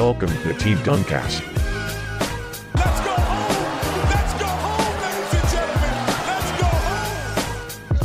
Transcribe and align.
Welcome 0.00 0.32
to 0.44 0.54
Team 0.54 0.78
Duncast. 0.78 1.42
Let's 2.74 3.00
go 3.04 3.12
home! 3.12 4.08
Let's 4.08 4.32
go 4.40 4.46
home, 4.48 4.96
ladies 5.04 5.34
and 5.36 5.44
gentlemen! 5.52 5.92
Let's 6.24 6.50
go 6.56 6.68
home! 6.88 7.20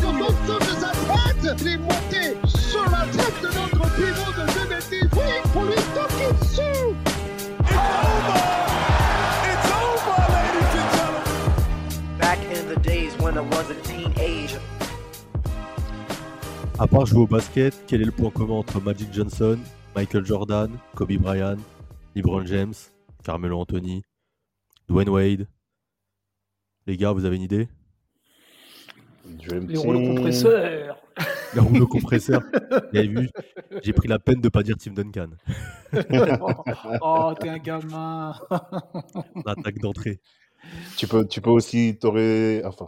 sur 0.01 0.11
l'ensemble 0.11 0.59
de 0.59 0.75
sa 0.75 0.91
tête, 0.91 1.61
il 1.61 1.67
est 1.69 1.77
monté 1.77 2.35
sur 2.49 2.83
la 2.91 3.05
tête 3.15 3.39
de 3.41 3.47
notre 3.47 3.83
pivot 3.95 4.31
de 4.35 4.43
2010. 4.67 5.07
Oui, 5.13 5.39
pour 5.53 5.63
lui 5.63 5.79
toquer 5.95 6.29
dessus. 6.41 6.85
It's 7.61 7.79
over! 8.03 8.43
It's 9.47 9.69
over, 9.71 10.19
ladies 10.35 10.73
and 10.75 10.89
gentlemen! 10.97 12.19
Back 12.19 12.39
in 12.51 12.67
the 12.67 12.79
days 12.81 13.15
when 13.21 13.37
I 13.37 13.39
was 13.39 13.71
a 13.71 13.75
teenager. 13.87 14.59
À 16.77 16.87
part 16.87 17.05
jouer 17.05 17.21
au 17.21 17.27
basket, 17.27 17.73
quel 17.87 18.01
est 18.01 18.05
le 18.05 18.11
point 18.11 18.31
commun 18.31 18.55
entre 18.55 18.81
Magic 18.81 19.13
Johnson, 19.13 19.57
Michael 19.95 20.25
Jordan, 20.25 20.69
Kobe 20.93 21.13
Bryant, 21.13 21.55
LeBron 22.15 22.45
James, 22.45 22.73
Carmelo 23.25 23.59
Anthony, 23.59 24.01
Dwayne 24.87 25.09
Wade 25.09 25.47
Les 26.87 26.95
gars, 26.95 27.11
vous 27.11 27.25
avez 27.25 27.35
une 27.35 27.41
idée? 27.41 27.67
Dream 29.25 29.67
Les 29.67 29.77
rouleaux 29.77 30.15
compresseurs. 30.15 30.97
Le 31.53 31.61
rouleau 31.61 31.87
compresseur. 31.89 32.41
Vous 32.71 32.97
avez 32.97 33.07
vu? 33.07 33.29
J'ai 33.83 33.91
pris 33.91 34.07
la 34.07 34.17
peine 34.17 34.39
de 34.39 34.47
pas 34.47 34.63
dire 34.63 34.77
Tim 34.77 34.93
Duncan. 34.93 35.31
oh, 36.39 36.63
oh, 37.01 37.33
t'es 37.37 37.49
un 37.49 37.57
gamin. 37.57 38.33
L'attaque 39.45 39.79
d'entrée. 39.79 40.21
Tu 40.95 41.07
peux, 41.07 41.27
tu 41.27 41.41
peux 41.41 41.49
aussi, 41.49 41.97
t'aurais, 41.99 42.63
enfin, 42.63 42.87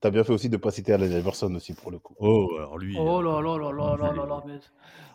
t'as 0.00 0.10
bien 0.10 0.24
fait 0.24 0.32
aussi 0.32 0.48
de 0.48 0.56
pas 0.56 0.72
citer 0.72 0.92
Allen 0.92 1.12
Iverson 1.12 1.54
aussi 1.54 1.72
pour 1.72 1.92
le 1.92 2.00
coup. 2.00 2.16
Oh, 2.18 2.50
alors 2.56 2.78
lui. 2.78 2.96
Oh 2.98 3.20
euh, 3.20 3.22
là 3.22 3.40
là 3.40 3.56
là 3.58 3.70
là 3.70 3.96
là 3.96 4.12
là 4.12 4.26
là. 4.26 4.42
Mais... 4.44 4.58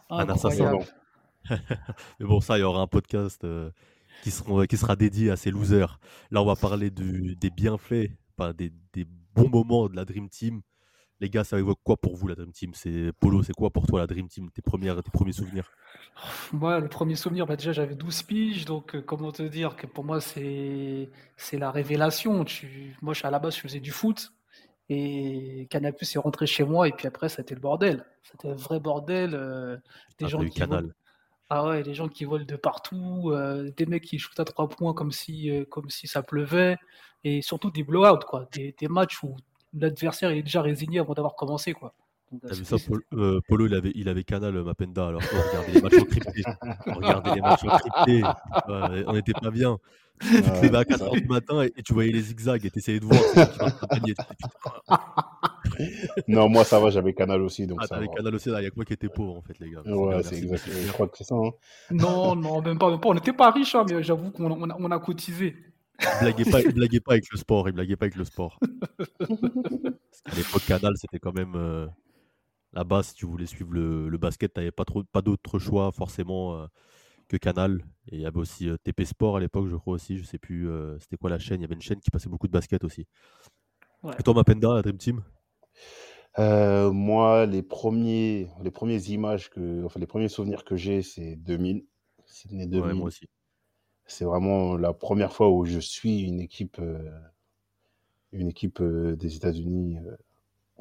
Un 0.09 0.30
assassin. 0.30 0.80
Mais 2.20 2.25
bon, 2.25 2.42
ça, 2.42 2.58
il 2.58 2.61
y 2.61 2.64
aura 2.64 2.81
un 2.81 2.88
podcast 2.88 3.44
euh, 3.44 3.72
qui, 4.22 4.31
seront, 4.31 4.66
qui 4.66 4.78
sera 4.78 4.95
dédié 4.95 5.31
à 5.31 5.36
ces 5.38 5.52
losers. 5.52 6.00
Là, 6.31 6.42
on 6.42 6.45
va 6.45 6.56
parler 6.56 6.89
du- 6.92 7.36
des 7.36 7.50
bienfaits, 7.50 8.11
des, 8.58 8.72
des 8.94 9.06
bons 9.36 9.50
moments 9.50 9.88
de 9.89 9.95
la 9.95 10.06
Dream 10.06 10.30
Team. 10.30 10.61
Les 11.22 11.30
gars, 11.30 11.44
ça 11.45 11.59
évoque 11.59 11.80
quoi 11.83 11.98
pour 11.98 12.16
vous, 12.17 12.28
la 12.28 12.36
Dream 12.36 12.52
Team? 12.53 12.73
C'est 12.75 13.11
Polo, 13.20 13.44
c'est 13.44 13.53
quoi 13.53 13.72
pour 13.72 13.88
toi 13.88 14.00
la 14.02 14.08
Dream 14.08 14.28
Team? 14.30 14.52
Tes, 14.52 14.61
premières, 14.64 15.02
tes 15.03 15.11
premiers 15.11 15.33
souvenirs? 15.33 15.72
Moi, 16.52 16.80
le 16.80 16.88
premier 16.89 17.16
souvenir, 17.16 17.45
bah, 17.45 17.55
déjà 17.55 17.72
j'avais 17.72 17.95
12 17.95 18.23
piges, 18.23 18.66
donc 18.66 18.95
euh, 18.95 19.02
comment 19.02 19.31
te 19.31 19.44
dire 19.44 19.76
que 19.76 19.88
pour 19.88 20.03
moi 20.03 20.22
c'est 20.22 21.09
c'est 21.38 21.58
la 21.58 21.72
révélation. 21.72 22.44
Tu... 22.45 22.95
Moi, 23.02 23.14
à 23.23 23.31
la 23.31 23.39
base, 23.39 23.55
je 23.55 23.61
faisais 23.61 23.80
du 23.80 23.92
foot 23.92 24.33
et 24.89 25.67
Canapus 25.70 26.16
est 26.16 26.20
rentré 26.20 26.48
chez 26.48 26.64
moi 26.66 26.88
et 26.88 26.92
puis 26.94 27.08
après, 27.08 27.30
c'était 27.30 27.55
le 27.55 27.61
bordel. 27.61 28.05
C'était 28.23 28.50
un 28.50 28.55
vrai 28.55 28.80
bordel. 28.80 29.36
euh, 29.36 29.78
des 30.20 30.26
Ah, 30.26 30.28
gens 30.28 30.45
qui 30.45 30.50
Canal. 30.59 30.94
Ah 31.54 31.68
ouais, 31.68 31.84
les 31.84 31.94
gens 31.94 32.08
qui 32.08 32.24
volent 32.24 32.46
de 32.46 32.56
partout, 32.56 33.30
euh, 33.32 33.72
des 33.76 33.86
mecs 33.86 34.04
qui 34.06 34.18
shootent 34.20 34.40
à 34.40 34.46
trois 34.46 34.70
points 34.70 34.94
comme 34.94 35.12
si, 35.12 35.50
euh, 35.52 35.66
comme 35.66 35.90
si 35.90 36.08
ça 36.08 36.24
pleuvait, 36.24 36.78
et 37.26 37.42
surtout 37.42 37.72
des 37.72 37.84
blowouts, 37.84 38.20
quoi. 38.26 38.48
Des, 38.54 38.74
des 38.80 38.88
matchs 38.88 39.22
où 39.22 39.36
l'adversaire 39.74 40.30
est 40.32 40.44
déjà 40.44 40.62
résigné 40.62 41.00
avant 41.00 41.14
d'avoir 41.14 41.36
commencé, 41.36 41.74
quoi. 41.74 41.94
T'as 42.48 42.54
vu 42.56 42.66
ça, 42.66 42.78
Polo, 42.88 43.02
euh, 43.14 43.42
Polo, 43.48 43.66
il 43.67 43.73
avait, 43.76 43.92
il 43.95 44.08
avait 44.10 44.23
Canal, 44.23 44.55
euh, 44.55 44.64
Mapenda, 44.64 45.08
alors 45.08 45.22
qu'on 45.22 45.38
regardait 45.38 45.73
les 45.73 45.82
matchs 45.82 46.02
encryptés. 46.02 46.44
On 46.88 46.94
regardait 46.94 47.36
les 47.36 47.42
matchs 47.42 47.64
encryptés. 47.66 48.23
Ouais, 48.23 49.04
on 49.08 49.14
n'était 49.14 49.33
pas 49.33 49.52
bien. 49.52 49.78
Tu 50.22 50.28
te 50.42 50.66
levais 50.66 50.78
à 50.78 50.80
c'est 50.82 50.86
4 50.89 51.00
ça. 51.00 51.05
h 51.08 51.20
du 51.22 51.28
matin 51.28 51.64
et, 51.64 51.73
et 51.76 51.82
tu 51.82 51.94
voyais 51.94 52.11
les 52.11 52.22
zigzags 52.22 52.64
et 52.64 52.70
t'essayais 52.70 53.00
de 53.00 53.05
voir 53.05 53.20
Non, 56.28 56.48
moi 56.50 56.64
ça 56.64 56.80
va, 56.80 56.89
j'avais 56.89 57.14
Canal 57.14 57.42
aussi, 57.42 57.66
donc 57.67 57.80
Ah, 57.82 57.88
t'avais 57.88 58.05
va. 58.05 58.14
Canal 58.14 58.36
aussi, 58.36 58.50
là, 58.50 58.61
il 58.61 58.66
y 58.66 58.67
a 58.67 58.70
que 58.70 58.76
moi 58.76 58.86
qui 58.86 58.94
étais 58.94 59.10
pauvre 59.10 59.36
en 59.38 59.42
fait, 59.42 59.58
les 59.60 59.70
gars. 59.72 59.82
Ouais, 59.84 60.22
c'est 60.23 60.42
merci. 60.42 60.44
exact. 60.44 60.70
Je 60.88 60.92
crois 60.92 61.08
que 61.08 61.17
c'est 61.17 61.23
ça. 61.23 61.36
hein. 61.36 61.50
Non, 61.89 62.36
non, 62.36 62.61
même 62.61 62.78
pas, 62.78 62.89
même 62.89 63.00
pas. 63.00 63.10
On 63.10 63.14
n'était 63.14 63.34
pas 63.34 63.52
riches, 63.52 63.76
hein, 63.76 63.86
mais 63.89 64.04
j'avoue 64.04 64.32
qu'on 64.32 64.52
on 64.52 64.70
a, 64.70 64.76
on 64.80 64.92
a 64.92 65.00
cotisé. 65.00 65.55
Il 66.02 66.20
blaguait 66.22 66.45
pas, 66.52 66.61
il 66.61 66.73
blaguait 66.73 67.00
pas 67.00 67.11
avec 67.14 67.26
le 67.32 67.38
sport, 67.38 67.70
il 67.70 67.73
blaguait 67.73 67.95
pas 67.95 68.05
avec 68.05 68.16
le 68.16 68.23
sport. 68.26 68.58
Parce 69.20 70.22
qu'à 70.26 70.36
l'époque, 70.36 70.64
Canal, 70.67 70.94
c'était 70.98 71.20
quand 71.20 71.34
même 71.34 71.54
euh, 71.55 71.86
la 72.73 72.83
base. 72.83 73.08
Si 73.09 73.15
tu 73.15 73.26
voulais 73.26 73.45
suivre 73.45 73.73
le, 73.73 74.09
le 74.09 74.17
basket, 74.17 74.54
t'avais 74.54 74.71
pas 74.71 74.86
trop, 74.86 75.04
pas 75.04 75.21
d'autre 75.21 75.59
choix 75.59 75.92
forcément 75.92 76.55
euh, 76.58 76.67
que 77.30 77.37
Canal. 77.37 77.83
Et 78.11 78.17
il 78.17 78.21
y 78.21 78.26
avait 78.26 78.39
aussi 78.39 78.70
euh, 78.70 78.77
TP 78.83 79.05
Sport 79.05 79.37
à 79.37 79.39
l'époque, 79.42 79.67
je 79.67 79.76
crois 79.77 79.95
aussi. 79.95 80.17
Je 80.17 80.23
sais 80.26 80.39
plus, 80.39 80.70
euh, 80.70 80.99
c'était 80.99 81.17
quoi 81.17 81.30
la 81.30 81.39
chaîne. 81.39 81.61
Il 81.61 81.64
y 81.64 81.65
avait 81.65 81.76
une 81.76 81.81
chaîne 81.81 81.99
qui 82.02 82.11
passait 82.11 82.30
beaucoup 82.30 82.48
de 82.48 82.54
basket 82.54 82.83
aussi. 82.83 83.08
Ouais. 84.04 84.17
Et 84.17 84.23
toi, 84.23 84.33
Mapenda, 84.33 84.73
la 84.76 84.81
Dream 84.81 84.98
Team? 84.98 85.21
Euh, 86.39 86.92
moi, 86.92 87.45
les 87.45 87.61
premiers, 87.64 88.49
les 88.64 88.71
premières 88.71 89.10
images 89.10 89.49
que, 89.49 89.83
enfin 89.86 89.99
les 89.99 90.08
premiers 90.08 90.30
souvenirs 90.30 90.64
que 90.64 90.76
j'ai, 90.77 91.02
c'est 91.02 91.36
2000, 91.36 91.86
Sydney 92.26 92.67
Ouais, 92.73 92.93
2000. 92.93 92.93
moi 92.93 93.08
aussi. 93.08 93.27
C'est 94.05 94.26
vraiment 94.26 94.77
la 94.77 94.93
première 94.93 95.33
fois 95.33 95.49
où 95.49 95.65
je 95.65 95.80
suis 95.80 96.21
une 96.21 96.39
équipe, 96.39 96.77
euh, 96.80 97.10
une 98.33 98.49
équipe 98.49 98.81
euh, 98.81 99.15
des 99.15 99.36
États-Unis 99.37 99.98
euh, 99.99 100.15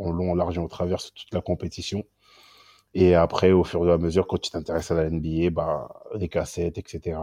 en 0.00 0.12
long, 0.12 0.32
en 0.32 0.34
large 0.34 0.56
et 0.56 0.60
en 0.60 0.68
travers 0.68 1.00
sur 1.00 1.12
toute 1.12 1.32
la 1.32 1.40
compétition. 1.40 2.04
Et 2.94 3.14
après, 3.14 3.52
au 3.52 3.64
fur 3.64 3.86
et 3.86 3.92
à 3.92 3.98
mesure, 3.98 4.26
quand 4.26 4.38
tu 4.38 4.50
t'intéresses 4.50 4.90
à 4.90 4.94
la 4.94 5.08
NBA, 5.08 5.50
bah, 5.50 6.02
les 6.16 6.28
cassettes, 6.28 6.78
etc., 6.78 7.18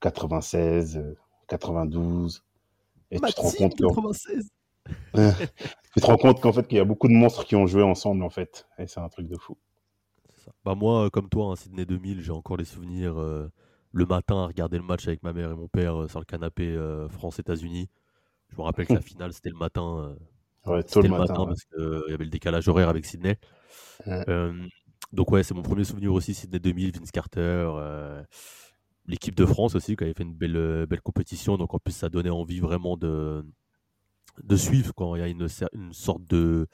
96, 0.00 0.98
euh, 0.98 1.16
92, 1.48 2.44
et 3.10 3.20
tu 3.20 3.32
te 3.32 3.40
rends 3.40 3.50
compte 3.50 3.74
que, 3.74 3.86
96 3.86 4.50
tu 5.94 6.00
te 6.00 6.06
rends 6.06 6.16
compte 6.16 6.40
qu'en 6.40 6.52
fait, 6.52 6.66
qu'il 6.68 6.78
y 6.78 6.80
a 6.80 6.84
beaucoup 6.84 7.08
de 7.08 7.12
monstres 7.12 7.44
qui 7.44 7.56
ont 7.56 7.66
joué 7.66 7.82
ensemble, 7.82 8.22
en 8.22 8.30
fait. 8.30 8.68
Et 8.78 8.86
c'est 8.86 9.00
un 9.00 9.08
truc 9.08 9.26
de 9.26 9.36
fou. 9.36 9.56
Ça. 10.36 10.52
Bah 10.64 10.74
moi, 10.74 11.06
euh, 11.06 11.10
comme 11.10 11.28
toi, 11.28 11.52
hein, 11.52 11.56
Sydney 11.56 11.84
2000, 11.84 12.22
j'ai 12.22 12.32
encore 12.32 12.56
les 12.56 12.64
souvenirs 12.64 13.18
euh, 13.20 13.50
le 13.96 14.04
matin 14.04 14.42
à 14.42 14.46
regarder 14.46 14.76
le 14.76 14.84
match 14.84 15.06
avec 15.08 15.22
ma 15.22 15.32
mère 15.32 15.50
et 15.50 15.54
mon 15.54 15.68
père 15.68 16.02
euh, 16.02 16.08
sur 16.08 16.18
le 16.18 16.24
canapé 16.26 16.68
euh, 16.68 17.08
France-États-Unis. 17.08 17.88
Je 18.50 18.56
me 18.56 18.62
rappelle 18.62 18.86
que 18.86 18.92
la 18.92 19.00
finale, 19.02 19.32
c'était 19.32 19.50
le 19.50 19.56
matin. 19.56 20.14
Euh, 20.66 20.72
Ouais, 20.76 20.82
tôt 20.84 21.02
le 21.02 21.08
matin. 21.08 21.44
ouais. 21.44 21.46
parce 21.46 21.64
qu'il 21.64 22.10
y 22.10 22.14
avait 22.14 22.24
le 22.24 22.30
décalage 22.30 22.68
horaire 22.68 22.88
avec 22.88 23.04
Sydney. 23.06 23.38
Ouais. 24.06 24.24
Euh, 24.28 24.52
donc 25.12 25.30
ouais, 25.30 25.42
c'est 25.42 25.54
mon 25.54 25.62
premier 25.62 25.84
souvenir 25.84 26.12
aussi, 26.12 26.34
Sydney 26.34 26.58
2000, 26.60 26.92
Vince 26.98 27.10
Carter. 27.10 27.40
euh, 27.40 28.22
L'équipe 29.06 29.36
de 29.36 29.46
France 29.46 29.76
aussi, 29.76 29.96
qui 29.96 30.02
avait 30.04 30.14
fait 30.14 30.24
une 30.24 30.34
belle, 30.34 30.56
euh, 30.56 30.86
belle 30.86 31.00
compétition. 31.00 31.56
Donc 31.56 31.74
en 31.74 31.78
plus, 31.78 31.92
ça 31.92 32.08
donnait 32.08 32.30
envie 32.30 32.58
vraiment 32.60 32.96
de, 32.96 33.44
de 34.42 34.56
suivre 34.56 34.92
quand 34.94 35.14
il 35.16 35.20
y 35.20 35.22
a 35.22 35.28
une, 35.28 35.48
sorte 35.92 36.24
de 36.24 36.66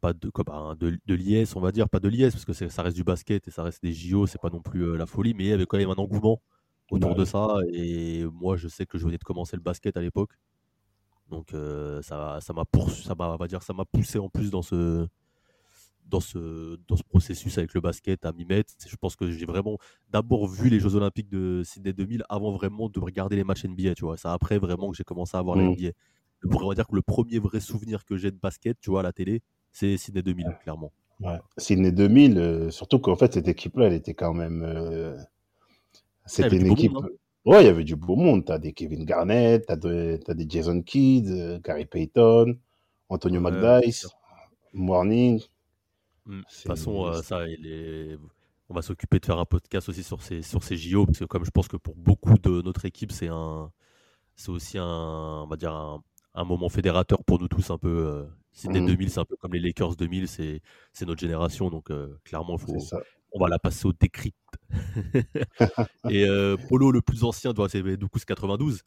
pas 0.00 0.12
de, 0.12 0.28
quoi, 0.30 0.44
bah, 0.44 0.74
de, 0.78 0.98
de 1.06 1.14
liesse, 1.14 1.56
on 1.56 1.60
va 1.60 1.72
dire, 1.72 1.88
pas 1.88 2.00
de 2.00 2.08
liesse, 2.08 2.34
parce 2.34 2.44
que 2.44 2.52
ça 2.52 2.82
reste 2.82 2.96
du 2.96 3.04
basket 3.04 3.48
et 3.48 3.50
ça 3.50 3.62
reste 3.64 3.82
des 3.82 3.92
JO, 3.92 4.26
c'est 4.26 4.40
pas 4.40 4.50
non 4.50 4.60
plus 4.60 4.82
euh, 4.84 4.96
la 4.96 5.06
folie, 5.06 5.34
mais 5.34 5.44
il 5.44 5.48
y 5.48 5.52
avait 5.52 5.66
quand 5.66 5.78
même 5.78 5.90
un 5.90 5.94
engouement 5.94 6.40
autour 6.90 7.12
Ouais. 7.12 7.16
de 7.16 7.24
ça. 7.24 7.56
Et 7.72 8.24
moi, 8.26 8.56
je 8.56 8.68
sais 8.68 8.86
que 8.86 8.98
je 8.98 9.04
venais 9.06 9.18
de 9.18 9.24
commencer 9.24 9.56
le 9.56 9.62
basket 9.62 9.96
à 9.96 10.00
l'époque. 10.02 10.32
Donc 11.30 11.54
euh, 11.54 12.00
ça 12.02 12.38
ça 12.40 12.52
m'a 12.52 12.64
ça 13.04 13.14
m'a 13.14 13.28
on 13.32 13.36
va 13.36 13.46
dire 13.48 13.62
ça 13.62 13.72
m'a 13.72 13.84
poussé 13.84 14.18
en 14.18 14.28
plus 14.28 14.50
dans 14.50 14.62
ce 14.62 15.06
dans 16.08 16.20
ce 16.20 16.78
dans 16.86 16.96
ce 16.96 17.02
processus 17.02 17.58
avec 17.58 17.74
le 17.74 17.80
basket 17.80 18.24
à 18.24 18.32
m'y 18.32 18.44
mettre. 18.44 18.72
Je 18.86 18.94
pense 18.96 19.16
que 19.16 19.30
j'ai 19.30 19.44
vraiment 19.46 19.76
d'abord 20.10 20.46
vu 20.46 20.68
les 20.68 20.78
Jeux 20.78 20.94
Olympiques 20.94 21.28
de 21.28 21.62
Sydney 21.64 21.92
2000 21.92 22.22
avant 22.28 22.52
vraiment 22.52 22.88
de 22.88 23.00
regarder 23.00 23.34
les 23.36 23.42
matchs 23.44 23.64
NBA, 23.64 23.94
tu 23.96 24.04
vois. 24.04 24.16
C'est 24.16 24.28
après 24.28 24.58
vraiment 24.58 24.90
que 24.90 24.96
j'ai 24.96 25.04
commencé 25.04 25.36
à 25.36 25.42
voir 25.42 25.56
la 25.56 25.64
Mm. 25.64 25.72
NBA. 25.72 25.90
On 26.44 26.68
va 26.68 26.74
dire 26.76 26.86
que 26.86 26.94
le 26.94 27.02
premier 27.02 27.38
vrai 27.40 27.58
souvenir 27.58 28.04
que 28.04 28.16
j'ai 28.16 28.30
de 28.30 28.36
basket, 28.36 28.78
tu 28.78 28.90
vois, 28.90 29.00
à 29.00 29.02
la 29.02 29.12
télé, 29.12 29.42
c'est 29.72 29.96
Sydney 29.96 30.22
2000, 30.22 30.56
clairement. 30.62 30.92
Ouais. 31.18 31.40
Sydney 31.56 31.90
2000, 31.90 32.38
euh, 32.38 32.70
surtout 32.70 33.00
qu'en 33.00 33.16
fait, 33.16 33.32
cette 33.34 33.48
équipe-là, 33.48 33.86
elle 33.86 33.94
était 33.94 34.14
quand 34.14 34.34
même. 34.34 34.62
euh, 34.62 35.16
C'était 36.26 36.56
une 36.58 36.66
équipe. 36.66 36.92
monde, 36.92 37.10
Ouais, 37.46 37.62
il 37.62 37.66
y 37.66 37.70
avait 37.70 37.84
du 37.84 37.96
beau 37.96 38.16
monde. 38.16 38.44
T'as 38.44 38.58
des 38.58 38.72
Kevin 38.72 39.04
Garnett, 39.04 39.64
t'as 39.66 39.76
de- 39.76 40.18
t'as 40.24 40.34
des 40.34 40.46
Jason 40.48 40.82
Kidd, 40.82 41.28
euh, 41.28 41.60
Gary 41.62 41.86
Payton, 41.86 42.58
Antonio 43.08 43.40
Ouais, 43.40 43.90
sûr. 43.92 44.10
Morning. 44.74 45.40
Mm. 46.26 46.38
De 46.38 46.42
toute 46.42 46.66
façon, 46.66 47.06
euh, 47.06 47.22
ça, 47.22 47.46
il 47.46 47.66
est... 47.66 48.18
on 48.68 48.74
va 48.74 48.82
s'occuper 48.82 49.20
de 49.20 49.26
faire 49.26 49.38
un 49.38 49.44
podcast 49.44 49.88
aussi 49.88 50.02
sur 50.02 50.20
ces, 50.22 50.42
sur 50.42 50.64
ces 50.64 50.76
JO, 50.76 51.06
parce 51.06 51.20
que 51.20 51.24
comme 51.24 51.44
je 51.44 51.50
pense 51.52 51.68
que 51.68 51.76
pour 51.76 51.94
beaucoup 51.94 52.36
de 52.36 52.62
notre 52.62 52.84
équipe, 52.84 53.12
c'est 53.12 53.28
un, 53.28 53.70
c'est 54.34 54.50
aussi 54.50 54.76
un, 54.76 55.42
on 55.44 55.46
va 55.46 55.56
dire 55.56 55.72
un, 55.72 56.02
un 56.34 56.44
moment 56.44 56.68
fédérateur 56.68 57.22
pour 57.24 57.38
nous 57.38 57.48
tous 57.48 57.70
un 57.70 57.78
peu. 57.78 57.88
Euh, 58.06 58.24
Sydney 58.52 58.80
Mhm. 58.80 58.86
2000, 58.86 59.10
c'est 59.10 59.20
un 59.20 59.24
peu 59.26 59.36
comme 59.36 59.52
les 59.52 59.60
Lakers 59.60 59.96
2000, 59.96 60.26
c'est, 60.28 60.62
notre 61.02 61.20
génération, 61.20 61.68
donc 61.70 61.90
euh, 61.90 62.18
clairement, 62.24 62.56
faut, 62.56 62.74
on 63.32 63.38
va 63.38 63.48
la 63.50 63.58
passer 63.58 63.86
au 63.86 63.92
décrypte. 63.92 64.36
et 66.10 66.28
euh, 66.28 66.56
Polo, 66.68 66.90
le 66.90 67.00
plus 67.00 67.24
ancien, 67.24 67.52
doit 67.52 67.68
c'est 67.68 67.82
du 67.82 68.06
coup 68.08 68.18
c'est 68.18 68.26
92. 68.26 68.82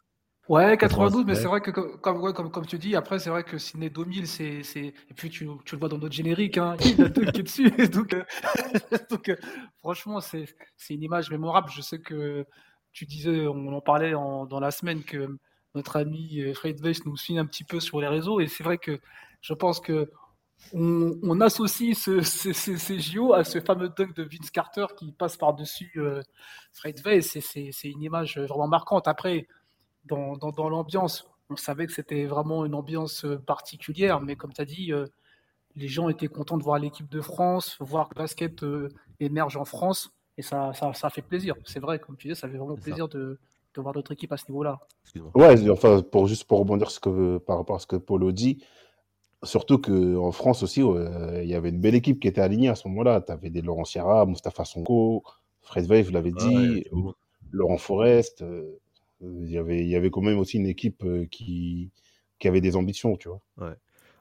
Ouais, 0.48 0.76
92, 0.76 1.24
mais 1.24 1.32
ouais. 1.34 1.38
c'est 1.38 1.46
vrai 1.46 1.60
que 1.60 1.70
co- 1.70 1.96
comme, 1.98 2.20
ouais, 2.22 2.32
comme, 2.32 2.50
comme 2.50 2.66
tu 2.66 2.76
dis, 2.76 2.96
après, 2.96 3.20
c'est 3.20 3.30
vrai 3.30 3.44
que 3.44 3.56
Sydney 3.56 3.88
2000, 3.88 4.26
c'est. 4.26 4.62
Et 4.76 5.14
puis, 5.14 5.30
tu, 5.30 5.48
tu 5.64 5.74
le 5.76 5.78
vois 5.78 5.88
dans 5.88 5.98
notre 5.98 6.12
générique, 6.14 6.58
hein, 6.58 6.74
il 6.80 6.98
y 6.98 7.02
a 7.02 7.08
deux 7.08 7.30
qui 7.30 7.40
est 7.40 7.44
dessus. 7.44 7.70
Donc, 7.92 8.14
euh, 8.14 8.24
donc, 9.10 9.28
euh, 9.28 9.36
franchement, 9.78 10.20
c'est 10.20 10.46
c'est 10.76 10.94
une 10.94 11.04
image 11.04 11.30
mémorable. 11.30 11.70
Je 11.72 11.80
sais 11.82 12.00
que 12.00 12.44
tu 12.92 13.06
disais, 13.06 13.46
on 13.46 13.72
en 13.72 13.80
parlait 13.80 14.14
en- 14.14 14.44
dans 14.44 14.58
la 14.58 14.72
semaine, 14.72 15.04
que 15.04 15.36
notre 15.76 15.96
ami 15.96 16.40
euh, 16.40 16.52
Fred 16.52 16.80
Weiss 16.80 17.04
nous 17.06 17.16
suit 17.16 17.38
un 17.38 17.46
petit 17.46 17.62
peu 17.62 17.78
sur 17.78 18.00
les 18.00 18.08
réseaux. 18.08 18.40
Et 18.40 18.48
c'est 18.48 18.64
vrai 18.64 18.78
que 18.78 18.98
je 19.42 19.54
pense 19.54 19.78
que 19.78 20.10
on, 20.72 21.18
on 21.22 21.40
associe 21.40 21.96
ce, 21.98 22.20
ce- 22.22 22.52
ce- 22.52 22.76
ces 22.76 22.98
JO 23.00 23.32
à 23.32 23.44
ce 23.44 23.60
fameux 23.60 23.88
dunk 23.88 24.14
de 24.14 24.22
Vince 24.22 24.50
Carter 24.50 24.86
qui 24.96 25.12
passe 25.12 25.36
par-dessus 25.36 25.92
euh, 25.96 26.22
Fred 26.72 27.00
Weiss. 27.04 27.36
Et 27.36 27.40
c'est 27.72 27.88
une 27.90 28.02
image 28.02 28.38
vraiment 28.38 28.68
marquante. 28.68 29.08
Après, 29.08 29.46
dans, 30.04 30.36
dans, 30.36 30.50
dans 30.50 30.68
l'ambiance. 30.68 31.26
On 31.52 31.56
savait 31.56 31.86
que 31.86 31.92
c'était 31.92 32.26
vraiment 32.26 32.64
une 32.64 32.74
ambiance 32.76 33.24
euh, 33.24 33.36
particulière, 33.36 34.20
mais 34.20 34.36
comme 34.36 34.52
tu 34.52 34.60
as 34.60 34.64
dit, 34.64 34.92
euh, 34.92 35.06
les 35.74 35.88
gens 35.88 36.08
étaient 36.08 36.28
contents 36.28 36.56
de 36.56 36.62
voir 36.62 36.78
l'équipe 36.78 37.08
de 37.10 37.20
France, 37.20 37.76
voir 37.80 38.08
que 38.08 38.14
le 38.14 38.22
basket 38.22 38.62
euh, 38.62 38.88
émerge 39.18 39.56
en 39.56 39.64
France, 39.64 40.10
et 40.38 40.42
ça, 40.42 40.72
ça, 40.74 40.92
ça 40.94 41.10
fait 41.10 41.22
plaisir. 41.22 41.56
C'est 41.64 41.80
vrai, 41.80 41.98
comme 41.98 42.16
tu 42.16 42.28
disais, 42.28 42.40
ça 42.40 42.48
fait 42.48 42.56
vraiment 42.56 42.76
plaisir 42.76 43.08
de, 43.08 43.36
de 43.74 43.80
voir 43.80 43.94
notre 43.96 44.12
équipe 44.12 44.30
à 44.32 44.36
ce 44.36 44.44
niveau-là. 44.48 44.78
Ouais, 45.34 45.68
enfin, 45.70 46.02
pour, 46.02 46.28
juste 46.28 46.44
pour 46.44 46.60
rebondir 46.60 46.88
ce 46.88 47.00
que, 47.00 47.38
par 47.38 47.56
rapport 47.58 47.74
à 47.76 47.78
ce 47.80 47.86
que 47.88 47.96
Polo 47.96 48.30
dit, 48.30 48.64
surtout 49.42 49.78
qu'en 49.78 50.32
France 50.32 50.62
aussi, 50.62 50.82
ouais, 50.82 51.40
il 51.44 51.48
y 51.48 51.54
avait 51.54 51.70
une 51.70 51.80
belle 51.80 51.94
équipe 51.94 52.20
qui 52.20 52.28
était 52.28 52.40
alignée 52.40 52.68
à 52.68 52.74
ce 52.74 52.88
moment-là. 52.88 53.20
Tu 53.22 53.32
avais 53.32 53.50
des 53.50 53.62
Laurent 53.62 53.84
Sierra, 53.84 54.26
Mustapha 54.26 54.64
Sonko, 54.64 55.22
Fred 55.62 55.86
Veil, 55.86 56.04
y 56.10 56.16
avait 56.16 56.30
dit. 56.32 56.84
Laurent 57.52 57.78
Forest. 57.78 58.42
euh, 58.42 58.78
Il 59.22 59.50
y 59.50 59.58
avait, 59.58 59.80
il 59.80 59.88
y 59.88 59.96
avait 59.96 60.10
quand 60.10 60.22
même 60.22 60.38
aussi 60.38 60.56
une 60.56 60.66
équipe 60.66 61.04
euh, 61.04 61.26
qui, 61.30 61.90
qui 62.38 62.48
avait 62.48 62.60
des 62.60 62.76
ambitions, 62.76 63.16
tu 63.16 63.28
vois. 63.28 63.40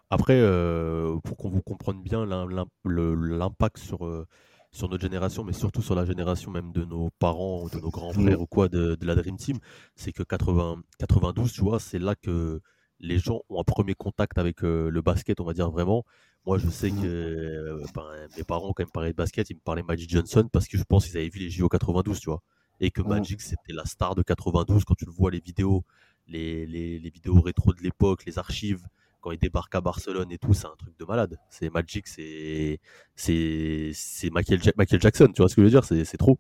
Après, 0.10 0.40
euh, 0.42 1.18
pour 1.24 1.38
qu'on 1.38 1.50
vous 1.50 1.62
comprenne 1.62 2.02
bien 2.02 2.26
l'impact 2.26 3.78
sur, 3.78 4.06
euh, 4.06 4.26
sur 4.72 4.90
notre 4.90 5.02
génération, 5.04 5.44
mais 5.44 5.54
surtout 5.54 5.82
sur 5.82 5.96
la 5.96 6.06
génération 6.06 6.52
même 6.52 6.72
de 6.72 6.84
nos 6.84 7.10
parents, 7.20 7.68
de 7.68 7.80
nos 7.80 7.90
grands 7.92 8.14
Mhm. 8.14 8.24
frères 8.24 8.42
ou 8.42 8.48
quoi 8.48 8.70
de, 8.70 8.96
de 8.96 9.06
la 9.06 9.16
Dream 9.16 9.38
Team, 9.38 9.60
c'est 9.96 10.12
que 10.12 10.24
80, 10.24 10.82
92, 10.98 11.52
tu 11.54 11.62
vois, 11.62 11.80
c'est 11.80 12.00
là 12.00 12.16
que 12.16 12.60
les 13.00 13.20
gens 13.20 13.42
ont 13.50 13.60
un 13.62 13.64
premier 13.64 13.96
contact 13.96 14.38
avec 14.38 14.64
euh, 14.64 14.90
le 14.90 15.02
basket, 15.02 15.40
on 15.40 15.46
va 15.46 15.54
dire 15.54 15.70
vraiment. 15.72 16.06
Moi, 16.46 16.58
je 16.58 16.70
sais 16.70 16.90
que 16.92 16.96
euh, 17.06 17.84
ben, 17.94 18.04
mes 18.38 18.44
parents, 18.44 18.74
quand 18.74 18.84
ils 18.84 18.88
me 18.88 18.92
parlaient 18.92 19.12
de 19.12 19.16
basket, 19.18 19.50
ils 19.50 19.56
me 19.56 19.60
parlaient 19.62 19.84
Magic 19.84 20.10
Johnson 20.10 20.48
parce 20.52 20.68
que 20.68 20.78
je 20.78 20.84
pense 20.84 21.06
qu'ils 21.08 21.18
avaient 21.18 21.30
vu 21.30 21.40
les 21.40 21.50
JO 21.50 21.70
92, 21.70 22.20
tu 22.20 22.30
vois. 22.30 22.42
Et 22.80 22.92
que 22.92 23.02
Mhm. 23.02 23.10
Magic, 23.10 23.42
c'était 23.42 23.74
la 23.74 23.86
star 23.86 24.16
de 24.16 24.22
92. 24.24 24.86
Quand 24.86 24.96
tu 24.96 25.06
le 25.06 25.12
vois, 25.12 25.32
les 25.32 25.40
vidéos, 25.42 25.84
les, 26.28 26.66
les, 26.66 27.00
les 27.00 27.10
vidéos 27.10 27.40
rétro 27.42 27.74
de 27.74 27.82
l'époque, 27.82 28.26
les 28.26 28.38
archives, 28.40 28.84
quand 29.22 29.32
il 29.32 29.38
débarque 29.40 29.76
à 29.76 29.82
Barcelone 29.82 30.32
et 30.32 30.38
tout, 30.38 30.54
c'est 30.54 30.68
un 30.68 30.76
truc 30.78 30.98
de 30.98 31.06
malade. 31.06 31.38
C'est 31.50 31.70
Magic, 31.70 32.08
c'est 32.08 32.80
c'est 33.16 33.92
c'est 33.94 34.30
Michael, 34.30 34.62
Ja- 34.64 34.72
Michael 34.78 35.02
Jackson, 35.02 35.28
tu 35.34 35.42
vois 35.42 35.50
ce 35.50 35.56
que 35.56 35.62
je 35.62 35.66
veux 35.66 35.72
dire 35.72 35.84
C'est 35.84 36.18
trop. 36.18 36.38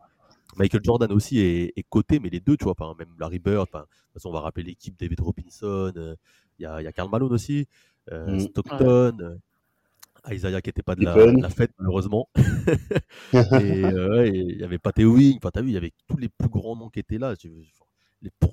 Michael 0.57 0.81
Jordan 0.83 1.11
aussi 1.11 1.39
est, 1.39 1.73
est 1.75 1.83
coté, 1.83 2.19
mais 2.19 2.29
les 2.29 2.39
deux, 2.39 2.57
tu 2.57 2.65
vois, 2.65 2.75
même 2.97 3.09
Larry 3.19 3.39
Bird, 3.39 3.67
de 3.71 3.79
toute 3.79 3.87
façon, 4.13 4.29
on 4.29 4.33
va 4.33 4.41
rappeler 4.41 4.63
l'équipe, 4.63 4.97
David 4.99 5.19
Robinson, 5.21 5.93
euh, 5.95 6.15
il 6.59 6.63
y, 6.63 6.65
a, 6.65 6.81
y 6.81 6.87
a 6.87 6.91
Karl 6.91 7.09
Malone 7.09 7.33
aussi, 7.33 7.67
euh, 8.11 8.33
Mhm. 8.33 8.39
Stockton, 8.39 9.17
euh, 9.21 10.33
Isaiah 10.33 10.61
qui 10.61 10.69
n'était 10.69 10.83
pas 10.83 10.95
de 10.95 11.03
la, 11.03 11.15
de 11.15 11.41
la 11.41 11.49
fête, 11.49 11.71
malheureusement. 11.79 12.27
et 13.33 13.85
euh, 13.85 14.09
ouais, 14.09 14.29
et 14.29 14.37
il 14.37 14.57
y 14.59 14.63
avait 14.63 14.77
Pat 14.79 14.97
Ewing, 14.99 15.37
enfin, 15.37 15.49
t'as 15.51 15.61
vu, 15.61 15.69
il 15.69 15.73
y 15.73 15.77
avait 15.77 15.93
tous 16.07 16.17
les 16.17 16.29
plus 16.29 16.49
grands 16.49 16.75
noms 16.75 16.89
qui 16.89 16.99
étaient 16.99 17.17
là. 17.17 17.33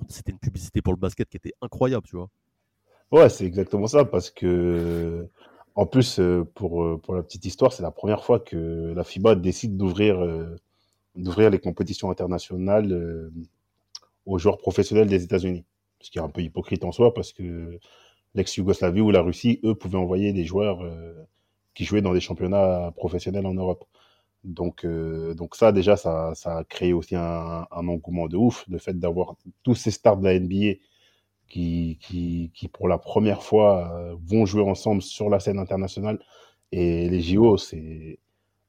C'était 0.07 0.31
une 0.31 0.39
publicité 0.39 0.81
pour 0.81 0.93
le 0.93 0.99
basket 0.99 1.27
qui 1.29 1.37
était 1.37 1.53
incroyable, 1.61 2.05
tu 2.07 2.15
vois. 2.15 2.29
Ouais, 3.11 3.29
c'est 3.29 3.45
exactement 3.45 3.87
ça, 3.87 4.05
parce 4.05 4.29
que, 4.29 5.27
en 5.75 5.85
plus, 5.85 6.19
pour, 6.55 7.01
pour 7.01 7.15
la 7.15 7.23
petite 7.23 7.45
histoire, 7.45 7.73
c'est 7.73 7.83
la 7.83 7.91
première 7.91 8.23
fois 8.23 8.39
que 8.39 8.93
la 8.95 9.03
FIBA 9.03 9.35
décide 9.35 9.77
d'ouvrir 9.77 10.17
d'ouvrir 11.15 11.49
les 11.49 11.59
compétitions 11.59 12.11
internationales 12.11 13.31
aux 14.25 14.37
joueurs 14.37 14.57
professionnels 14.57 15.07
des 15.07 15.23
États-Unis. 15.23 15.65
Ce 16.01 16.11
qui 16.11 16.19
est 16.19 16.21
un 16.21 16.29
peu 16.29 16.41
hypocrite 16.41 16.83
en 16.83 16.91
soi, 16.91 17.13
parce 17.13 17.33
que 17.33 17.79
l'ex-Yougoslavie 18.35 19.01
ou 19.01 19.11
la 19.11 19.21
Russie, 19.21 19.59
eux, 19.63 19.75
pouvaient 19.75 19.97
envoyer 19.97 20.33
des 20.33 20.45
joueurs 20.45 20.81
euh, 20.83 21.13
qui 21.73 21.85
jouaient 21.85 22.01
dans 22.01 22.13
des 22.13 22.19
championnats 22.21 22.93
professionnels 22.95 23.45
en 23.47 23.53
Europe. 23.53 23.85
Donc, 24.43 24.85
euh, 24.85 25.33
donc 25.35 25.55
ça, 25.55 25.71
déjà, 25.71 25.97
ça, 25.97 26.33
ça 26.35 26.59
a 26.59 26.63
créé 26.63 26.93
aussi 26.93 27.15
un, 27.15 27.67
un 27.71 27.87
engouement 27.87 28.27
de 28.27 28.37
ouf, 28.37 28.65
le 28.69 28.77
fait 28.79 28.97
d'avoir 28.99 29.35
tous 29.63 29.75
ces 29.75 29.91
stars 29.91 30.17
de 30.17 30.25
la 30.25 30.39
NBA 30.39 30.79
qui, 31.49 31.97
qui, 32.01 32.51
qui 32.53 32.67
pour 32.67 32.87
la 32.87 32.97
première 32.97 33.43
fois, 33.43 33.91
euh, 33.97 34.15
vont 34.25 34.45
jouer 34.45 34.63
ensemble 34.63 35.01
sur 35.01 35.29
la 35.29 35.39
scène 35.39 35.59
internationale. 35.59 36.19
Et 36.71 37.09
les 37.09 37.21
JO, 37.21 37.57
c'est, 37.57 38.19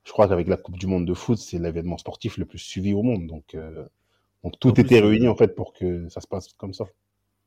je 0.05 0.13
crois 0.13 0.29
qu'avec 0.29 0.49
la 0.49 0.57
Coupe 0.57 0.79
du 0.79 0.87
Monde 0.87 1.07
de 1.07 1.15
foot, 1.15 1.39
c'est 1.39 1.59
l'événement 1.59 1.99
sportif 1.99 2.39
le 2.39 2.47
plus 2.47 2.59
suivi 2.59 2.95
au 2.95 3.03
monde. 3.03 3.27
Donc, 3.27 3.57
donc 4.45 4.59
tout 4.61 4.81
était 4.81 5.01
réuni 5.01 5.29
en 5.29 5.35
fait 5.37 5.55
pour 5.55 5.73
que 5.73 6.09
ça 6.09 6.21
se 6.21 6.27
passe 6.27 6.53
comme 6.55 6.75
ça. 6.75 6.87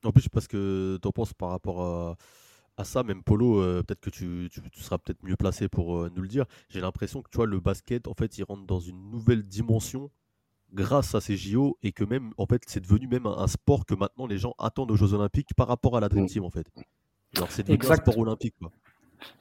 En 0.04 0.12
plus, 0.12 0.30
parce 0.30 0.48
que 0.48 0.98
tu 1.02 1.08
en 1.08 1.12
penses 1.12 1.34
par 1.34 1.50
rapport 1.50 1.82
à, 1.82 2.18
à 2.78 2.84
ça, 2.86 3.04
même 3.04 3.24
Polo, 3.24 3.62
euh, 3.62 3.84
peut-être 3.84 4.02
que 4.02 4.10
tu, 4.10 4.50
tu- 4.52 4.62
tu 4.72 4.82
seras 4.82 4.98
peut-être 4.98 5.24
mieux 5.24 5.36
placé 5.38 5.70
pour 5.70 5.98
euh, 5.98 6.12
nous 6.16 6.22
le 6.24 6.28
dire. 6.28 6.46
J'ai 6.70 6.82
l'impression 6.82 7.22
que 7.22 7.30
tu 7.30 7.38
vois, 7.38 7.48
le 7.48 7.60
basket, 7.60 8.08
en 8.08 8.14
fait, 8.16 8.38
il 8.38 8.44
rentre 8.44 8.66
dans 8.66 8.80
une 8.80 9.12
nouvelle 9.12 9.44
dimension 9.44 10.12
grâce 10.74 11.16
à 11.16 11.22
ces 11.22 11.38
JO 11.38 11.78
et 11.84 11.92
que 11.94 12.04
même, 12.06 12.34
en 12.38 12.46
fait, 12.48 12.64
c'est 12.68 12.82
devenu 12.82 13.08
même 13.08 13.28
un, 13.28 13.38
un 13.40 13.48
sport 13.48 13.86
que 13.86 13.96
maintenant 13.96 14.28
les 14.28 14.38
gens 14.40 14.56
attendent 14.60 14.92
aux 14.92 14.98
Jeux 14.98 15.14
Olympiques 15.14 15.54
par 15.56 15.68
rapport 15.68 15.98
à 15.98 16.02
la 16.02 16.10
Dream 16.10 16.26
Mm. 16.26 16.28
Team, 16.28 16.44
en 16.46 16.52
fait. 16.52 16.68
Alors, 17.36 17.52
c'est 17.52 17.64
devenu 17.64 17.76
Exact. 17.76 18.08
un 18.08 18.12
sport 18.12 18.18
olympique, 18.20 18.56
quoi. 18.60 18.72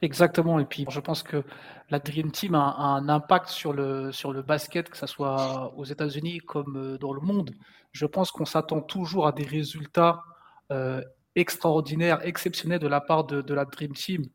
Exactement. 0.02 0.58
Et 0.58 0.64
puis, 0.66 0.86
je 0.88 1.00
pense 1.00 1.22
que 1.22 1.44
la 1.90 1.98
Dream 1.98 2.30
Team 2.30 2.54
a, 2.54 2.68
a 2.70 2.82
un 2.84 3.08
impact 3.08 3.48
sur 3.48 3.72
le, 3.72 4.12
sur 4.12 4.32
le 4.32 4.42
basket, 4.42 4.88
que 4.90 4.96
ce 4.96 5.06
soit 5.06 5.72
aux 5.76 5.84
États-Unis 5.84 6.38
comme 6.38 6.76
euh, 6.76 6.98
dans 6.98 7.12
le 7.12 7.20
monde. 7.20 7.52
Je 7.92 8.06
pense 8.06 8.30
qu'on 8.30 8.44
s'attend 8.44 8.80
toujours 8.82 9.26
à 9.26 9.32
des 9.32 9.44
résultats 9.44 10.22
euh, 10.70 11.02
extraordinaires, 11.36 12.20
exceptionnels 12.26 12.80
de 12.80 12.88
la 12.88 13.00
part 13.00 13.24
de, 13.24 13.40
de 13.40 13.54
la 13.54 13.64
Dream 13.64 13.92
Team. 13.92 14.26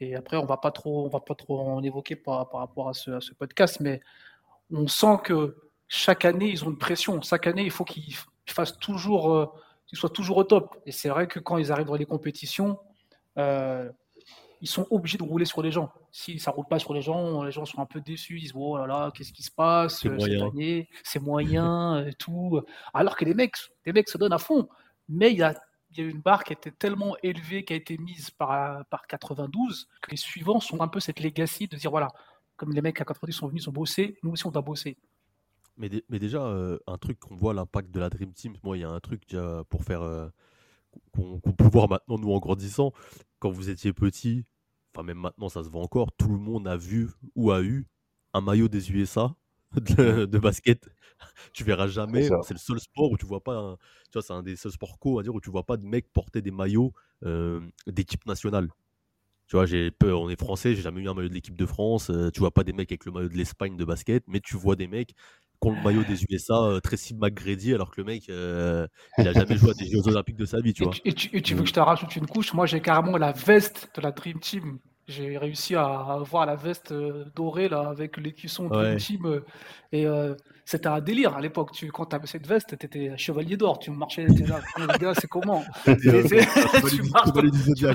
Et 0.00 0.14
après, 0.14 0.36
on 0.36 0.46
va 0.46 0.56
pas 0.56 0.70
trop, 0.70 1.04
on 1.04 1.08
va 1.08 1.20
pas 1.20 1.34
trop 1.34 1.60
en 1.60 1.82
évoquer 1.82 2.16
par, 2.16 2.48
par 2.48 2.60
rapport 2.60 2.88
à 2.88 2.94
ce, 2.94 3.10
à 3.10 3.20
ce 3.20 3.32
podcast, 3.34 3.80
mais 3.80 4.00
on 4.70 4.86
sent 4.86 5.18
que 5.24 5.56
chaque 5.88 6.24
année, 6.24 6.48
ils 6.50 6.64
ont 6.64 6.70
une 6.70 6.78
pression. 6.78 7.20
Chaque 7.22 7.46
année, 7.46 7.64
il 7.64 7.70
faut 7.70 7.84
qu'ils 7.84 8.14
fassent 8.46 8.78
toujours, 8.78 9.32
euh, 9.32 9.46
qu'ils 9.86 9.98
soient 9.98 10.10
toujours 10.10 10.38
au 10.38 10.44
top. 10.44 10.76
Et 10.86 10.92
c'est 10.92 11.08
vrai 11.08 11.26
que 11.26 11.38
quand 11.38 11.58
ils 11.58 11.70
arrivent 11.72 11.86
dans 11.86 11.94
les 11.94 12.06
compétitions, 12.06 12.78
euh, 13.38 13.90
ils 14.60 14.68
sont 14.68 14.86
obligés 14.90 15.18
de 15.18 15.22
rouler 15.22 15.44
sur 15.44 15.62
les 15.62 15.70
gens. 15.70 15.92
Si 16.10 16.38
ça 16.38 16.50
roule 16.50 16.66
pas 16.66 16.78
sur 16.78 16.94
les 16.94 17.02
gens, 17.02 17.42
les 17.42 17.52
gens 17.52 17.64
sont 17.64 17.80
un 17.80 17.86
peu 17.86 18.00
déçus. 18.00 18.38
Ils 18.38 18.42
disent 18.42 18.52
oh 18.54 18.78
là 18.78 18.86
là, 18.86 19.12
qu'est-ce 19.14 19.32
qui 19.32 19.42
se 19.42 19.50
passe 19.50 20.00
C'est 20.00 20.08
cette 20.08 20.18
moyen. 20.18 20.46
année 20.48 20.88
C'est 21.02 21.20
moyen 21.20 22.04
et 22.06 22.14
tout. 22.14 22.60
Alors 22.94 23.16
que 23.16 23.24
les 23.24 23.34
mecs, 23.34 23.56
les 23.84 23.92
mecs 23.92 24.08
se 24.08 24.16
donnent 24.16 24.32
à 24.32 24.38
fond. 24.38 24.68
Mais 25.08 25.32
il 25.32 25.38
y 25.38 25.42
a, 25.42 25.54
il 25.96 26.04
y 26.04 26.06
a 26.06 26.10
une 26.10 26.20
barre 26.20 26.44
qui 26.44 26.52
était 26.52 26.70
tellement 26.70 27.16
élevée, 27.22 27.64
qui 27.64 27.72
a 27.72 27.76
été 27.76 27.96
mise 27.98 28.30
par, 28.30 28.84
par 28.86 29.06
92, 29.06 29.88
que 30.02 30.10
les 30.10 30.16
suivants 30.16 30.60
sont 30.60 30.80
un 30.80 30.88
peu 30.88 31.00
cette 31.00 31.20
legacy 31.20 31.68
de 31.68 31.76
dire 31.76 31.90
voilà, 31.90 32.08
comme 32.56 32.72
les 32.72 32.82
mecs 32.82 33.00
à 33.00 33.04
90 33.04 33.32
sont 33.32 33.48
venus, 33.48 33.64
ils 33.64 33.68
ont 33.68 33.72
bossé, 33.72 34.18
nous 34.22 34.32
aussi 34.32 34.46
on 34.46 34.50
doit 34.50 34.62
bosser. 34.62 34.96
Mais, 35.76 35.90
mais 36.08 36.18
déjà, 36.18 36.42
euh, 36.42 36.78
un 36.86 36.98
truc 36.98 37.18
qu'on 37.18 37.34
voit 37.34 37.54
l'impact 37.54 37.90
de 37.90 38.00
la 38.00 38.08
Dream 38.08 38.32
Team, 38.32 38.56
moi, 38.62 38.76
il 38.76 38.80
y 38.80 38.84
a 38.84 38.90
un 38.90 39.00
truc 39.00 39.22
déjà 39.28 39.64
pour 39.68 39.84
faire 39.84 40.02
euh, 40.02 40.28
qu'on 41.12 41.40
peut 41.40 41.68
voir 41.68 41.88
maintenant, 41.88 42.18
nous, 42.18 42.32
en 42.32 42.38
grandissant. 42.38 42.92
Quand 43.40 43.50
vous 43.50 43.70
étiez 43.70 43.92
petit, 43.92 44.44
enfin, 44.94 45.04
même 45.04 45.18
maintenant, 45.18 45.48
ça 45.48 45.64
se 45.64 45.68
voit 45.68 45.82
encore, 45.82 46.12
tout 46.12 46.28
le 46.28 46.38
monde 46.38 46.68
a 46.68 46.76
vu 46.76 47.10
ou 47.34 47.50
a 47.50 47.62
eu 47.62 47.86
un 48.32 48.40
maillot 48.40 48.68
des 48.68 48.92
USA 48.92 49.34
de, 49.76 50.24
de 50.26 50.38
basket. 50.38 50.88
Tu 51.52 51.64
verras 51.64 51.88
jamais, 51.88 52.36
c'est 52.40 52.54
le 52.54 52.58
seul 52.60 52.80
sport 52.80 53.10
où 53.12 53.16
tu 53.18 53.26
vois 53.26 53.42
pas, 53.42 53.54
un- 53.56 53.76
tu 53.76 54.14
vois, 54.14 54.22
c'est 54.22 54.32
un 54.34 54.42
des 54.42 54.56
seuls 54.56 54.72
sports 54.72 54.98
co, 54.98 55.18
à 55.20 55.22
dire, 55.22 55.34
où 55.34 55.40
tu 55.40 55.50
vois 55.50 55.64
pas 55.64 55.76
de 55.76 55.86
mecs 55.86 56.12
porter 56.12 56.42
des 56.42 56.50
maillots 56.52 56.92
euh, 57.24 57.60
d'équipe 57.86 58.26
nationale. 58.26 58.70
Tu 59.48 59.56
vois, 59.56 59.66
j'ai 59.66 59.90
peu, 59.90 60.14
on 60.14 60.30
est 60.30 60.40
français, 60.40 60.74
j'ai 60.74 60.82
jamais 60.82 61.02
eu 61.02 61.08
un 61.08 61.14
maillot 61.14 61.28
de 61.28 61.34
l'équipe 61.34 61.56
de 61.56 61.66
France. 61.66 62.10
euh, 62.10 62.30
tu 62.30 62.40
vois 62.40 62.52
pas 62.52 62.64
des 62.64 62.72
mecs 62.72 62.90
avec 62.92 63.04
le 63.06 63.12
maillot 63.12 63.28
de 63.28 63.36
l'Espagne 63.36 63.76
de 63.76 63.84
basket, 63.84 64.24
mais 64.28 64.40
tu 64.40 64.56
vois 64.56 64.76
des 64.76 64.86
mecs 64.88 65.10
qui 65.62 65.68
ont 65.68 65.72
le 65.72 65.82
maillot 65.82 66.04
des 66.04 66.24
USA, 66.24 66.62
euh, 66.64 66.80
Tracy 66.80 67.14
McGrady, 67.14 67.74
alors 67.74 67.90
que 67.90 68.00
le 68.00 68.06
mec, 68.06 68.28
il 68.28 69.28
a 69.28 69.32
jamais 69.32 69.56
joué 69.56 69.70
à 69.72 69.74
des 69.74 69.86
Jeux 69.90 70.06
Olympiques 70.08 70.36
de 70.36 70.46
sa 70.46 70.60
vie, 70.60 70.72
tu 70.74 70.82
Et 70.82 70.86
vois. 70.86 70.90
tu, 70.90 71.00
et 71.04 71.12
tu- 71.14 71.36
et 71.36 71.42
tu 71.42 71.54
veux 71.54 71.62
que 71.62 71.68
je 71.68 71.74
te 71.74 71.80
rajoute 71.80 72.14
une 72.16 72.26
couche? 72.26 72.52
Moi, 72.54 72.66
j'ai 72.66 72.80
carrément 72.80 73.16
la 73.16 73.32
veste 73.32 73.90
de 73.94 74.00
la 74.00 74.12
Dream 74.12 74.38
Team. 74.40 74.78
J'ai 75.06 75.36
réussi 75.36 75.74
à 75.74 75.84
avoir 75.84 76.46
la 76.46 76.56
veste 76.56 76.92
euh, 76.92 77.24
dorée 77.34 77.68
là 77.68 77.88
avec 77.88 78.16
l'écusson 78.16 78.68
Ouais. 78.68 78.96
Team. 78.96 79.26
euh, 79.26 79.44
et 79.92 80.06
euh, 80.06 80.34
c'était 80.64 80.86
un 80.86 81.00
délire 81.00 81.36
à 81.36 81.40
l'époque. 81.40 81.72
Tu, 81.72 81.90
quand 81.92 82.06
tu 82.06 82.16
avais 82.16 82.26
cette 82.26 82.46
veste, 82.46 82.78
tu 82.78 82.86
étais 82.86 83.16
chevalier 83.18 83.56
d'or. 83.56 83.78
Tu 83.78 83.90
marchais, 83.90 84.26
tu 84.34 84.44
là, 84.46 84.60
Oh, 84.78 84.80
les 84.90 84.98
gars, 84.98 85.12
c'est 85.14 85.28
comment? 85.28 85.62
Tu, 85.84 87.02
marches 87.12 87.32
dans, 87.32 87.42
tu, 87.42 87.86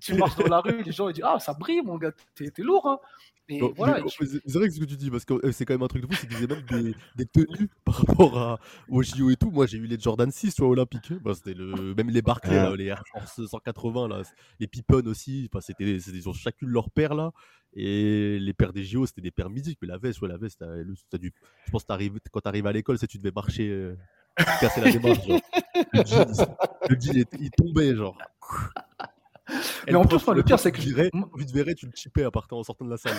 tu 0.00 0.14
marches 0.14 0.36
dans 0.36 0.48
la 0.48 0.60
rue, 0.60 0.82
les 0.82 0.92
gens 0.92 1.08
ils 1.08 1.14
disent 1.14 1.24
Ah, 1.26 1.38
ça 1.38 1.52
brille, 1.52 1.82
mon 1.82 1.96
gars, 1.98 2.12
t'es 2.34 2.50
t'es 2.50 2.62
lourd. 2.62 2.86
Hein 2.86 2.98
Non, 3.50 3.74
voilà, 3.76 4.02
c'est 4.08 4.52
vrai 4.54 4.68
que 4.68 4.74
ce 4.74 4.80
que 4.80 4.84
tu 4.86 4.96
dis, 4.96 5.10
parce 5.10 5.24
que 5.26 5.34
euh, 5.46 5.52
c'est 5.52 5.64
quand 5.66 5.74
même 5.74 5.82
un 5.82 5.86
truc 5.86 6.02
de 6.02 6.06
fou, 6.06 6.14
c'est 6.18 6.26
qu'ils 6.26 6.36
faisaient 6.36 6.46
même 6.46 6.62
des, 6.82 6.94
des 7.16 7.26
tenues 7.26 7.68
par 7.84 7.96
rapport 7.96 8.38
à, 8.38 8.58
aux 8.88 9.02
JO 9.02 9.28
et 9.30 9.36
tout. 9.36 9.50
Moi, 9.50 9.66
j'ai 9.66 9.76
eu 9.76 9.86
les 9.86 9.98
Jordan 10.00 10.30
6, 10.30 10.54
tu 10.54 10.62
vois, 10.62 10.70
olympiques. 10.70 11.12
Bah, 11.22 11.32
c'était 11.34 11.52
le, 11.54 11.94
même 11.94 12.08
les 12.08 12.22
Barclay, 12.22 12.56
Ah. 12.56 12.70
là, 12.70 12.76
les 12.76 12.86
Air 12.86 13.02
Force 13.12 13.44
180, 13.44 14.08
là, 14.08 14.22
les 14.60 14.66
Pippen 14.66 15.06
aussi. 15.06 15.48
Enfin, 15.52 15.60
c'était, 15.60 15.98
c'était, 16.00 16.16
ils 16.16 16.28
ont 16.28 16.32
chacune 16.32 16.68
leur 16.68 16.88
paire, 16.90 17.14
là. 17.14 17.32
Et 17.76 18.38
les 18.40 18.54
paires 18.54 18.72
des 18.72 18.84
JO, 18.84 19.04
c'était 19.04 19.20
des 19.20 19.30
paires 19.32 19.50
mythiques. 19.50 19.78
Mais 19.82 19.88
la 19.88 19.98
veste, 19.98 20.22
ouais, 20.22 20.28
la 20.28 20.36
veste, 20.38 20.60
t'as- 20.60 20.76
le- 20.76 20.94
t'as 21.10 21.18
dû, 21.18 21.32
je 21.66 21.70
pense 21.70 21.82
que 21.82 21.88
t'arrives- 21.88 22.18
quand 22.32 22.40
t'arrives 22.40 22.66
à 22.66 22.72
l'école, 22.72 22.98
c'est 22.98 23.08
tu 23.08 23.18
devais 23.18 23.32
marcher, 23.34 23.68
euh, 23.68 23.96
casser 24.60 24.80
la 24.80 24.90
démarche, 24.92 25.26
genre. 25.26 25.40
Le 25.92 26.04
jean, 26.06 26.24
il- 26.32 26.94
le 26.94 27.00
jean, 27.00 27.12
il, 27.14 27.26
il 27.40 27.50
tombait, 27.50 27.94
genre. 27.96 28.16
Et 29.86 29.92
Mais 29.92 29.96
en 29.96 30.04
plus, 30.06 30.24
moi, 30.26 30.34
le 30.34 30.42
pire, 30.42 30.58
c'est 30.58 30.72
tu 30.72 30.78
que 30.78 30.84
te 30.84 30.88
je- 30.90 30.94
verrais, 30.94 31.10
tu 31.38 31.46
te 31.46 31.52
verrais, 31.52 31.74
tu 31.74 31.86
le 31.86 31.92
chippais 31.94 32.24
à 32.24 32.30
partir 32.30 32.56
en 32.56 32.62
sortant 32.62 32.84
de 32.86 32.90
la 32.90 32.96
salle. 32.96 33.12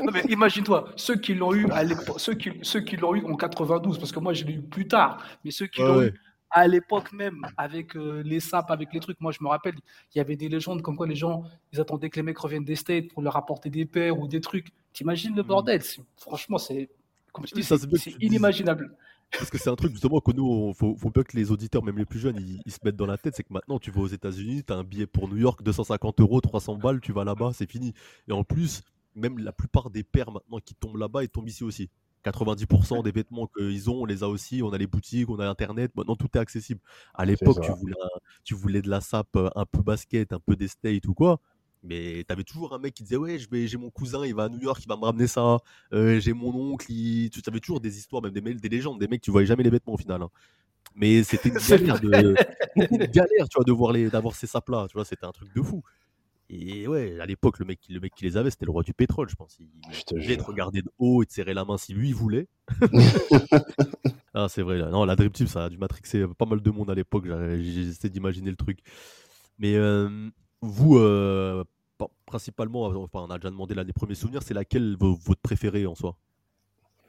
Non, 0.00 0.12
mais 0.12 0.22
imagine-toi, 0.28 0.92
ceux 0.96 1.16
qui 1.16 1.34
l'ont 1.34 1.54
eu 1.54 1.68
à 1.70 1.82
l'époque, 1.82 2.20
ceux 2.20 2.34
qui, 2.34 2.50
ceux 2.62 2.80
qui 2.80 2.96
l'ont 2.96 3.14
eu 3.14 3.24
en 3.24 3.36
92, 3.36 3.98
parce 3.98 4.12
que 4.12 4.20
moi 4.20 4.32
je 4.32 4.44
l'ai 4.44 4.54
eu 4.54 4.62
plus 4.62 4.86
tard, 4.86 5.22
mais 5.44 5.50
ceux 5.50 5.66
qui 5.66 5.80
Ouais, 5.82 5.88
l'ont 5.88 5.98
ouais. 5.98 6.08
eu 6.08 6.20
à 6.50 6.68
l'époque 6.68 7.12
même, 7.12 7.46
avec 7.56 7.96
euh, 7.96 8.22
les 8.24 8.38
sapes, 8.40 8.70
avec 8.70 8.92
les 8.92 9.00
trucs, 9.00 9.18
moi 9.20 9.32
je 9.32 9.38
me 9.42 9.48
rappelle, 9.48 9.74
il 10.14 10.18
y 10.18 10.20
avait 10.20 10.36
des 10.36 10.48
légendes 10.50 10.82
comme 10.82 10.96
quoi 10.96 11.06
les 11.06 11.14
gens, 11.16 11.44
ils 11.72 11.80
attendaient 11.80 12.10
que 12.10 12.16
les 12.16 12.22
mecs 12.22 12.36
reviennent 12.38 12.64
des 12.64 12.76
States 12.76 13.08
pour 13.08 13.22
leur 13.22 13.36
apporter 13.36 13.70
des 13.70 13.86
paires 13.86 14.18
ou 14.18 14.28
des 14.28 14.40
trucs. 14.40 14.68
T'imagines 14.92 15.34
le 15.34 15.42
bordel 15.42 15.82
c'est- 15.82 16.02
Franchement, 16.16 16.58
c'est, 16.58 16.90
comme 17.32 17.44
tu 17.46 17.54
Oui, 17.54 17.62
dis, 17.62 17.64
ça, 17.64 17.76
c'est 17.94 18.16
inimaginable. 18.20 18.96
Parce 19.38 19.50
que 19.50 19.58
c'est 19.58 19.70
un 19.70 19.76
truc 19.76 19.92
justement 19.92 20.20
que 20.20 20.30
nous, 20.32 20.68
il 20.70 20.74
faut, 20.74 20.94
faut 20.96 21.10
bien 21.10 21.22
que 21.22 21.36
les 21.36 21.50
auditeurs, 21.50 21.82
même 21.82 21.98
les 21.98 22.04
plus 22.04 22.18
jeunes, 22.20 22.36
ils, 22.38 22.60
ils 22.64 22.72
se 22.72 22.78
mettent 22.84 22.96
dans 22.96 23.06
la 23.06 23.18
tête. 23.18 23.34
C'est 23.36 23.42
que 23.44 23.52
maintenant, 23.52 23.78
tu 23.78 23.90
vas 23.90 24.02
aux 24.02 24.06
États-Unis, 24.08 24.62
tu 24.64 24.72
as 24.72 24.76
un 24.76 24.84
billet 24.84 25.06
pour 25.06 25.28
New 25.28 25.36
York, 25.38 25.62
250 25.62 26.20
euros, 26.20 26.40
300 26.40 26.76
balles, 26.76 27.00
tu 27.00 27.12
vas 27.12 27.24
là-bas, 27.24 27.52
c'est 27.54 27.70
fini. 27.70 27.92
Et 28.28 28.32
en 28.32 28.44
plus, 28.44 28.82
même 29.14 29.38
la 29.38 29.52
plupart 29.52 29.90
des 29.90 30.04
paires 30.04 30.30
maintenant 30.30 30.58
qui 30.60 30.74
tombent 30.74 30.98
là-bas, 30.98 31.22
ils 31.24 31.28
tombent 31.30 31.48
ici 31.48 31.64
aussi. 31.64 31.88
90% 32.22 33.02
des 33.02 33.10
vêtements 33.10 33.48
qu'ils 33.48 33.90
ont, 33.90 34.02
on 34.02 34.04
les 34.04 34.22
a 34.22 34.28
aussi, 34.28 34.62
on 34.62 34.70
a 34.72 34.78
les 34.78 34.86
boutiques, 34.86 35.28
on 35.28 35.38
a 35.40 35.48
Internet, 35.48 35.90
maintenant 35.96 36.14
tout 36.14 36.28
est 36.34 36.38
accessible. 36.38 36.80
À 37.14 37.24
l'époque, 37.24 37.58
tu 37.60 37.72
voulais, 37.72 37.96
un- 38.00 38.20
tu 38.44 38.54
voulais 38.54 38.80
de 38.82 38.88
la 38.88 39.00
sape 39.00 39.34
euh, 39.36 39.50
un 39.56 39.64
peu 39.66 39.82
basket, 39.82 40.32
un 40.32 40.38
peu 40.40 40.54
des 40.56 40.68
States 40.68 41.06
ou 41.08 41.14
quoi. 41.14 41.40
Mais 41.82 42.24
tu 42.26 42.32
avais 42.32 42.44
toujours 42.44 42.74
un 42.74 42.78
mec 42.78 42.94
qui 42.94 43.02
disait 43.02 43.16
Ouais, 43.16 43.38
je 43.38 43.48
vais- 43.50 43.66
j'ai 43.66 43.76
mon 43.76 43.90
cousin, 43.90 44.24
il 44.24 44.34
va 44.34 44.44
à 44.44 44.48
New 44.48 44.60
York, 44.60 44.80
il 44.84 44.88
va 44.88 44.96
me 44.96 45.04
ramener 45.04 45.26
ça. 45.26 45.58
Euh, 45.92 46.20
j'ai 46.20 46.32
mon 46.32 46.54
oncle, 46.54 46.90
il... 46.92 47.30
tu 47.30 47.40
avais 47.46 47.60
toujours 47.60 47.80
des 47.80 47.98
histoires, 47.98 48.22
même 48.22 48.32
des, 48.32 48.40
des 48.40 48.68
légendes, 48.68 49.00
des 49.00 49.08
mecs, 49.08 49.20
tu 49.22 49.30
voyais 49.32 49.46
jamais 49.46 49.64
les 49.64 49.70
vêtements 49.70 49.94
au 49.94 49.98
final. 49.98 50.22
hein. 50.22 50.28
Mais 50.94 51.22
c'était 51.24 51.48
une 51.48 51.54
galère, 51.68 52.00
de... 52.00 52.34
une 52.76 53.06
galère 53.06 53.48
tu 53.48 53.56
vois, 53.56 53.64
de 53.64 53.72
voir 53.72 53.92
les... 53.92 54.10
d'avoir 54.10 54.34
ces 54.36 54.46
sapes-là, 54.46 54.86
tu 54.88 54.94
vois, 54.94 55.04
c'était 55.04 55.26
un 55.26 55.32
truc 55.32 55.52
de 55.54 55.62
fou. 55.62 55.82
Et 56.54 56.86
ouais, 56.86 57.18
à 57.18 57.24
l'époque, 57.26 57.58
le 57.60 57.64
mec, 57.64 57.80
qui- 57.80 57.92
le 57.94 58.00
mec 58.00 58.12
qui 58.14 58.24
les 58.24 58.36
avait, 58.36 58.50
c'était 58.50 58.66
le 58.66 58.72
roi 58.72 58.82
du 58.82 58.92
pétrole, 58.92 59.28
je 59.30 59.34
pense. 59.36 59.56
Il 59.58 59.68
Je 59.92 60.34
te 60.34 60.42
regarder 60.42 60.82
de 60.82 60.90
haut 60.98 61.22
et 61.22 61.26
te 61.26 61.32
serrer 61.32 61.54
la 61.54 61.64
main 61.64 61.78
si 61.78 61.94
lui 61.94 62.08
il 62.10 62.14
voulait. 62.14 62.46
ah, 64.34 64.48
c'est 64.48 64.62
vrai, 64.62 64.78
là. 64.78 64.90
Non, 64.90 65.04
la 65.04 65.16
Dream 65.16 65.30
Team, 65.30 65.46
ça 65.46 65.64
a 65.64 65.68
dû 65.68 65.78
matrixer 65.78 66.26
pas 66.38 66.46
mal 66.46 66.60
de 66.60 66.70
monde 66.70 66.90
à 66.90 66.94
l'époque. 66.94 67.26
Essayé 67.26 68.10
d'imaginer 68.10 68.50
le 68.50 68.56
truc. 68.56 68.80
Mais 69.58 69.76
euh, 69.76 70.28
vous, 70.62 70.96
euh, 70.98 71.64
pa- 71.98 72.08
principalement, 72.26 72.84
enfin, 72.86 73.20
on 73.28 73.30
a 73.30 73.38
déjà 73.38 73.50
demandé 73.50 73.74
l'année 73.74 73.92
premier 73.92 74.14
souvenir, 74.14 74.42
c'est 74.42 74.54
laquelle 74.54 74.96
vo- 74.98 75.16
votre 75.16 75.40
préférée 75.40 75.86
en 75.86 75.94
soi? 75.94 76.16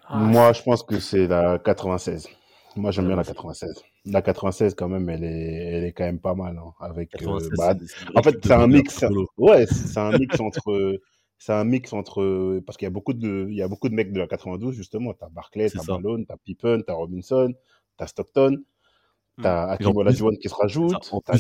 Ah, 0.07 0.19
Moi, 0.19 0.53
je 0.53 0.61
pense 0.63 0.83
que 0.83 0.99
c'est 0.99 1.27
la 1.27 1.59
96. 1.59 2.27
Moi, 2.75 2.91
j'aime 2.91 3.07
bien 3.07 3.15
la 3.15 3.23
96. 3.23 3.73
96. 3.73 4.11
La 4.11 4.21
96, 4.21 4.73
quand 4.75 4.89
même, 4.89 5.09
elle 5.09 5.23
est, 5.23 5.53
elle 5.75 5.83
est 5.85 5.93
quand 5.93 6.03
même 6.05 6.19
pas 6.19 6.33
mal. 6.35 6.57
hein, 6.57 6.73
avec, 6.79 7.21
euh, 7.21 7.49
96, 7.49 7.57
bah, 7.57 7.73
c'est- 7.79 7.87
c'est 7.87 7.99
une 8.01 8.05
vraie 8.07 8.19
en 8.19 8.23
fait, 8.23 8.35
c'est 8.43 8.53
un 8.53 8.67
mix. 8.67 9.05
Ouais, 9.37 9.65
c'est 9.67 9.99
un 9.99 10.11
mix 10.13 10.39
entre. 10.39 10.99
C'est 11.37 11.53
un 11.53 11.63
mix 11.63 11.93
entre. 11.93 12.59
Parce 12.65 12.77
qu'il 12.77 12.85
y 12.85 12.87
a 12.87 12.89
beaucoup 12.91 13.13
de, 13.13 13.47
il 13.49 13.55
y 13.55 13.61
a 13.61 13.67
beaucoup 13.67 13.89
de 13.89 13.93
mecs 13.95 14.11
de 14.13 14.19
la 14.19 14.27
92, 14.27 14.75
justement. 14.75 15.13
T'as 15.13 15.29
Barclay, 15.29 15.69
t'as. 15.69 15.83
Malone, 15.83 16.25
t'as 16.25 16.37
Pippen, 16.37 16.81
t'as 16.85 16.93
Robinson, 16.93 17.53
t'as 17.97 18.07
Stockton, 18.07 18.63
Hmm. 19.37 19.41
t'as 19.43 19.77
plus, 19.77 19.85
Olajuwon 19.97 20.35
qui 20.41 20.49
se 20.49 20.55
rajoute, 20.55 20.99
t'as 21.25 21.37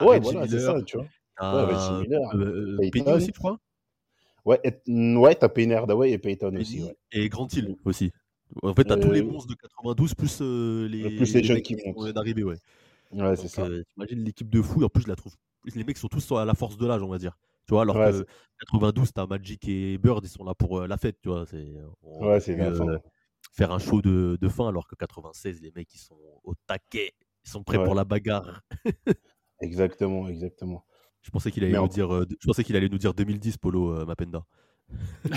Ouais, 0.00 0.20
voilà, 0.20 0.46
c'est 0.46 0.60
ça, 0.60 0.80
tu 0.82 0.96
vois. 0.96 1.06
Ouais, 1.40 2.00
Miller, 2.02 2.34
euh, 2.36 2.76
Peyton. 2.92 3.14
aussi, 3.14 3.26
je 3.28 3.38
crois. 3.38 3.58
Ouais, 4.44 4.60
et- 4.64 4.90
ouais 5.16 5.34
t'as 5.34 5.48
Hardaway 5.76 6.12
et 6.12 6.18
Peyton 6.18 6.54
aussi, 6.56 6.82
ouais. 6.82 6.96
et 7.12 7.28
Grant 7.28 7.48
Hill 7.52 7.76
aussi. 7.84 8.10
En 8.62 8.74
fait, 8.74 8.84
t'as 8.84 8.96
tous 8.96 9.10
les 9.12 9.20
Euh, 9.20 9.24
monstres 9.24 9.50
de 9.50 9.54
92 9.60 10.14
plus 10.14 10.38
euh, 10.40 10.88
les, 10.88 11.16
plus 11.16 11.34
les 11.34 11.40
les 11.42 11.46
jeunes 11.46 11.60
qui 11.62 11.76
montent. 11.84 12.08
d'arriver, 12.12 12.42
ouais. 12.44 12.56
Ouais, 13.12 13.36
c'est 13.36 13.48
ça. 13.48 13.62
euh, 13.62 13.82
t'imagines 13.92 14.24
l'équipe 14.24 14.48
de 14.48 14.62
fou. 14.62 14.82
En 14.82 14.88
plus, 14.88 15.02
je 15.02 15.08
la 15.08 15.16
trouve. 15.16 15.34
Les 15.74 15.84
mecs 15.84 15.98
sont 15.98 16.08
tous 16.08 16.32
à 16.32 16.44
la 16.46 16.54
force 16.54 16.76
de 16.78 16.86
l'âge, 16.86 17.02
on 17.02 17.08
va 17.08 17.18
dire. 17.18 17.36
Tu 17.66 17.74
vois, 17.74 17.82
alors 17.82 17.96
Ouais, 17.96 18.10
que 18.10 18.26
92, 18.60 19.12
t'as 19.12 19.26
Magic 19.26 19.68
et 19.68 19.98
Bird, 19.98 20.24
ils 20.24 20.28
sont 20.28 20.44
là 20.44 20.54
pour 20.54 20.78
euh, 20.80 20.86
la 20.86 20.96
fête, 20.96 21.18
tu 21.22 21.28
vois. 21.28 21.44
On 22.02 22.26
Ouais, 22.26 22.40
c'est 22.40 22.58
euh, 22.58 22.98
faire 23.52 23.70
un 23.72 23.78
show 23.78 24.00
de, 24.00 24.38
de 24.40 24.48
fin, 24.48 24.68
alors 24.68 24.86
que 24.88 24.94
96, 24.94 25.60
les 25.60 25.70
mecs, 25.76 25.92
ils 25.94 25.98
sont 25.98 26.16
au 26.44 26.54
taquet. 26.66 27.12
Ils 27.44 27.50
sont 27.50 27.62
prêts 27.62 27.76
Ouais. 27.76 27.84
pour 27.84 27.94
la 27.94 28.04
bagarre. 28.04 28.62
Exactement, 29.60 30.28
exactement. 30.28 30.84
Je 31.22 31.30
pensais 31.30 31.50
qu'il 31.50 31.64
allait, 31.64 31.74
nous 31.74 31.80
en- 31.80 31.86
dire, 31.88 32.14
euh, 32.14 32.26
je 32.40 32.46
pensais 32.46 32.62
qu'il 32.64 32.76
allait 32.76 32.88
nous 32.88 32.98
dire 32.98 33.12
2010, 33.14 33.56
Polo 33.58 33.90
euh, 33.92 34.04
Mapenda. 34.06 34.44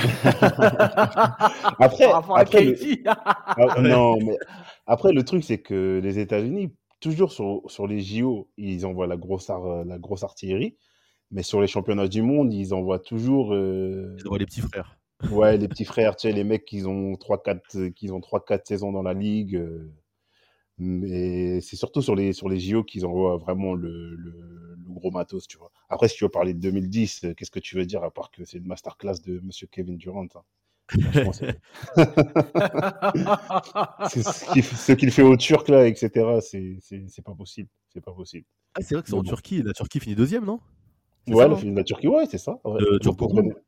Après, 1.79 2.63
le-. 2.63 3.03
Ah, 3.05 3.81
non, 3.81 4.17
mais 4.17 4.37
après, 4.85 5.11
le 5.11 5.23
truc, 5.23 5.43
c'est 5.43 5.59
que 5.59 5.99
les 6.03 6.19
États-Unis, 6.19 6.73
toujours 6.99 7.31
sur, 7.31 7.61
sur 7.67 7.87
les 7.87 7.99
JO, 8.01 8.49
ils 8.57 8.85
envoient 8.85 9.07
la 9.07 9.17
grosse, 9.17 9.49
ar- 9.49 9.85
la 9.85 9.97
grosse 9.99 10.23
artillerie, 10.23 10.77
mais 11.31 11.43
sur 11.43 11.61
les 11.61 11.67
championnats 11.67 12.07
du 12.07 12.21
monde, 12.21 12.53
ils 12.53 12.73
envoient 12.73 12.99
toujours 12.99 13.53
euh, 13.53 14.15
Ils 14.19 14.27
envoient 14.27 14.39
les 14.39 14.45
petits 14.45 14.61
frères. 14.61 14.97
ouais, 15.31 15.57
les 15.57 15.67
petits 15.67 15.85
frères, 15.85 16.15
tu 16.15 16.27
sais, 16.29 16.33
les 16.33 16.43
mecs 16.43 16.65
qui 16.65 16.85
ont 16.85 17.13
3-4 17.13 17.91
qui 17.93 18.11
ont 18.11 18.19
3-4 18.19 18.61
saisons 18.65 18.91
dans 18.91 19.03
la 19.03 19.13
ligue. 19.13 19.61
Euh, 20.81 20.99
mais 20.99 21.61
c'est 21.61 21.75
surtout 21.75 22.01
sur 22.01 22.15
les, 22.15 22.33
sur 22.33 22.49
les 22.49 22.59
JO 22.59 22.83
qu'ils 22.83 23.05
envoient 23.05 23.37
vraiment 23.37 23.73
le, 23.73 24.15
le, 24.15 24.31
le 24.31 24.93
gros 24.93 25.11
matos, 25.11 25.47
tu 25.47 25.57
vois. 25.57 25.71
Après, 25.89 26.07
si 26.07 26.17
tu 26.17 26.23
veux 26.23 26.29
parler 26.29 26.53
de 26.53 26.59
2010, 26.59 27.23
euh, 27.25 27.33
qu'est-ce 27.33 27.51
que 27.51 27.59
tu 27.59 27.75
veux 27.75 27.85
dire, 27.85 28.03
à 28.03 28.11
part 28.11 28.31
que 28.31 28.45
c'est 28.45 28.57
une 28.57 28.67
masterclass 28.67 29.21
de 29.25 29.39
Monsieur 29.43 29.67
Kevin 29.67 29.97
Durant 29.97 30.27
hein? 30.35 30.43
C'est- 34.09 34.23
ce 34.23 34.51
qu'il 34.53 34.63
ce 34.63 35.09
fait 35.09 35.21
au 35.21 35.37
Turc 35.37 35.69
là, 35.69 35.87
etc. 35.87 36.39
C'est 36.41 37.21
pas 37.23 37.33
possible, 37.33 37.69
c'est 37.93 38.01
pas 38.01 38.11
possible. 38.11 38.45
Ah, 38.75 38.81
c'est 38.81 38.95
vrai 38.95 39.01
que 39.03 39.09
c'est 39.09 39.15
en 39.15 39.17
bon. 39.21 39.23
Turquie. 39.23 39.61
La 39.63 39.73
Turquie 39.73 39.99
finit 39.99 40.15
deuxième, 40.15 40.45
non? 40.45 40.59
Ouais, 41.27 41.35
ça, 41.55 41.65
la 41.65 41.83
Turquie, 41.83 42.07
ouais, 42.07 42.25
c'est 42.29 42.37
ça. 42.37 42.59
Ouais. 42.65 42.81
Turkoglu. 43.01 43.43
contre- 43.43 43.61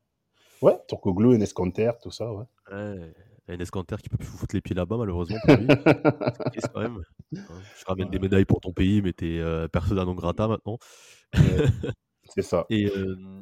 Ouais, 0.62 0.78
Turkoglu, 0.88 1.38
Kanter, 1.54 1.92
tout 2.02 2.12
ça, 2.12 2.32
ouais. 2.34 2.46
Ouais. 2.72 3.14
Enes 3.50 3.66
Kanter 3.72 3.98
qui 4.02 4.10
peut 4.10 4.18
plus 4.18 4.28
foutre 4.28 4.56
les 4.56 4.62
pieds 4.62 4.76
là-bas, 4.76 4.98
malheureusement 4.98 5.38
pour 5.46 5.56
lui. 5.58 5.68
C'est 5.68 6.44
triste 6.52 6.70
quand 6.74 6.82
même. 6.82 7.02
Hein, 7.36 7.40
Je 7.78 7.86
ramène 7.88 8.10
des 8.10 8.20
médailles 8.20 8.46
pour 8.46 8.62
ton 8.62 8.72
pays, 8.72 9.02
mais 9.02 9.12
t'es 9.14 9.40
euh, 9.40 9.68
persona 9.68 10.06
non 10.06 10.14
grata 10.16 10.48
maintenant. 10.48 10.78
Ouais, 11.36 11.42
c'est 12.36 12.42
ça. 12.42 12.66
Et, 12.70 12.86
euh, 12.96 13.42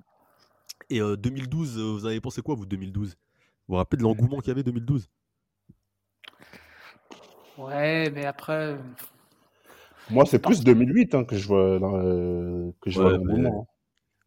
et 0.89 1.01
euh, 1.01 1.15
2012, 1.17 1.77
euh, 1.77 1.81
vous 1.93 2.05
avez 2.05 2.19
pensé 2.19 2.41
quoi, 2.41 2.55
vous, 2.55 2.65
2012 2.65 3.09
Vous 3.09 3.15
vous 3.67 3.75
rappelez 3.75 3.97
de 3.99 4.03
l'engouement 4.03 4.39
qu'il 4.39 4.47
y 4.47 4.51
avait 4.51 4.63
2012 4.63 5.07
Ouais, 7.57 8.09
mais 8.11 8.25
après, 8.25 8.79
Moi, 10.09 10.25
c'est 10.25 10.39
plus 10.39 10.63
2008 10.63 11.13
hein, 11.15 11.23
que 11.25 11.37
je 11.37 11.47
vois 11.47 11.77
dans, 11.79 11.95
euh, 11.97 12.71
que 12.81 12.89
je 12.89 12.99
vois 12.99 13.11
Ouais, 13.11 13.17
dans 13.19 13.25
mais- 13.25 13.33
le 13.35 13.41
moment. 13.43 13.67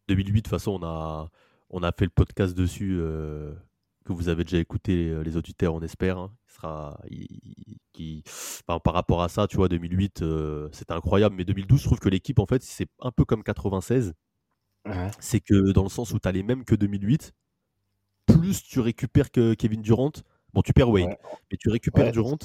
2008, 0.07 0.33
de 0.33 0.39
toute 0.43 0.47
façon, 0.49 0.79
on 0.81 0.85
a, 0.85 1.29
on 1.69 1.83
a 1.83 1.91
fait 1.91 2.05
le 2.05 2.11
podcast 2.11 2.55
dessus 2.55 2.97
euh, 3.01 3.53
que 4.05 4.13
vous 4.13 4.29
avez 4.29 4.43
déjà 4.43 4.59
écouté, 4.59 5.09
euh, 5.09 5.23
les 5.23 5.35
auditeurs, 5.37 5.73
on 5.73 5.81
espère. 5.81 6.17
hein. 6.17 6.31
Il 6.49 6.53
sera, 6.53 6.99
il- 7.09 7.77
qui, 7.93 8.23
enfin, 8.25 8.79
par 8.79 8.93
rapport 8.93 9.21
à 9.23 9.29
ça, 9.29 9.47
tu 9.47 9.57
vois, 9.57 9.67
2008, 9.69 10.21
euh, 10.21 10.69
c'était 10.71 10.93
incroyable. 10.93 11.35
Mais 11.35 11.45
2012, 11.45 11.79
je 11.81 11.85
trouve 11.85 11.99
que 11.99 12.09
l'équipe, 12.09 12.39
en 12.39 12.45
fait, 12.45 12.61
c'est 12.63 12.87
un 13.01 13.11
peu 13.11 13.25
comme 13.25 13.43
96. 13.43 14.13
Ouais. 14.85 15.09
C'est 15.19 15.39
que 15.39 15.71
dans 15.71 15.83
le 15.83 15.89
sens 15.89 16.11
où 16.13 16.19
tu 16.19 16.27
as 16.27 16.31
les 16.31 16.43
mêmes 16.43 16.63
que 16.65 16.75
2008, 16.75 17.33
plus 18.25 18.63
tu 18.63 18.79
récupères 18.79 19.31
que 19.31 19.53
Kevin 19.53 19.81
Durant. 19.81 20.11
Bon, 20.53 20.61
tu 20.61 20.73
perds 20.73 20.89
Wade, 20.89 21.05
Ouais. 21.05 21.17
mais 21.51 21.57
tu 21.57 21.69
récupères 21.69 22.05
Ouais. 22.05 22.11
Durant. 22.11 22.37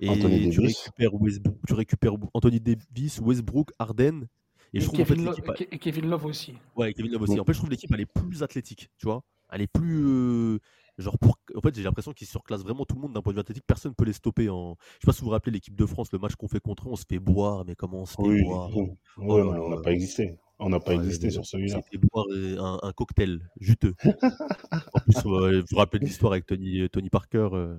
Et 0.00 0.08
Anthony 0.08 0.50
tu 0.50 0.58
Davis. 0.60 0.78
récupères, 0.84 1.14
Westbrook, 1.14 1.58
tu 1.66 1.74
récupères 1.74 2.14
Anthony 2.34 2.60
Davis, 2.60 3.18
Westbrook, 3.20 3.72
Harden. 3.78 4.28
Et, 4.72 4.78
et 4.78 4.80
je 4.80 4.86
trouve 4.86 5.00
en 5.00 5.04
fait 5.04 5.14
Kevin, 5.14 5.24
Lo- 5.24 5.30
l'équipe. 5.32 5.48
a- 5.48 5.54
Ke- 5.54 5.68
et 5.72 5.78
Kevin 5.78 6.08
Love 6.10 6.24
aussi. 6.26 6.54
Ouais, 6.76 6.92
Kevin 6.92 7.10
Love 7.12 7.22
aussi. 7.22 7.40
En 7.40 7.44
fait, 7.44 7.52
je 7.52 7.58
trouve 7.58 7.70
l'équipe 7.70 7.90
elle 7.92 8.00
est 8.00 8.06
plus 8.06 8.42
athlétique, 8.42 8.90
tu 8.98 9.06
vois. 9.06 9.24
Elle 9.50 9.62
est 9.62 9.66
plus 9.66 10.04
euh, 10.06 10.58
genre 10.98 11.18
pour. 11.18 11.38
En 11.54 11.60
fait, 11.60 11.74
j'ai 11.74 11.82
l'impression 11.82 12.12
qu'ils 12.12 12.26
surclassent 12.26 12.62
vraiment 12.62 12.84
tout 12.84 12.94
le 12.96 13.00
monde 13.02 13.12
d'un 13.14 13.22
point 13.22 13.32
de 13.32 13.36
vue 13.36 13.40
athlétique. 13.40 13.64
Personne 13.66 13.94
peut 13.94 14.04
les 14.04 14.12
stopper. 14.12 14.48
En. 14.48 14.76
Je 14.80 15.04
sais 15.04 15.06
pas 15.06 15.12
si 15.12 15.20
vous 15.20 15.26
vous 15.26 15.30
rappelez 15.32 15.52
l'équipe 15.52 15.76
de 15.76 15.86
France, 15.86 16.12
le 16.12 16.18
match 16.18 16.34
qu'on 16.36 16.48
fait 16.48 16.60
contre 16.60 16.88
eux, 16.88 16.92
on 16.92 16.96
se 16.96 17.04
fait 17.08 17.18
boire, 17.18 17.64
mais 17.64 17.74
comment 17.74 18.02
on 18.02 18.06
se 18.06 18.16
fait 18.16 18.22
Oui, 18.22 18.42
boire? 18.42 18.70
oui. 18.74 18.90
Oh 19.16 19.22
Ouais, 19.34 19.42
on 19.42 19.68
n'a 19.70 19.76
pas 19.82 19.92
existé. 19.92 20.36
On 20.58 20.68
n'a 20.68 20.80
pas 20.80 20.92
Ouais, 20.92 21.04
existé 21.04 21.30
sur 21.30 21.44
celui-là. 21.46 21.80
C'était 21.84 21.98
boire 22.12 22.26
un, 22.32 22.78
un 22.82 22.92
cocktail 22.92 23.48
juteux. 23.60 23.94
en 24.92 25.00
plus, 25.00 25.16
euh, 25.26 25.60
vous 25.60 25.66
vous 25.70 25.76
rappelez 25.78 26.00
de 26.00 26.04
l'histoire 26.06 26.32
avec 26.32 26.46
Tony, 26.46 26.88
Tony 26.90 27.10
Parker. 27.10 27.48
euh, 27.52 27.78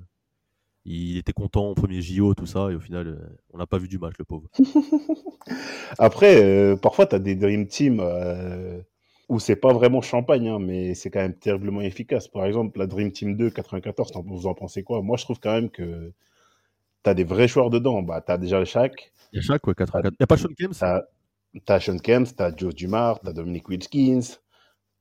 il 0.85 1.17
était 1.17 1.33
content 1.33 1.67
au 1.69 1.75
premier 1.75 2.01
JO, 2.01 2.33
tout 2.33 2.45
ça, 2.47 2.71
et 2.71 2.75
au 2.75 2.79
final, 2.79 3.07
euh, 3.07 3.37
on 3.53 3.57
n'a 3.57 3.67
pas 3.67 3.77
vu 3.79 3.87
du 3.87 3.99
match, 3.99 4.15
le 4.19 4.25
pauvre. 4.25 4.49
Après, 5.97 6.43
euh, 6.43 6.75
parfois, 6.75 7.05
tu 7.07 7.15
as 7.15 7.19
des 7.19 7.35
Dream 7.35 7.67
Team. 7.67 7.99
Où 9.29 9.39
c'est 9.39 9.55
pas 9.55 9.73
vraiment 9.73 10.01
champagne, 10.01 10.47
hein, 10.49 10.59
mais 10.59 10.95
c'est 10.95 11.09
quand 11.11 11.21
même 11.21 11.35
terriblement 11.35 11.81
efficace. 11.81 12.27
Par 12.27 12.45
exemple, 12.45 12.79
la 12.79 12.87
Dream 12.87 13.11
Team 13.11 13.37
2 13.37 13.49
94, 13.51 14.11
t'en- 14.11 14.23
vous 14.23 14.47
en 14.47 14.53
pensez 14.55 14.83
quoi? 14.83 15.01
Moi, 15.01 15.17
je 15.17 15.23
trouve 15.23 15.39
quand 15.39 15.53
même 15.53 15.69
que 15.69 16.11
tu 17.03 17.09
as 17.09 17.13
des 17.13 17.23
vrais 17.23 17.47
joueurs 17.47 17.69
dedans. 17.69 18.01
Bah, 18.01 18.21
tu 18.25 18.31
as 18.31 18.37
déjà 18.37 18.63
Shaq, 18.65 19.11
Il 19.33 19.41
y 19.43 19.51
a 19.51 19.59
quoi, 19.59 19.73
84. 19.73 20.13
Il 20.13 20.17
n'y 20.19 20.23
a 20.23 20.27
pas 20.27 20.37
Sean 20.37 20.49
Kemp 20.57 20.73
tu 21.65 21.71
as, 21.73 21.79
Sean 21.79 21.97
Kemp, 21.97 22.27
tu 22.35 22.43
as 22.43 22.55
Joe 22.55 22.73
Dumars, 22.75 23.19
tu 23.21 23.27
as 23.29 23.33
Dominic 23.33 23.67
Wilkins, 23.69 24.37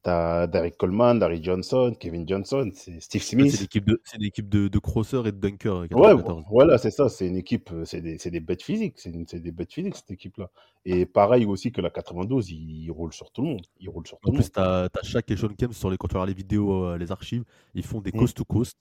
tu 0.09 0.15
as 0.15 0.47
Derek 0.47 0.77
Coleman, 0.77 1.19
Larry 1.19 1.43
Johnson, 1.43 1.95
Kevin 1.99 2.27
Johnson, 2.29 2.71
c'est 2.75 3.01
Steve 3.01 3.23
C'est 3.23 3.37
Smith. 3.37 3.63
équipe 3.63 3.85
de, 3.87 4.01
c'est 4.05 4.17
une 4.17 4.25
équipe 4.25 4.49
de, 4.49 4.69
de 4.69 4.79
crosseurs 4.79 5.27
et 5.27 5.33
de 5.33 5.37
dunkers. 5.39 5.75
euh, 5.75 5.81
Ouais, 5.83 5.89
94. 5.89 6.45
voilà, 6.51 6.79
c'est 6.79 6.91
ça. 6.91 7.09
C'est 7.09 7.27
une 7.27 7.37
équipe, 7.37 7.71
euh, 7.73 7.85
c'est 7.85 8.01
des, 8.01 8.19
c'est 8.19 8.31
des 8.31 8.41
bêtes 8.41 8.63
physiques. 8.63 8.95
C'est 8.97 9.11
une- 9.11 9.27
c'est 9.27 9.41
des 9.41 9.53
bêtes 9.53 9.73
physiques, 9.73 9.97
cette 9.97 10.11
équipe-là. 10.11 10.51
Et 10.85 11.07
pareil 11.07 11.45
aussi 11.45 11.71
que 11.73 11.81
la 11.81 11.91
92, 11.91 12.51
ils, 12.51 12.85
ils 12.85 12.91
roulent 12.91 13.13
sur 13.13 13.31
tout 13.31 13.43
le 13.43 13.49
monde. 13.49 13.67
Ils 13.81 13.89
roulent 13.91 14.07
sur 14.07 14.19
tout 14.21 14.29
En 14.29 14.33
le 14.33 14.39
monde. 14.39 14.45
plus, 14.45 14.51
t'as 14.53 14.85
as 14.87 15.03
Shaq 15.03 15.31
et 15.31 15.37
Sean 15.37 15.49
Kemp 15.49 15.73
sur 15.75 15.91
les, 15.91 15.97
quand 15.99 16.09
tu 16.09 16.15
regardes 16.17 16.29
les 16.31 16.35
vidéos, 16.35 16.85
euh, 16.85 16.97
les 16.99 17.13
archives, 17.13 17.45
ils 17.75 17.85
font 17.85 18.01
des 18.01 18.11
Mm. 18.13 18.19
coast 18.19 18.37
to 18.37 18.45
coast. 18.45 18.77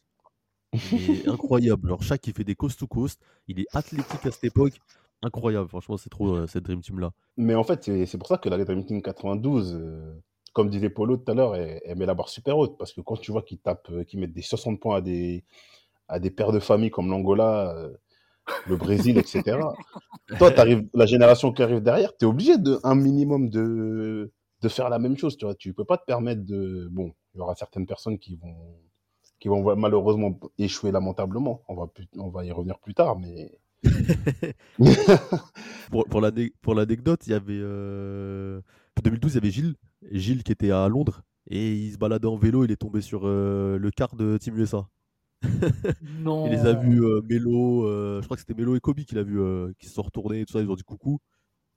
Mais 0.72 0.72
incroyable. 1.27 1.88
Alors, 1.88 2.03
Shaq, 2.03 2.25
il 2.27 2.34
fait 2.34 2.43
des 2.43 2.55
coast 2.55 2.79
to 2.79 2.88
coast. 2.88 3.19
Il 3.48 3.60
est 3.60 3.67
athlétique 3.74 4.25
à 4.25 4.31
cette 4.31 4.43
époque. 4.43 4.74
Incroyable. 5.24 5.67
Franchement, 5.67 5.98
c'est 5.98 6.10
trop 6.10 6.36
euh, 6.36 6.48
cette 6.48 6.63
Dream 6.63 6.81
Team 6.81 7.00
là. 7.00 7.12
Mais 7.38 7.55
en 7.55 7.63
fait, 7.63 7.84
c'est 7.84 8.05
c'est 8.05 8.17
pour 8.17 8.27
ça 8.27 8.38
que 8.38 8.50
la 8.50 8.63
Dream 8.63 8.86
Team 8.86 9.01
92, 9.01 9.74
euh, 9.75 10.13
comme 10.57 10.69
disait 10.69 10.89
Polo 10.89 11.17
tout 11.17 11.31
à 11.31 11.35
l'heure, 11.35 11.55
elle, 11.55 11.79
elle 11.85 11.97
met 11.97 12.05
la 12.07 12.15
barre 12.15 12.29
super 12.29 12.57
haute. 12.57 12.77
Parce 12.79 12.91
que 12.93 13.01
quand 13.01 13.17
tu 13.17 13.31
vois 13.31 13.43
qu'ils 13.43 13.59
tapent, 13.59 13.89
euh, 13.91 14.03
qu'ils 14.03 14.19
mettent 14.19 14.33
des 14.33 14.41
60 14.41 14.79
points 14.79 14.97
à 14.97 15.01
des, 15.01 15.43
à 16.07 16.19
des 16.19 16.31
pères 16.31 16.51
de 16.51 16.59
famille 16.59 16.89
comme 16.91 17.09
l'Angola, 17.09 17.75
euh, 17.77 17.93
le 18.67 18.75
Brésil, 18.77 19.17
etc. 19.17 19.75
Toi, 20.39 20.51
t'arrives, 20.51 20.87
la 20.95 21.05
génération 21.05 21.51
qui 21.53 21.61
arrive 21.63 21.81
derrière, 21.81 22.15
tu 22.17 22.25
es 22.25 22.27
obligé 22.27 22.57
de 22.57 22.79
un 22.83 22.95
minimum 22.95 23.49
de, 23.49 24.31
de 24.61 24.69
faire 24.69 24.89
la 24.89 24.99
même 24.99 25.17
chose. 25.17 25.37
Tu 25.37 25.45
vois, 25.45 25.55
tu 25.55 25.73
peux 25.73 25.85
pas 25.85 25.97
te 25.97 26.05
permettre 26.05 26.43
de. 26.45 26.87
Bon, 26.91 27.13
il 27.35 27.39
y 27.39 27.41
aura 27.41 27.55
certaines 27.55 27.85
personnes 27.85 28.17
qui 28.19 28.35
vont, 28.37 28.55
qui 29.39 29.47
vont 29.49 29.75
malheureusement 29.75 30.39
échouer 30.57 30.91
lamentablement. 30.91 31.61
On 31.67 31.75
va, 31.75 31.87
plus- 31.87 32.07
on 32.17 32.29
va 32.29 32.45
y 32.45 32.51
revenir 32.51 32.79
plus 32.79 32.93
tard, 32.95 33.19
mais. 33.19 33.59
Pour, 35.91 36.05
pour 36.61 36.75
l'anecdote, 36.75 37.27
il 37.27 37.31
y 37.31 37.33
avait. 37.33 37.59
Euh... 37.61 38.59
En 38.97 39.01
2012, 39.03 39.33
il 39.33 39.35
y 39.35 39.37
avait 39.37 39.51
Gilles. 39.51 39.75
Gilles 40.11 40.43
qui 40.43 40.51
était 40.51 40.71
à 40.71 40.87
Londres. 40.87 41.23
Et 41.49 41.73
il 41.73 41.93
se 41.93 41.97
baladait 41.97 42.27
en 42.27 42.37
vélo. 42.37 42.65
Il 42.65 42.71
est 42.71 42.77
tombé 42.77 43.01
sur 43.01 43.21
euh, 43.23 43.77
le 43.77 43.91
quart 43.91 44.15
de 44.15 44.37
Team 44.37 44.57
USA. 44.57 44.87
Non. 46.19 46.45
Il 46.47 46.51
les 46.51 46.65
a 46.65 46.73
vus, 46.73 47.03
euh, 47.03 47.21
Melo, 47.29 47.85
euh, 47.85 48.21
je 48.21 48.25
crois 48.25 48.35
que 48.37 48.41
c'était 48.41 48.53
Melo 48.53 48.75
et 48.75 48.79
Kobe 48.79 48.99
qui 49.01 49.15
l'a 49.15 49.23
vu, 49.23 49.39
euh, 49.39 49.71
qui 49.79 49.87
se 49.87 49.93
sont 49.93 50.01
retournés 50.01 50.41
et 50.41 50.45
tout 50.45 50.53
ça, 50.53 50.61
ils 50.61 50.69
ont 50.69 50.75
dit 50.75 50.83
coucou. 50.83 51.19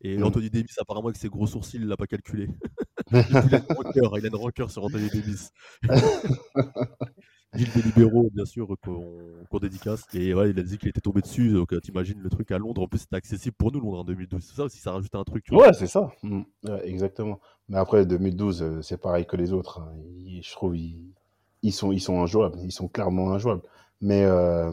Et 0.02 0.16
Mm. 0.16 0.24
Anthony 0.24 0.50
Davis, 0.50 0.78
apparemment, 0.78 1.08
avec 1.08 1.18
ses 1.18 1.28
gros 1.28 1.46
sourcils, 1.46 1.76
il 1.76 1.86
l'a 1.86 1.96
pas 1.96 2.06
calculé. 2.06 2.48
il, 3.12 3.16
a 3.54 3.58
une 3.58 3.76
rancœur, 3.76 4.18
il 4.18 4.24
a 4.24 4.28
une 4.28 4.36
rancœur 4.36 4.70
sur 4.70 4.84
Anthony 4.84 5.08
Davis. 5.10 5.50
Gilles 7.54 7.72
des 7.72 7.82
libéraux, 7.82 8.30
bien 8.32 8.44
sûr, 8.44 8.68
qu'on 8.84 9.44
qu'on 9.50 9.58
dédicace. 9.58 10.04
Et 10.14 10.34
ouais, 10.34 10.50
il 10.50 10.58
a 10.58 10.62
dit 10.62 10.78
qu'il 10.78 10.88
était 10.88 11.00
tombé 11.00 11.20
dessus. 11.20 11.50
Donc, 11.52 11.72
euh, 11.72 11.80
t'imagines 11.80 12.20
le 12.20 12.30
truc 12.30 12.50
à 12.52 12.58
Londres. 12.58 12.82
En 12.82 12.86
plus, 12.86 12.98
c'était 13.00 13.16
accessible 13.16 13.56
pour 13.58 13.72
nous, 13.72 13.80
Londres, 13.80 13.98
en 14.00 14.04
2012. 14.04 14.44
C'est 14.44 14.54
ça 14.56 14.64
aussi, 14.64 14.78
ça 14.78 14.92
rajoute 14.92 15.14
un 15.16 15.24
truc. 15.24 15.44
tu 15.44 15.54
vois. 15.54 15.66
Ouais, 15.66 15.72
c'est 15.72 15.88
ça. 15.88 16.12
Mm. 16.22 16.42
Ouais, 16.64 16.88
exactement. 16.88 17.40
Mais 17.68 17.78
après, 17.78 18.06
2012, 18.06 18.62
euh, 18.62 18.82
c'est 18.82 18.98
pareil 19.00 19.26
que 19.26 19.36
les 19.36 19.52
autres. 19.52 19.80
hein. 19.80 19.92
Ils- 20.18 20.42
je 20.44 20.52
trouve 20.52 20.76
ils, 20.76 21.12
ils 21.62 21.72
sont, 21.72 21.90
ils 21.92 22.00
sont 22.00 22.22
injouables. 22.22 22.58
Ils 22.62 22.72
sont 22.72 22.86
clairement 22.88 23.32
injouables. 23.32 23.62
Mais 24.00 24.24
euh, 24.24 24.72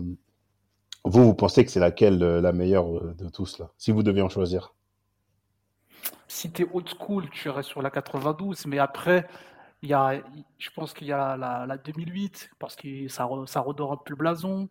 vous, 1.05 1.23
vous 1.23 1.33
pensez 1.33 1.65
que 1.65 1.71
c'est 1.71 1.79
laquelle 1.79 2.21
euh, 2.21 2.39
la 2.41 2.51
meilleure 2.53 2.97
euh, 2.97 3.15
de 3.17 3.29
tous 3.29 3.57
là? 3.59 3.71
Si 3.79 3.91
vous 3.91 4.03
deviez 4.03 4.21
en 4.21 4.29
choisir. 4.29 4.73
Si 6.27 6.51
t'es 6.51 6.65
old 6.73 6.87
school, 6.89 7.29
tu 7.31 7.49
restes 7.49 7.69
sur 7.69 7.81
la 7.81 7.89
92, 7.89 8.65
mais 8.65 8.79
après, 8.79 9.27
il 9.83 9.89
y 9.89 9.93
a, 9.93 10.21
je 10.57 10.69
pense 10.71 10.93
qu'il 10.93 11.07
y 11.07 11.11
a 11.11 11.37
la, 11.37 11.65
la 11.67 11.77
2008, 11.77 12.49
parce 12.59 12.75
que 12.75 13.07
ça, 13.07 13.25
re- 13.25 13.45
ça 13.47 13.59
redore 13.61 13.93
un 13.93 13.97
peu 13.97 14.11
le 14.11 14.15
blason. 14.15 14.69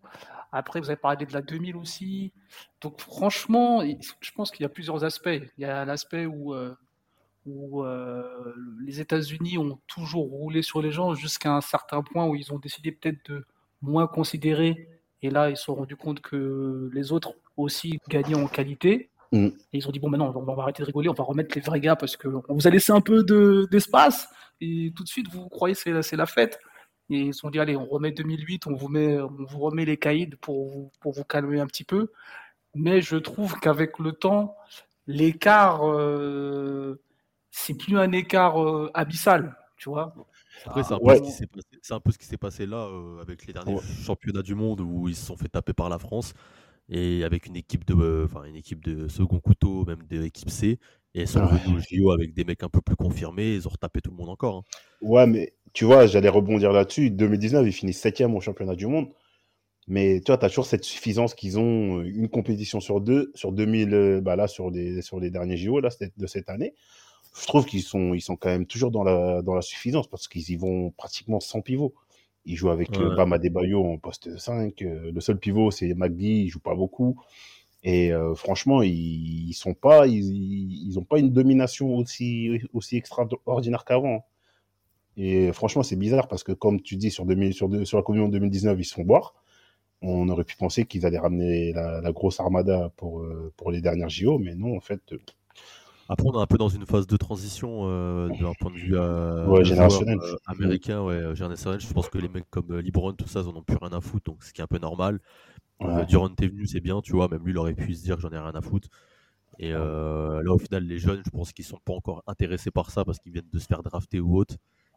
Après, 0.51 0.79
vous 0.79 0.89
avez 0.89 0.97
parlé 0.97 1.25
de 1.25 1.33
la 1.33 1.41
2000 1.41 1.75
aussi. 1.77 2.33
Donc, 2.81 2.99
franchement, 3.01 3.81
je 4.19 4.31
pense 4.31 4.51
qu'il 4.51 4.63
y 4.63 4.65
a 4.65 4.69
plusieurs 4.69 5.03
aspects. 5.03 5.29
Il 5.57 5.61
y 5.61 5.65
a 5.65 5.85
l'aspect 5.85 6.25
où, 6.25 6.53
euh, 6.53 6.75
où 7.45 7.83
euh, 7.83 8.53
les 8.85 8.99
États-Unis 8.99 9.57
ont 9.57 9.79
toujours 9.87 10.29
roulé 10.29 10.61
sur 10.61 10.81
les 10.81 10.91
gens 10.91 11.15
jusqu'à 11.15 11.53
un 11.53 11.61
certain 11.61 12.01
point 12.03 12.25
où 12.27 12.35
ils 12.35 12.51
ont 12.53 12.59
décidé 12.59 12.91
peut-être 12.91 13.29
de 13.29 13.45
moins 13.81 14.07
considérer. 14.07 14.89
Et 15.21 15.29
là, 15.29 15.49
ils 15.49 15.57
se 15.57 15.63
sont 15.63 15.75
rendus 15.75 15.95
compte 15.95 16.21
que 16.21 16.89
les 16.93 17.11
autres 17.11 17.33
aussi 17.55 17.99
gagnaient 18.09 18.35
en 18.35 18.47
qualité. 18.47 19.09
Mm. 19.31 19.45
Et 19.47 19.53
ils 19.73 19.87
ont 19.87 19.91
dit, 19.91 19.99
bon, 19.99 20.09
maintenant, 20.09 20.27
on 20.29 20.31
va, 20.43 20.51
on 20.51 20.55
va 20.55 20.63
arrêter 20.63 20.81
de 20.83 20.87
rigoler, 20.87 21.09
on 21.09 21.13
va 21.13 21.23
remettre 21.23 21.53
les 21.55 21.61
vrais 21.61 21.79
gars 21.79 21.95
parce 21.95 22.15
qu'on 22.17 22.41
vous 22.49 22.67
a 22.67 22.69
laissé 22.69 22.91
un 22.91 23.01
peu 23.01 23.23
de- 23.23 23.67
d'espace. 23.71 24.27
et 24.59 24.91
tout 24.95 25.03
de 25.03 25.07
suite, 25.09 25.27
vous 25.31 25.49
croyez 25.49 25.75
que 25.75 25.81
c'est 25.81 25.91
la- 25.91 26.01
c'est 26.01 26.15
la 26.15 26.25
fête. 26.25 26.59
Et 27.11 27.19
ils 27.19 27.33
se 27.33 27.41
sont 27.41 27.49
dit, 27.51 27.59
allez, 27.59 27.75
on 27.77 27.85
remet 27.85 28.11
2008, 28.11 28.65
on 28.67 28.73
vous, 28.75 28.87
met, 28.89 29.19
on 29.19 29.27
vous 29.47 29.59
remet 29.59 29.85
les 29.85 29.97
caïds 29.97 30.35
pour 30.41 30.67
vous, 30.69 30.91
pour 30.99 31.13
vous 31.13 31.23
calmer 31.23 31.59
un 31.59 31.67
petit 31.67 31.83
peu. 31.83 32.11
Mais 32.73 33.01
je 33.01 33.17
trouve 33.17 33.59
qu'avec 33.59 33.99
le 33.99 34.11
temps, 34.13 34.55
l'écart, 35.05 35.87
euh, 35.87 36.99
c'est 37.51 37.75
plus 37.75 37.97
un 37.97 38.11
écart 38.11 38.61
euh, 38.61 38.89
abyssal, 38.93 39.55
tu 39.77 39.89
vois. 39.89 40.13
Après, 40.65 40.83
c'est 40.83 40.93
un, 40.93 40.97
peu 40.97 41.05
Ouais. 41.05 41.17
ce 41.17 41.21
qui 41.23 41.31
s'est 41.31 41.47
passé- 41.47 41.79
c'est 41.81 41.93
un 41.93 41.99
peu 41.99 42.11
ce 42.11 42.17
qui 42.17 42.25
s'est 42.25 42.37
passé 42.37 42.65
là 42.65 42.77
euh, 42.87 43.21
avec 43.21 43.45
les 43.45 43.53
derniers 43.53 43.75
Ouais. 43.75 43.81
championnats 44.03 44.41
du 44.41 44.55
monde 44.55 44.81
où 44.81 45.07
ils 45.07 45.15
se 45.15 45.25
sont 45.25 45.37
fait 45.37 45.47
taper 45.49 45.73
par 45.73 45.87
la 45.89 45.99
France 45.99 46.33
et 46.89 47.23
avec 47.23 47.45
une 47.47 47.55
équipe 47.57 47.85
de, 47.85 47.93
euh, 47.95 48.25
enfin 48.25 48.43
une 48.45 48.55
équipe 48.55 48.83
de 48.83 49.07
second 49.07 49.39
couteau, 49.39 49.85
même 49.85 50.03
de 50.09 50.23
équipe 50.23 50.49
C. 50.49 50.79
Et 51.15 51.21
ils 51.21 51.27
sont 51.27 51.41
Ouais. 51.41 51.47
revenus 51.47 51.77
au 51.77 51.79
JO 51.79 52.11
avec 52.11 52.33
des 52.33 52.43
mecs 52.45 52.63
un 52.63 52.69
peu 52.69 52.81
plus 52.81 52.95
confirmés. 52.95 53.55
Ils 53.55 53.67
ont 53.67 53.71
retapé 53.71 54.01
tout 54.01 54.11
le 54.11 54.17
monde 54.17 54.29
encore. 54.29 54.57
hein. 54.57 54.63
Ouais, 55.01 55.27
mais 55.27 55.53
tu 55.73 55.85
vois, 55.85 56.07
j'allais 56.07 56.29
rebondir 56.29 56.71
là-dessus. 56.71 57.11
2019, 57.11 57.65
ils 57.67 57.71
finissent 57.73 57.99
septième 58.01 58.35
au 58.35 58.41
championnat 58.41 58.75
du 58.75 58.87
monde. 58.87 59.09
Mais 59.87 60.21
tu 60.21 60.31
vois, 60.31 60.37
tu 60.39 60.45
as 60.45 60.49
toujours 60.49 60.65
cette 60.67 60.85
suffisance 60.85 61.35
qu'ils 61.35 61.59
ont 61.59 61.99
euh, 62.01 62.05
une 62.05 62.29
compétition 62.29 62.79
sur 62.81 63.01
deux, 63.01 63.31
sur 63.35 63.51
2000, 63.53 63.93
euh, 63.93 64.21
bah 64.21 64.35
là, 64.37 64.47
sur 64.47 64.71
les, 64.71 65.01
sur 65.01 65.19
les 65.19 65.31
derniers 65.31 65.57
JO 65.57 65.81
là, 65.81 65.89
de 66.17 66.27
cette 66.27 66.49
année. 66.49 66.75
Je 67.39 67.47
trouve 67.47 67.65
qu'ils 67.65 67.83
sont, 67.83 68.13
ils 68.15 68.21
sont 68.21 68.37
quand 68.37 68.49
même 68.49 68.67
toujours 68.67 68.91
dans 68.91 69.03
la, 69.03 69.41
dans 69.43 69.55
la 69.55 69.61
suffisance 69.63 70.07
parce 70.09 70.27
qu'ils 70.27 70.51
y 70.51 70.57
vont 70.57 70.91
pratiquement 70.91 71.39
sans 71.41 71.61
pivot. 71.61 71.95
Ils 72.47 72.57
jouent 72.57 72.71
avec 72.71 73.01
euh, 73.01 73.09
Ouais. 73.09 73.11
Bam 73.11 73.33
Adebayo 73.33 73.85
en 73.85 73.99
poste 73.99 74.37
5. 74.39 74.81
euh, 74.83 75.11
le 75.13 75.21
seul 75.21 75.39
pivot, 75.39 75.71
c'est 75.71 75.93
McGee, 75.95 76.45
il 76.45 76.49
joue 76.49 76.59
pas 76.61 76.75
beaucoup. 76.75 77.21
Et 77.83 78.13
euh, 78.13 78.35
franchement, 78.35 78.81
ils, 78.83 79.49
ils 79.49 79.53
sont 79.53 79.73
pas, 79.75 80.07
ils, 80.07 80.87
ils 80.89 80.99
ont 80.99 81.03
pas 81.05 81.19
une 81.19 81.31
domination 81.31 81.95
aussi, 81.95 82.61
aussi 82.73 82.97
extraordinaire 82.97 83.85
qu'avant. 83.85 84.25
Et 85.17 85.51
franchement, 85.53 85.83
c'est 85.83 85.95
bizarre 85.95 86.27
parce 86.27 86.43
que, 86.43 86.51
comme 86.53 86.81
tu 86.81 86.95
dis, 86.95 87.11
sur, 87.11 87.25
2000, 87.25 87.53
sur, 87.53 87.69
deux- 87.69 87.85
sur 87.85 87.97
la 87.97 88.15
Monde 88.15 88.31
2019, 88.31 88.77
ils 88.79 88.85
se 88.85 88.93
font 88.95 89.03
boire. 89.03 89.35
On 90.01 90.29
aurait 90.29 90.45
pu 90.45 90.57
penser 90.57 90.85
qu'ils 90.85 91.05
allaient 91.05 91.19
ramener 91.19 91.73
la, 91.73 92.01
la 92.01 92.11
grosse 92.13 92.39
armada 92.41 92.91
pour, 92.97 93.21
euh, 93.21 93.53
pour 93.57 93.71
les 93.71 93.81
dernières 93.81 94.09
JO, 94.09 94.39
mais 94.39 94.55
non, 94.55 94.77
en 94.77 94.81
fait. 94.81 95.01
euh, 95.13 95.19
Après, 96.09 96.25
on 96.27 96.33
est 96.39 96.41
un 96.41 96.45
peu 96.47 96.57
dans 96.57 96.69
une 96.69 96.85
phase 96.85 97.05
de 97.07 97.17
transition 97.17 97.81
euh, 97.83 98.29
d'un 98.29 98.53
point 98.59 98.71
de 98.71 98.77
vue 98.77 98.95
euh, 98.97 99.45
Ouais, 99.47 99.63
générationnel. 99.65 100.17
joueur, 100.19 100.33
euh, 100.35 100.37
américain, 100.45 101.01
ouais, 101.03 101.35
générationnel. 101.35 101.79
Je 101.81 101.91
pense 101.93 102.07
que 102.09 102.17
les 102.17 102.29
mecs 102.29 102.49
comme 102.49 102.77
LeBron, 102.79 103.13
tout 103.13 103.27
ça, 103.27 103.41
ils 103.41 103.47
en 103.47 103.55
ont 103.55 103.61
plus 103.63 103.77
rien 103.81 103.91
à 103.91 103.99
foutre, 104.01 104.31
donc 104.31 104.43
ce 104.43 104.53
qui 104.53 104.61
est 104.61 104.63
un 104.63 104.67
peu 104.67 104.79
normal. 104.79 105.19
Ouais. 105.79 106.05
Durant 106.05 106.29
t'es 106.29 106.47
venu, 106.47 106.65
c'est 106.65 106.79
bien, 106.79 107.01
tu 107.01 107.11
vois, 107.13 107.27
même 107.27 107.43
lui, 107.43 107.51
il 107.51 107.57
aurait 107.57 107.73
pu 107.75 107.93
se 107.93 108.03
dire 108.03 108.15
que 108.15 108.21
j'en 108.21 108.31
ai 108.31 108.37
rien 108.39 108.55
à 108.55 108.61
foutre. 108.61 108.87
Et 109.59 109.73
euh, 109.73 110.41
là, 110.43 110.53
au 110.53 110.57
final, 110.59 110.83
les 110.85 110.99
jeunes, 110.99 111.21
je 111.25 111.29
pense 111.31 111.51
qu'ils 111.53 111.65
sont 111.65 111.79
pas 111.83 111.93
encore 111.93 112.23
intéressés 112.27 112.71
par 112.71 112.91
ça 112.91 113.03
parce 113.05 113.19
qu'ils 113.19 113.33
viennent 113.33 113.49
de 113.51 113.59
se 113.59 113.65
faire 113.67 113.83
drafter 113.83 114.19
ou 114.19 114.37
autre. 114.37 114.55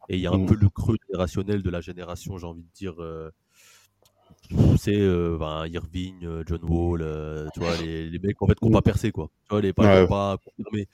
Et 0.09 0.17
il 0.17 0.21
y 0.21 0.27
a 0.27 0.33
un 0.33 0.39
Mm. 0.39 0.47
peu 0.47 0.55
le 0.55 0.69
creux 0.69 0.97
générationnel 1.09 1.63
de 1.63 1.71
la 1.71 1.81
génération, 1.81 2.39
j'ai 2.39 2.47
envie 2.47 2.63
de 2.63 2.71
dire. 2.75 2.95
C'est 4.79 4.99
euh, 5.01 5.37
ben, 5.39 5.67
Irving, 5.69 6.25
euh, 6.25 6.43
John 6.47 6.61
Wall, 6.65 7.03
euh, 7.03 7.49
tu 7.55 7.61
vois, 7.61 7.77
les, 7.77 8.09
les 8.09 8.19
mecs 8.19 8.41
en 8.43 8.47
fait 8.47 8.55
qui 8.59 8.65
n'ont 8.65 8.73
pas 8.73 8.83
percé, 8.83 9.13
quoi. 9.13 9.31
Tu 9.45 9.51
vois, 9.51 9.61
les 9.61 9.73
pas, 9.73 10.03
Ouais. 10.03 10.09
pas. 10.09 10.39
Il 10.73 10.87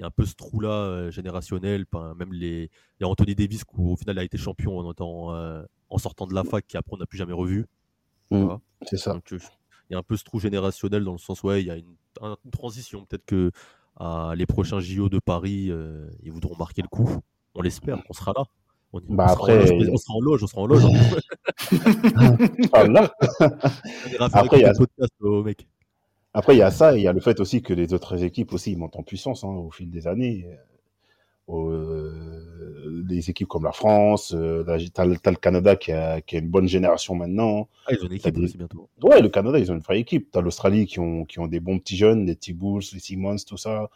y 0.00 0.02
a 0.02 0.06
un 0.06 0.10
peu 0.10 0.24
ce 0.26 0.34
trou-là 0.34 0.70
euh, 0.70 1.10
générationnel. 1.12 1.84
même 2.16 2.32
les... 2.32 2.70
Il 2.98 3.02
y 3.02 3.04
a 3.04 3.08
Anthony 3.08 3.36
Davis 3.36 3.62
qui, 3.64 3.76
au 3.78 3.94
final, 3.96 4.18
a 4.18 4.24
été 4.24 4.36
champion 4.36 4.78
en, 4.80 5.98
sortant 5.98 6.26
de 6.26 6.34
la 6.34 6.42
fac, 6.42 6.66
qui 6.66 6.76
après, 6.76 6.94
on 6.94 6.98
n'a 6.98 7.06
plus 7.06 7.18
jamais 7.18 7.32
revu. 7.32 7.66
Mm. 8.30 8.42
vois? 8.42 8.60
C'est 8.82 8.96
ça. 8.96 9.12
Donc, 9.12 9.30
il 9.30 9.92
y 9.92 9.94
a 9.94 9.98
un 9.98 10.02
peu 10.02 10.16
ce 10.16 10.24
trou 10.24 10.40
générationnel 10.40 11.04
dans 11.04 11.12
le 11.12 11.18
sens 11.18 11.42
où 11.44 11.46
ouais, 11.48 11.62
il 11.62 11.66
y 11.66 11.70
a 11.70 11.76
une, 11.76 11.94
un- 12.20 12.36
une 12.44 12.50
transition. 12.50 13.04
Peut-être 13.04 13.26
que 13.26 13.52
à 13.96 14.32
les 14.36 14.46
prochains 14.46 14.80
JO 14.80 15.08
de 15.08 15.20
Paris, 15.20 15.70
ils 16.24 16.32
voudront 16.32 16.56
marquer 16.56 16.82
le 16.82 16.88
coup. 16.88 17.20
On 17.54 17.62
l'espère, 17.62 18.02
on 18.10 18.12
sera 18.12 18.32
là. 18.36 18.44
On, 18.96 19.00
Bah 19.08 19.24
on 19.24 19.28
sera 19.28 19.34
en 19.34 19.34
après, 19.34 19.66
loge, 19.66 19.88
on 19.92 19.96
sera 19.96 20.14
en 20.14 20.20
loge, 20.20 20.42
on 20.42 20.46
sera 20.46 20.62
en 20.62 20.66
loge. 20.66 20.82
Ah, 22.72 22.84
ira 24.12 24.30
faire 24.30 24.36
Après, 24.42 24.58
il 24.58 24.62
y 24.62 24.64
a- 24.64 24.72
des 24.72 24.78
podcasts 24.78 25.14
aux 25.20 25.42
mecs. 25.42 25.66
Après, 26.32 26.54
il 26.54 26.58
y 26.58 26.62
a 26.62 26.70
ça, 26.70 26.94
et 26.94 26.98
il 27.00 27.02
y 27.02 27.08
a 27.08 27.12
le 27.12 27.20
fait 27.20 27.40
aussi 27.40 27.60
que 27.62 27.72
les 27.74 27.92
autres 27.92 28.22
équipes 28.22 28.52
aussi 28.52 28.74
montent 28.76 28.96
en 28.96 29.02
puissance 29.02 29.44
hein, 29.44 29.48
au 29.48 29.70
fil 29.70 29.90
des 29.90 30.06
années. 30.06 30.46
Euh, 31.50 33.02
les 33.06 33.28
équipes 33.30 33.48
comme 33.48 33.64
la 33.64 33.72
France, 33.72 34.32
euh, 34.34 34.64
t'as, 34.94 35.04
le- 35.04 35.16
Canada 35.36 35.76
qui 35.76 35.92
a, 35.92 36.20
qui 36.22 36.36
a 36.36 36.38
une 36.38 36.48
bonne 36.48 36.66
génération 36.68 37.14
maintenant. 37.14 37.68
Ah, 37.86 37.92
ils 37.92 38.02
ont 38.02 38.06
une 38.06 38.14
équipe 38.14 38.34
des- 38.34 38.44
aussi 38.44 38.56
bientôt. 38.56 38.88
Ouais, 39.02 39.20
le 39.20 39.28
Canada, 39.28 39.58
ils 39.58 39.70
ont 39.70 39.74
une 39.74 39.80
vraie 39.80 40.00
équipe. 40.00 40.30
T'as 40.32 40.40
l'Australie 40.40 40.86
qui 40.86 41.00
ont, 41.00 41.24
qui 41.24 41.38
ont 41.40 41.46
des 41.46 41.60
bons 41.60 41.78
petits 41.78 41.96
jeunes, 41.96 42.26
les 42.26 42.36
T-Bulls, 42.36 42.82
les 42.92 42.98
Simmons, 43.00 43.36
tout 43.46 43.56
ça. 43.58 43.90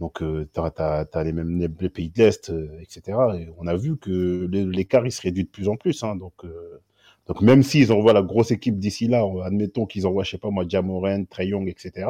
Donc, 0.00 0.22
euh, 0.22 0.48
tu 0.54 0.60
as, 0.60 1.24
les 1.24 1.32
mêmes 1.32 1.68
pays 1.68 2.08
de 2.08 2.18
l'Est, 2.18 2.50
euh, 2.50 2.80
etc. 2.80 3.18
Et 3.38 3.48
on 3.58 3.66
a 3.66 3.76
vu 3.76 3.98
que 3.98 4.48
l'écart, 4.50 5.06
il 5.06 5.12
se 5.12 5.20
réduit 5.20 5.44
de 5.44 5.50
plus 5.50 5.68
en 5.68 5.76
plus. 5.76 6.02
hein. 6.02 6.16
donc, 6.16 6.32
euh, 6.44 6.80
donc, 7.26 7.42
même 7.42 7.62
s'ils 7.62 7.92
envoient 7.92 8.14
la 8.14 8.22
grosse 8.22 8.50
équipe 8.50 8.78
d'ici 8.78 9.06
là, 9.08 9.24
admettons 9.44 9.84
qu'ils 9.86 10.06
envoient, 10.06 10.24
je 10.24 10.30
sais 10.32 10.38
pas 10.38 10.50
moi, 10.50 10.64
Jamoran, 10.66 11.24
Trey 11.26 11.48
Young, 11.48 11.68
etc. 11.68 12.08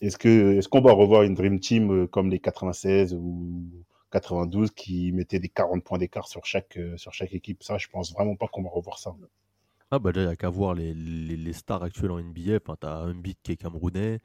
Est-ce 0.00 0.68
qu'on 0.68 0.80
va 0.80 0.92
revoir 0.92 1.24
une 1.24 1.34
Dream 1.34 1.60
Team 1.60 1.92
euh, 1.92 2.06
comme 2.06 2.30
les 2.30 2.38
96 2.38 3.14
ou 3.14 3.62
92 4.10 4.70
qui 4.70 5.12
mettaient 5.12 5.40
des 5.40 5.48
40 5.48 5.84
points 5.84 5.98
d'écart 5.98 6.26
sur 6.26 6.46
chaque, 6.46 6.78
sur 6.96 7.12
chaque 7.12 7.34
équipe? 7.34 7.62
Ça, 7.62 7.76
je 7.76 7.88
pense 7.88 8.12
vraiment 8.14 8.34
pas 8.34 8.48
qu'on 8.48 8.62
va 8.62 8.70
revoir 8.70 8.98
ça. 8.98 9.14
Ah 9.90 9.98
bah 9.98 10.12
déjà, 10.12 10.24
il 10.24 10.26
n'y 10.28 10.32
a 10.32 10.36
qu'à 10.36 10.48
voir 10.48 10.74
les, 10.74 11.52
stars 11.52 11.82
actuelles 11.82 12.10
en 12.10 12.20
NBA. 12.20 12.56
Enfin, 12.62 12.76
t'as 12.80 13.04
Embiid 13.04 13.36
qui 13.42 13.52
est 13.52 13.56
camerounais, 13.56 14.20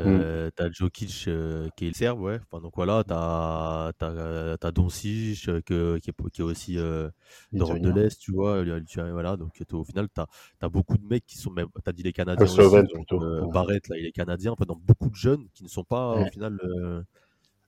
euh, 0.00 0.50
t'as 0.56 0.70
Jokic 0.70 1.26
euh, 1.28 1.68
qui 1.76 1.86
est 1.86 1.92
serbe, 1.96 2.20
ouais. 2.20 2.40
Enfin, 2.50 2.60
donc 2.62 2.72
voilà, 2.76 3.04
t'as 3.04 3.92
t'as 3.98 4.56
t'as 4.58 4.72
Doncic 4.72 5.48
euh, 5.48 5.60
que- 5.62 5.98
qui, 5.98 6.10
est, 6.10 6.30
qui 6.32 6.40
est 6.40 6.44
aussi 6.44 6.78
euh, 6.78 7.10
d'Europe 7.54 7.80
de 7.80 7.90
l'Est, 7.90 8.18
tu 8.18 8.32
vois. 8.32 8.62
le- 8.64 8.84
Voilà, 9.12 9.36
donc 9.36 9.52
au 9.72 9.84
final, 9.84 10.08
t'as 10.12 10.26
as 10.60 10.68
beaucoup 10.68 10.98
de 10.98 11.04
mecs 11.06 11.26
qui 11.26 11.38
sont 11.38 11.50
même. 11.50 11.68
T'as 11.84 11.92
dit 11.92 12.02
les 12.02 12.12
Canadiens 12.12 12.50
aussi, 12.50 12.60
Slovène, 12.62 12.86
donc, 12.94 13.06
euh, 13.20 13.42
ouais. 13.42 13.52
Barrett, 13.52 13.86
là, 13.88 13.96
il 13.98 14.06
est 14.06 14.12
Canadien. 14.12 14.52
Enfin, 14.52 14.64
donc 14.66 14.82
beaucoup 14.82 15.08
de 15.10 15.14
jeunes 15.14 15.48
qui 15.54 15.62
ne 15.64 15.68
sont 15.68 15.84
pas 15.84 16.18
au 16.18 16.26
final 16.26 16.58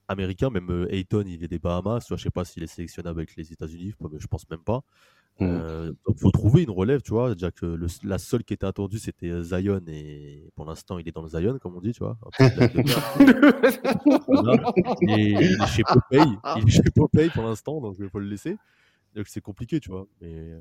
américains. 0.09 0.51
Même 0.51 0.71
euh, 0.71 0.93
Ayton, 0.93 1.25
il 1.27 1.43
est 1.45 1.49
des 1.49 1.59
Bahamas. 1.59 2.01
Tu 2.01 2.09
vois, 2.09 2.17
je 2.17 2.23
sais 2.25 2.31
pas 2.31 2.45
s'il 2.45 2.63
est 2.63 2.67
sélectionnable 2.69 3.21
avec 3.21 3.37
les 3.37 3.53
États-Unis, 3.53 3.95
mais 4.01 4.19
je 4.19 4.27
pense 4.27 4.49
même 4.51 4.61
pas. 4.63 4.83
Mm. 5.39 5.45
Euh, 5.45 5.93
donc 6.07 6.19
faut 6.19 6.31
trouver 6.31 6.63
une 6.63 6.71
relève, 6.71 7.03
tu 7.03 7.11
vois. 7.11 7.35
Déjà 7.35 7.51
que 7.51 7.67
le- 7.67 7.89
la 8.05 8.17
seule 8.17 8.43
qui 8.43 8.55
était 8.55 8.65
attendue 8.65 8.99
c'était 8.99 9.29
euh, 9.29 9.43
Zion 9.43 9.83
et 9.87 10.49
pour 10.55 10.65
l'instant 10.65 10.99
il 10.99 11.07
est 11.07 11.13
dans 11.13 11.21
le 11.21 11.29
Zion 11.29 11.59
comme 11.59 11.77
on 11.77 11.81
dit, 11.81 11.93
tu 11.93 11.99
vois. 12.03 12.17
Voilà. 14.27 14.73
Et 15.03 15.33
il 15.33 15.63
est 15.63 15.67
chez 15.67 15.83
Popeye, 15.83 16.39
il 16.57 16.67
est 16.67 16.71
chez 16.71 16.91
Popeye 16.95 17.29
pour 17.31 17.43
l'instant, 17.43 17.81
donc 17.83 17.97
il 17.99 18.09
faut 18.09 18.19
le 18.19 18.29
laisser. 18.29 18.57
Donc 19.15 19.27
c'est 19.29 19.43
compliqué, 19.43 19.79
tu 19.79 19.91
vois. 19.91 20.07
Mais 20.23 20.33
euh, 20.33 20.61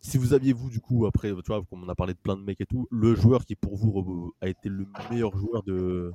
si 0.00 0.18
vous 0.18 0.34
aviez 0.34 0.52
vous 0.52 0.68
du 0.68 0.80
coup 0.80 1.06
après, 1.06 1.30
tu 1.30 1.42
vois, 1.46 1.62
comme 1.64 1.82
on 1.84 1.88
a 1.88 1.94
parlé 1.94 2.12
de 2.12 2.18
plein 2.18 2.36
de 2.36 2.42
mecs 2.42 2.60
et 2.60 2.66
tout, 2.66 2.86
le 2.90 3.14
joueur 3.14 3.46
qui 3.46 3.54
pour 3.54 3.76
vous 3.76 4.34
a 4.42 4.48
été 4.48 4.68
le 4.68 4.86
meilleur 5.10 5.34
joueur 5.36 5.62
de 5.62 6.12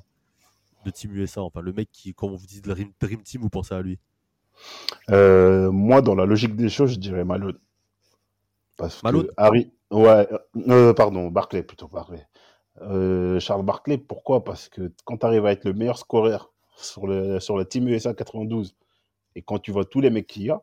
de 0.87 0.91
Team 0.91 1.13
USA, 1.15 1.41
enfin 1.43 1.61
le 1.61 1.73
mec 1.73 1.89
qui, 1.91 2.13
quand 2.13 2.27
on 2.27 2.35
vous 2.35 2.45
dit 2.47 2.61
de 2.61 2.67
la 2.67 2.75
Dream, 2.75 2.91
Dream 2.99 3.21
Team, 3.21 3.41
vous 3.41 3.49
pensez 3.49 3.73
à 3.75 3.81
lui? 3.81 3.99
Euh, 5.11 5.71
moi, 5.71 6.01
dans 6.01 6.15
la 6.15 6.25
logique 6.25 6.55
des 6.55 6.69
choses, 6.69 6.91
je 6.93 6.99
dirais 6.99 7.23
Malone. 7.23 7.57
Parce 8.75 9.03
Malone? 9.03 9.27
Que 9.27 9.31
Harry, 9.37 9.71
ouais, 9.91 10.27
euh, 10.69 10.93
pardon, 10.93 11.27
Barclay 11.29 11.63
plutôt, 11.63 11.87
Barclay. 11.87 12.25
Euh, 12.81 13.39
Charles 13.39 13.63
Barclay, 13.63 13.97
pourquoi? 13.97 14.43
Parce 14.43 14.69
que 14.69 14.91
quand 15.05 15.17
tu 15.17 15.25
arrives 15.25 15.45
à 15.45 15.51
être 15.51 15.65
le 15.65 15.73
meilleur 15.73 15.97
scoreur 15.97 16.51
sur 16.75 17.07
le, 17.07 17.39
sur 17.39 17.57
le 17.57 17.65
Team 17.65 17.87
USA 17.87 18.13
92, 18.13 18.75
et 19.35 19.41
quand 19.41 19.59
tu 19.59 19.71
vois 19.71 19.85
tous 19.85 20.01
les 20.01 20.09
mecs 20.09 20.27
qu'il 20.27 20.43
y 20.43 20.49
a, 20.51 20.61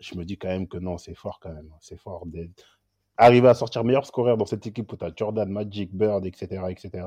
je 0.00 0.14
me 0.16 0.24
dis 0.24 0.36
quand 0.36 0.48
même 0.48 0.68
que 0.68 0.78
non, 0.78 0.98
c'est 0.98 1.14
fort 1.14 1.38
quand 1.40 1.52
même. 1.52 1.70
C'est 1.80 1.98
fort. 1.98 2.26
d'être- 2.26 2.64
Arriver 3.16 3.48
à 3.48 3.54
sortir 3.54 3.82
meilleur 3.82 4.04
scoreur 4.04 4.36
dans 4.36 4.44
cette 4.44 4.66
équipe 4.66 4.92
où 4.92 4.96
tu 4.96 5.04
as 5.04 5.10
Jordan, 5.16 5.48
Magic, 5.48 5.92
Bird, 5.94 6.26
etc., 6.26 6.62
etc., 6.68 7.06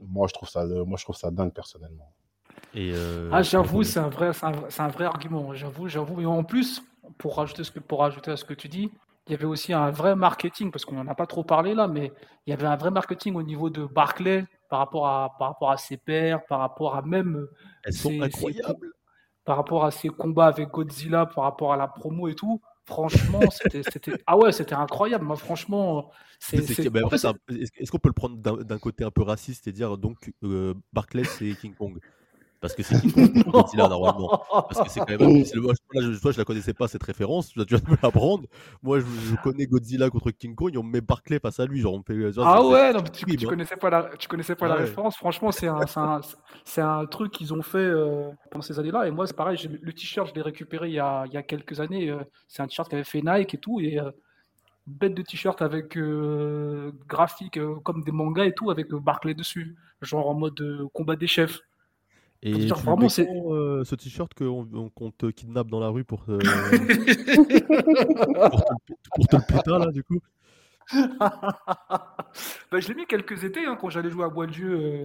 moi, 0.00 0.26
je 0.28 0.34
trouve 0.34 0.48
ça, 0.48 0.64
moi, 0.66 0.96
je 0.98 1.04
trouve 1.04 1.16
ça 1.16 1.30
dingue 1.30 1.52
personnellement. 1.52 2.12
Et 2.74 2.92
euh, 2.92 3.30
Ah, 3.32 3.42
j'avoue, 3.42 3.82
c'est 3.82 4.00
un 4.00 4.08
vrai, 4.08 4.32
c'est 4.32 4.80
un, 4.80 4.88
vrai 4.88 5.04
argument. 5.04 5.54
J'avoue, 5.54 5.88
j'avoue. 5.88 6.20
Et 6.20 6.26
en 6.26 6.44
plus, 6.44 6.82
pour 7.18 7.36
rajouter 7.36 7.64
ce 7.64 7.70
que, 7.70 7.80
pour 7.80 8.00
rajouter 8.00 8.30
à 8.30 8.36
ce 8.36 8.44
que 8.44 8.54
tu 8.54 8.68
dis, 8.68 8.90
il 9.26 9.32
y 9.32 9.34
avait 9.34 9.46
aussi 9.46 9.72
un 9.72 9.90
vrai 9.90 10.14
marketing 10.16 10.70
parce 10.70 10.84
qu'on 10.84 10.96
n'en 10.96 11.06
a 11.08 11.14
pas 11.14 11.26
trop 11.26 11.44
parlé 11.44 11.74
là, 11.74 11.88
mais 11.88 12.12
il 12.46 12.50
y 12.50 12.52
avait 12.52 12.66
un 12.66 12.76
vrai 12.76 12.90
marketing 12.90 13.34
au 13.36 13.42
niveau 13.42 13.70
de 13.70 13.86
Barclay 13.86 14.44
par 14.68 14.80
rapport 14.80 15.06
à, 15.08 15.34
par 15.38 15.48
rapport 15.48 15.70
à 15.70 15.76
ses 15.78 15.96
pairs, 15.96 16.44
par 16.46 16.60
rapport 16.60 16.94
à 16.94 17.02
même 17.02 17.36
euh, 17.36 17.50
elles 17.84 17.92
sont 17.94 18.10
ses- 18.10 18.20
incroyables. 18.20 18.92
par 19.44 19.56
rapport 19.56 19.84
à 19.84 19.90
ses 19.90 20.08
combats 20.08 20.46
avec 20.46 20.68
Godzilla, 20.70 21.26
par 21.26 21.44
rapport 21.44 21.72
à 21.72 21.76
la 21.76 21.88
promo 21.88 22.28
et 22.28 22.34
tout. 22.34 22.60
Franchement, 22.86 23.40
c'était, 23.50 23.82
ah 24.26 24.36
ouais, 24.36 24.52
c'était 24.52 24.74
incroyable. 24.74 25.24
Moi, 25.24 25.36
franchement, 25.36 26.10
c'est, 26.38 26.60
en 27.02 27.08
fait, 27.08 27.26
est-ce 27.78 27.90
qu'on 27.90 27.98
peut 27.98 28.10
le 28.10 28.14
prendre 28.14 28.36
d'un 28.36 28.78
côté 28.78 29.04
un 29.04 29.10
peu 29.10 29.22
raciste 29.22 29.66
et 29.68 29.72
dire 29.72 29.96
donc 29.96 30.32
euh, 30.42 30.74
Barclay 30.92 31.24
c'est 31.24 31.54
King 31.54 31.74
Kong? 31.74 31.98
Parce 32.60 32.74
que 32.74 32.82
c'est 32.82 32.94
contre 33.12 33.50
Godzilla 33.50 33.88
normalement. 33.88 34.42
Parce 34.50 34.82
que 34.84 34.88
c'est 34.88 35.00
quand 35.00 35.10
même. 35.10 35.18
le- 35.20 35.60
moi, 35.60 35.72
je- 35.92 36.00
là, 36.00 36.12
je, 36.14 36.18
toi, 36.18 36.32
je 36.32 36.38
la 36.38 36.44
connaissais 36.46 36.72
pas 36.72 36.88
cette 36.88 37.02
référence. 37.02 37.48
Tu 37.52 37.62
viens 37.62 37.78
de 37.78 37.90
me 37.90 37.96
l'apprendre. 38.02 38.44
Moi, 38.82 39.00
je, 39.00 39.04
je 39.04 39.36
connais 39.42 39.66
Godzilla 39.66 40.08
contre 40.08 40.30
King 40.30 40.54
Kong 40.54 40.74
et 40.74 40.78
on 40.78 40.82
me 40.82 40.90
met 40.92 41.00
Barclay 41.02 41.38
face 41.38 41.60
à 41.60 41.66
lui. 41.66 41.80
Genre, 41.80 41.92
on 41.92 42.02
fait. 42.02 42.32
genre, 42.32 42.46
Ah 42.46 42.62
ouais, 42.66 42.92
non, 42.94 43.00
mais 43.02 43.10
tu, 43.10 43.26
tu 43.36 43.46
connaissais 43.46 43.76
pas 43.76 43.90
la, 43.90 44.10
tu 44.18 44.28
connaissais 44.28 44.54
pas 44.54 44.64
Ah 44.64 44.68
la 44.70 44.74
ouais. 44.76 44.80
référence. 44.84 45.16
Franchement, 45.16 45.52
c'est 45.52 45.66
un, 45.66 45.86
c'est 45.86 46.00
un, 46.00 46.20
c'est 46.64 46.80
un 46.80 47.04
truc 47.04 47.32
qu'ils 47.32 47.52
ont 47.52 47.60
fait 47.62 47.76
euh, 47.78 48.30
pendant 48.50 48.62
ces 48.62 48.78
années-là. 48.78 49.06
Et 49.08 49.10
moi, 49.10 49.26
c'est 49.26 49.36
pareil, 49.36 49.58
le 49.82 49.92
t-shirt, 49.92 50.28
je 50.30 50.34
l'ai 50.34 50.40
récupéré 50.42 50.88
il 50.88 50.94
y 50.94 51.00
a, 51.00 51.24
il 51.26 51.32
y 51.34 51.36
a 51.36 51.42
quelques 51.42 51.80
années. 51.80 52.08
euh, 52.08 52.22
c'est 52.48 52.62
un 52.62 52.66
t-shirt 52.66 52.88
qu'avait 52.88 53.04
fait 53.04 53.20
Nike 53.22 53.52
et 53.54 53.58
tout. 53.58 53.78
Et 53.80 54.00
euh, 54.00 54.10
bête 54.86 55.12
de 55.14 55.20
t-shirt 55.22 55.60
avec 55.60 55.98
euh, 55.98 56.92
graphique 57.08 57.58
euh, 57.58 57.74
comme 57.84 58.02
des 58.04 58.12
mangas 58.12 58.46
et 58.46 58.54
tout, 58.54 58.70
avec 58.70 58.90
Barclay 58.90 59.34
dessus. 59.34 59.76
Genre 60.00 60.28
en 60.30 60.34
mode 60.34 60.58
euh, 60.62 60.86
combat 60.94 61.16
des 61.16 61.26
chefs. 61.26 61.60
Et 62.46 62.66
vraiment, 62.66 63.08
c'est- 63.08 63.26
euh, 63.28 63.84
ce 63.84 63.94
t-shirt 63.94 64.32
qu'on 64.34 64.68
on- 64.74 64.90
qu'on 64.90 65.10
te 65.10 65.26
kidnappe 65.26 65.68
dans 65.68 65.80
la 65.80 65.88
rue 65.88 66.04
pour, 66.04 66.22
euh, 66.28 66.38
pour, 68.50 68.64
te, 68.64 68.72
le- 68.72 68.96
pour 69.16 69.26
te 69.28 69.36
le 69.36 69.42
putain 69.56 69.78
là, 69.78 69.90
du 69.90 70.02
coup. 70.04 70.20
Bah, 72.70 72.80
je 72.80 72.88
l'ai 72.88 72.94
mis 72.94 73.06
quelques 73.06 73.44
étés 73.44 73.64
hein, 73.64 73.76
quand 73.80 73.88
j'allais 73.90 74.10
jouer 74.10 74.24
à 74.24 74.28
Bois-de-Dieu 74.28 74.70
euh, 74.72 75.04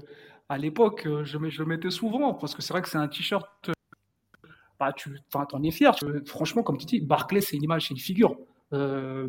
à 0.50 0.58
l'époque. 0.58 1.04
euh, 1.06 1.24
je, 1.24 1.38
mets- 1.38 1.52
je 1.52 1.60
le 1.62 1.68
mettais 1.70 1.92
souvent 1.92 2.34
parce 2.34 2.56
que 2.56 2.62
c'est 2.62 2.74
vrai 2.74 2.82
que 2.82 2.90
c'est 2.90 2.98
un 2.98 3.08
t-shirt. 3.08 3.46
euh, 3.70 3.74
bah, 4.80 4.92
tu 4.94 5.16
t'en 5.32 5.64
es 5.64 5.72
fier. 5.72 5.94
tu- 5.96 6.06
franchement, 6.26 6.64
comme 6.64 6.78
tu 6.78 6.86
dis, 6.86 7.00
Barclay, 7.02 7.42
c'est 7.42 7.56
une 7.56 7.64
image, 7.64 7.88
c'est 7.88 7.94
une 7.94 8.00
figure. 8.00 8.36
Euh, 8.74 9.28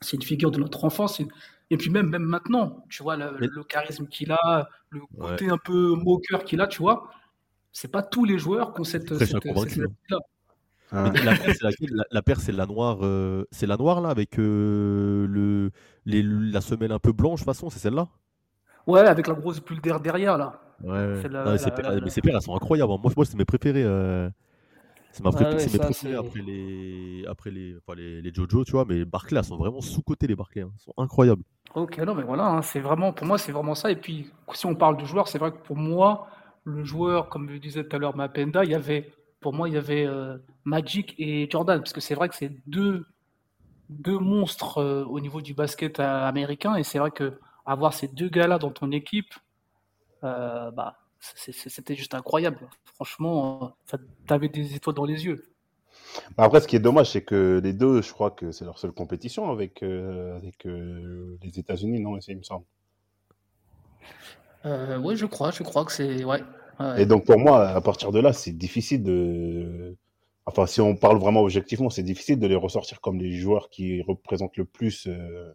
c'est 0.00 0.16
une 0.16 0.22
figure 0.22 0.50
de 0.50 0.58
notre 0.58 0.84
enfance. 0.84 1.22
Et 1.70 1.76
puis 1.76 1.90
même, 1.90 2.08
même 2.10 2.24
maintenant, 2.24 2.84
tu 2.88 3.02
vois, 3.02 3.16
le, 3.16 3.62
charisme 3.64 4.06
qu'il 4.08 4.32
a, 4.32 4.68
le 4.90 5.00
Ouais. 5.00 5.30
côté 5.30 5.48
un 5.48 5.58
peu 5.58 5.94
moqueur 5.94 6.44
qu'il 6.44 6.60
a, 6.60 6.66
tu 6.66 6.82
vois. 6.82 7.08
C'est 7.78 7.88
pas 7.88 8.02
tous 8.02 8.24
les 8.24 8.38
joueurs 8.38 8.72
qui 8.72 8.80
ont 8.80 8.84
cette. 8.84 9.04
Très 9.04 9.26
cette- 9.26 9.42
convaincu, 9.42 9.74
cette- 9.74 10.10
là. 10.10 10.18
Mais 11.12 11.22
la 11.24 11.34
paire, 11.36 11.54
c'est 11.54 11.62
laquelle 11.62 11.90
la, 11.92 12.04
la 12.10 12.22
paire, 12.22 12.40
c'est 12.40 12.52
la 12.52 12.64
noire. 12.64 12.98
euh, 13.02 13.44
c'est 13.50 13.66
la 13.66 13.76
noire 13.76 14.00
là 14.00 14.08
avec 14.08 14.38
euh, 14.38 15.26
le, 15.28 15.70
les, 16.06 16.22
la 16.22 16.62
semelle 16.62 16.92
un 16.92 16.98
peu 16.98 17.12
blanche 17.12 17.44
façon, 17.44 17.68
c'est 17.68 17.78
celle-là 17.80 18.08
Ouais, 18.86 19.00
avec 19.00 19.26
la 19.26 19.34
grosse 19.34 19.62
bulle 19.62 19.80
d'air 19.82 20.00
derrière, 20.00 20.38
là. 20.38 20.58
Ouais. 20.82 21.18
C'est 21.20 21.28
la- 21.28 21.44
Non, 21.44 21.50
mais 21.52 21.58
ces 21.58 21.66
la- 21.66 21.70
paires- 21.72 21.92
la- 21.92 22.00
mais 22.00 22.08
ces 22.08 22.22
paires, 22.22 22.36
elles 22.36 22.40
sont 22.42 22.54
incroyables. 22.56 22.90
hein. 22.92 22.98
Moi, 23.02 23.12
moi 23.14 23.26
c'est 23.26 23.36
mes 23.36 23.44
préférés. 23.44 23.84
euh, 23.84 24.30
C'est 25.12 25.22
ma 25.22 25.30
ouais, 25.30 25.36
c'est 25.58 25.66
mes 25.66 25.78
ça, 25.78 25.84
préférés 25.84 26.12
c'est- 26.14 26.18
après 26.18 26.40
les, 26.42 27.24
après 27.28 27.50
les, 27.50 27.76
enfin, 27.76 27.94
les, 27.94 28.22
les 28.22 28.32
Jojo, 28.32 28.64
tu 28.64 28.72
vois. 28.72 28.86
Mais 28.86 29.04
Barclay, 29.04 29.38
elles 29.38 29.44
sont 29.44 29.56
vraiment 29.58 29.82
sous-côté 29.82 30.26
les 30.26 30.36
Barclay. 30.36 30.62
hein. 30.62 30.70
Elles 30.72 30.80
sont 30.82 30.94
incroyables. 30.96 31.42
Ok, 31.74 31.98
non, 31.98 32.14
mais 32.14 32.22
voilà, 32.22 32.46
hein, 32.46 32.62
c'est 32.62 32.80
vraiment, 32.80 33.12
pour 33.12 33.26
moi, 33.26 33.36
c'est 33.38 33.52
vraiment 33.52 33.74
ça. 33.74 33.90
Et 33.90 33.96
puis, 33.96 34.30
si 34.54 34.64
on 34.66 34.74
parle 34.74 34.96
de 34.96 35.04
joueur, 35.04 35.28
c'est 35.28 35.38
vrai 35.38 35.50
que 35.52 35.58
pour 35.58 35.76
moi, 35.76 36.28
le 36.66 36.84
joueur, 36.84 37.28
comme 37.28 37.48
je 37.48 37.56
disais 37.56 37.84
tout 37.84 37.94
à 37.94 37.98
l'heure, 37.98 38.16
Mapenda, 38.16 38.64
il 38.64 38.70
y 38.72 38.74
avait, 38.74 39.12
pour 39.40 39.54
moi, 39.54 39.68
il 39.68 39.74
y 39.74 39.78
avait 39.78 40.04
euh, 40.04 40.36
Magic 40.64 41.14
et 41.16 41.48
Jordan, 41.48 41.78
parce 41.78 41.92
que 41.92 42.00
c'est 42.00 42.16
vrai 42.16 42.28
que 42.28 42.34
c'est 42.34 42.52
deux, 42.66 43.06
deux 43.88 44.18
monstres 44.18 44.78
euh, 44.78 45.04
au 45.04 45.20
niveau 45.20 45.40
du 45.40 45.54
basket 45.54 46.00
euh, 46.00 46.26
américain, 46.26 46.74
et 46.74 46.82
c'est 46.82 46.98
vrai 46.98 47.12
que 47.12 47.38
avoir 47.64 47.94
ces 47.94 48.08
deux 48.08 48.28
gars-là 48.28 48.58
dans 48.58 48.70
ton 48.70 48.90
équipe, 48.92 49.32
bah, 50.22 50.98
c'était 51.20 51.94
juste 51.94 52.14
incroyable. 52.14 52.68
Franchement, 52.94 53.76
t'avais 54.26 54.48
des 54.48 54.74
étoiles 54.74 54.96
dans 54.96 55.04
les 55.04 55.24
yeux. 55.24 55.52
Après, 56.36 56.60
ce 56.60 56.66
qui 56.66 56.74
est 56.74 56.80
dommage, 56.80 57.12
c'est 57.12 57.22
que 57.22 57.60
les 57.62 57.72
deux, 57.72 58.02
je 58.02 58.12
crois 58.12 58.32
que 58.32 58.50
c'est 58.50 58.64
leur 58.64 58.78
seule 58.78 58.92
compétition 58.92 59.50
avec, 59.50 59.82
avec 59.84 60.64
les 60.64 61.58
États-Unis, 61.58 62.00
non, 62.00 62.18
il 62.18 62.38
me 62.38 62.42
semble. 62.42 62.64
Euh, 64.64 64.98
oui, 64.98 65.16
je 65.16 65.26
crois, 65.26 65.50
je 65.50 65.62
crois 65.62 65.84
que 65.84 65.92
c'est, 65.92 66.24
ouais. 66.24 66.42
ouais. 66.80 67.02
Et 67.02 67.06
donc, 67.06 67.24
pour 67.24 67.38
moi, 67.38 67.68
à 67.68 67.80
partir 67.80 68.12
de 68.12 68.20
là, 68.20 68.32
c'est 68.32 68.56
difficile 68.56 69.02
de. 69.02 69.96
Enfin, 70.46 70.66
si 70.66 70.80
on 70.80 70.94
parle 70.94 71.18
vraiment 71.18 71.42
objectivement, 71.42 71.90
c'est 71.90 72.02
difficile 72.02 72.38
de 72.38 72.46
les 72.46 72.54
ressortir 72.54 73.00
comme 73.00 73.18
les 73.18 73.32
joueurs 73.32 73.68
qui 73.68 74.02
représentent 74.02 74.56
le 74.56 74.64
plus, 74.64 75.08
euh, 75.08 75.52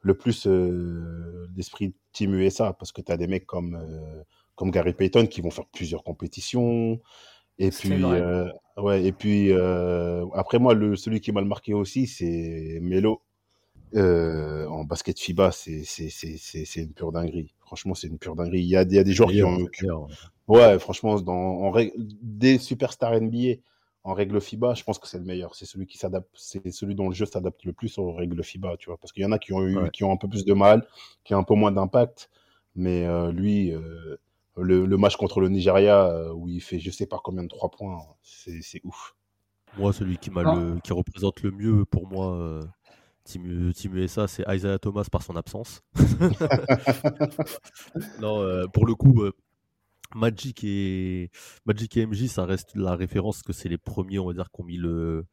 le 0.00 0.14
plus 0.14 0.46
euh, 0.46 1.46
l'esprit 1.56 1.94
Team 2.12 2.34
USA, 2.34 2.72
parce 2.72 2.90
que 2.90 3.00
tu 3.00 3.12
as 3.12 3.16
des 3.16 3.28
mecs 3.28 3.46
comme, 3.46 3.80
comme 4.56 4.72
Gary 4.72 4.92
Payton 4.92 5.26
qui 5.26 5.40
vont 5.40 5.50
faire 5.50 5.66
plusieurs 5.66 6.02
compétitions. 6.02 7.00
Et 7.58 7.70
puis, 7.70 8.02
ouais, 8.76 9.04
et 9.04 9.12
puis 9.12 9.52
après, 10.34 10.58
moi, 10.58 10.74
le, 10.74 10.96
celui 10.96 11.20
qui 11.20 11.30
m'a 11.30 11.40
le 11.40 11.46
marqué 11.46 11.72
aussi, 11.72 12.08
c'est 12.08 12.80
Melo. 12.82 13.22
Euh, 13.94 14.66
en 14.68 14.84
basket 14.84 15.18
FIBA, 15.20 15.52
c'est 15.52 15.84
c'est- 15.84 16.08
c'est- 16.08 16.36
c'est- 16.38 16.64
c'est 16.64 16.80
une 16.82 16.92
pure 16.92 17.12
dinguerie. 17.12 17.54
Franchement, 17.60 17.94
c'est 17.94 18.06
une 18.08 18.18
pure 18.18 18.36
dinguerie. 18.36 18.60
Il 18.60 18.68
y 18.68 18.76
a, 18.76 18.82
il 18.82 18.92
y 18.92 18.98
a 18.98 19.04
des 19.04 19.12
joueurs 19.12 19.30
qui 19.30 19.42
ont, 19.42 19.66
clair. 19.66 19.98
Ouais, 20.48 20.78
franchement, 20.78 21.20
dans, 21.20 21.32
en 21.34 21.70
règle- 21.70 21.92
des 21.98 22.58
superstars 22.58 23.14
NBA 23.14 23.60
en 24.04 24.14
règle 24.14 24.40
FIBA, 24.40 24.74
je 24.74 24.82
pense 24.82 24.98
que 24.98 25.06
c'est 25.08 25.18
le 25.18 25.24
meilleur. 25.24 25.54
C'est 25.54 25.66
celui 25.66 25.86
qui 25.86 25.96
s'adapte, 25.98 26.28
c'est 26.34 26.70
celui 26.72 26.94
dont 26.94 27.08
le 27.08 27.14
jeu 27.14 27.26
s'adapte 27.26 27.64
le 27.64 27.72
plus 27.72 27.98
aux 27.98 28.12
règles 28.12 28.42
FIBA, 28.42 28.76
tu 28.78 28.86
vois. 28.90 28.98
Parce 28.98 29.12
qu'il 29.12 29.22
y 29.22 29.26
en 29.26 29.32
a 29.32 29.38
qui 29.38 29.52
ont 29.52 29.62
eu, 29.62 29.76
Ouais. 29.76 29.90
qui 29.92 30.04
ont 30.04 30.12
un 30.12 30.16
peu 30.16 30.28
plus 30.28 30.44
de 30.44 30.54
mal, 30.54 30.86
qui 31.24 31.34
ont 31.34 31.38
un 31.38 31.44
peu 31.44 31.54
moins 31.54 31.70
d'impact. 31.72 32.28
Mais 32.74 33.04
euh, 33.06 33.30
lui, 33.30 33.72
euh, 33.72 34.16
le, 34.56 34.86
le 34.86 34.96
match 34.96 35.16
contre 35.16 35.40
le 35.40 35.48
Nigeria 35.50 36.32
où 36.34 36.48
il 36.48 36.60
fait 36.60 36.78
je 36.78 36.90
sais 36.90 37.06
pas 37.06 37.20
combien 37.22 37.42
de 37.42 37.48
trois 37.48 37.70
points, 37.70 37.98
c'est 38.22 38.60
c'est 38.62 38.80
ouf. 38.84 39.14
Moi, 39.78 39.92
celui 39.94 40.18
qui, 40.18 40.30
m'a 40.30 40.42
Ah. 40.44 40.54
le, 40.54 40.80
qui 40.80 40.92
représente 40.92 41.40
le 41.42 41.50
mieux 41.50 41.84
pour 41.86 42.06
moi, 42.06 42.34
euh, 42.36 42.60
Team, 43.24 43.72
Team 43.72 43.96
USA, 43.96 44.26
c'est 44.26 44.44
Isaiah 44.48 44.78
Thomas 44.78 45.06
par 45.10 45.22
son 45.22 45.36
absence. 45.36 45.82
non, 48.20 48.40
euh, 48.40 48.66
pour 48.72 48.86
le 48.86 48.94
coup, 48.94 49.22
euh, 49.22 49.32
Magic 50.14 50.64
et, 50.64 51.30
Magic 51.66 51.96
et 51.96 52.06
MJ, 52.06 52.26
ça 52.26 52.44
reste 52.44 52.74
la 52.74 52.96
référence 52.96 53.36
parce 53.36 53.44
que 53.44 53.52
c'est 53.52 53.68
les 53.68 53.78
premiers, 53.78 54.18
on 54.18 54.26
va 54.26 54.32
dire, 54.32 54.50
qui 54.50 54.60
ont 54.60 54.64
mis 54.64 54.76
le, 54.76 55.24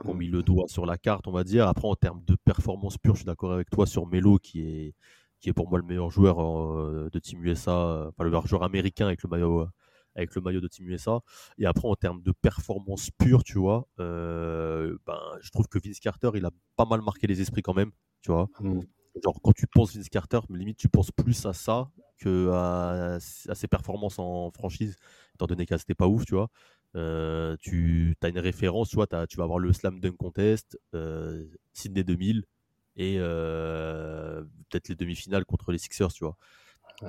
qui 0.00 0.08
ont 0.08 0.14
mis 0.14 0.28
le 0.28 0.42
doigt 0.42 0.68
sur 0.68 0.86
la 0.86 0.98
carte, 0.98 1.26
on 1.26 1.32
va 1.32 1.44
dire. 1.44 1.68
Après, 1.68 1.88
en 1.88 1.94
termes 1.94 2.22
de 2.24 2.36
performance 2.36 2.98
pure, 2.98 3.14
je 3.14 3.20
suis 3.20 3.26
d'accord 3.26 3.52
avec 3.52 3.70
toi 3.70 3.86
sur 3.86 4.06
Melo, 4.06 4.38
qui 4.38 4.60
est, 4.60 4.94
qui 5.40 5.48
est 5.48 5.52
pour 5.52 5.68
moi 5.68 5.78
le 5.78 5.84
meilleur 5.84 6.10
joueur 6.10 6.40
euh, 6.40 7.08
de 7.12 7.18
Team 7.18 7.44
USA, 7.44 7.72
euh, 7.72 8.08
enfin 8.08 8.24
le 8.24 8.30
meilleur 8.30 8.46
joueur 8.46 8.62
américain 8.62 9.06
avec 9.06 9.22
le 9.22 9.28
maillot, 9.28 9.66
avec 10.14 10.34
le 10.34 10.40
maillot 10.40 10.60
de 10.60 10.68
Team 10.68 10.88
USA. 10.88 11.20
Et 11.58 11.66
après, 11.66 11.88
en 11.88 11.94
termes 11.94 12.22
de 12.22 12.32
performance 12.32 13.10
pure, 13.18 13.44
tu 13.44 13.58
vois, 13.58 13.86
euh, 14.00 14.96
ben, 15.06 15.20
je 15.40 15.50
trouve 15.50 15.68
que 15.68 15.78
Vince 15.78 16.00
Carter, 16.00 16.30
il 16.34 16.44
a 16.44 16.50
pas 16.76 16.84
mal 16.84 17.02
marqué 17.02 17.26
les 17.26 17.40
esprits 17.40 17.62
quand 17.62 17.74
même, 17.74 17.90
tu 18.22 18.30
vois. 18.30 18.48
Mm. 18.60 18.80
Genre, 19.22 19.40
quand 19.42 19.52
tu 19.52 19.66
penses 19.66 19.96
Vince 19.96 20.08
Carter, 20.08 20.40
limite, 20.50 20.78
tu 20.78 20.88
penses 20.88 21.10
plus 21.10 21.44
à 21.46 21.52
ça 21.52 21.90
que 22.18 22.50
à, 22.52 23.18
à 23.48 23.54
ses 23.54 23.68
performances 23.68 24.18
en 24.18 24.50
franchise, 24.50 24.96
étant 25.34 25.46
donné 25.46 25.66
qu'elle 25.66 25.78
c'était 25.78 25.94
pas 25.94 26.06
ouf, 26.06 26.24
tu 26.24 26.34
vois. 26.34 26.48
Euh, 26.94 27.56
tu 27.60 28.14
as 28.22 28.28
une 28.28 28.38
référence, 28.38 28.90
tu 28.90 28.96
vois, 28.96 29.06
tu 29.06 29.36
vas 29.36 29.44
avoir 29.44 29.58
le 29.58 29.72
Slam 29.72 30.00
Dunk 30.00 30.16
Contest, 30.16 30.78
euh, 30.94 31.44
Sydney 31.72 32.04
2000 32.04 32.44
et 32.96 33.16
euh, 33.18 34.42
peut-être 34.68 34.88
les 34.88 34.96
demi-finales 34.96 35.46
contre 35.46 35.72
les 35.72 35.78
Sixers, 35.78 36.12
tu 36.12 36.24
vois. 36.24 36.36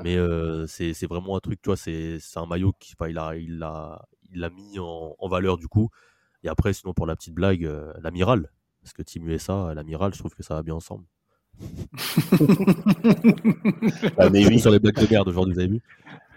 Mais 0.03 0.15
euh, 0.17 0.65
c'est 0.67 0.93
c'est 0.93 1.07
vraiment 1.07 1.35
un 1.35 1.39
truc, 1.39 1.61
tu 1.61 1.69
vois, 1.69 1.77
c'est 1.77 2.17
c'est 2.19 2.39
un 2.39 2.45
maillot 2.45 2.73
qui 2.79 2.95
il 3.09 3.17
a, 3.17 3.35
il 3.35 3.61
a, 3.63 4.01
il 4.31 4.39
l'a 4.39 4.49
mis 4.49 4.79
en, 4.79 5.15
en 5.19 5.27
valeur 5.27 5.57
du 5.57 5.67
coup. 5.67 5.89
Et 6.43 6.49
après, 6.49 6.73
sinon, 6.73 6.93
pour 6.93 7.05
la 7.05 7.15
petite 7.15 7.33
blague, 7.33 7.65
euh, 7.65 7.93
l'amiral. 8.01 8.49
Parce 8.81 8.93
que 8.93 9.01
Team 9.01 9.27
USA, 9.29 9.73
l'amiral, 9.73 10.13
je 10.13 10.19
trouve 10.19 10.35
que 10.35 10.43
ça 10.43 10.55
va 10.55 10.63
bien 10.63 10.75
ensemble. 10.75 11.05
La 14.17 14.29
Navy. 14.29 14.59
Sur 14.59 14.71
les 14.71 14.79
blagues 14.79 14.99
de 14.99 15.07
merde 15.09 15.27
aujourd'hui, 15.29 15.53
vous 15.53 15.59
avez 15.59 15.69
vu? 15.69 15.81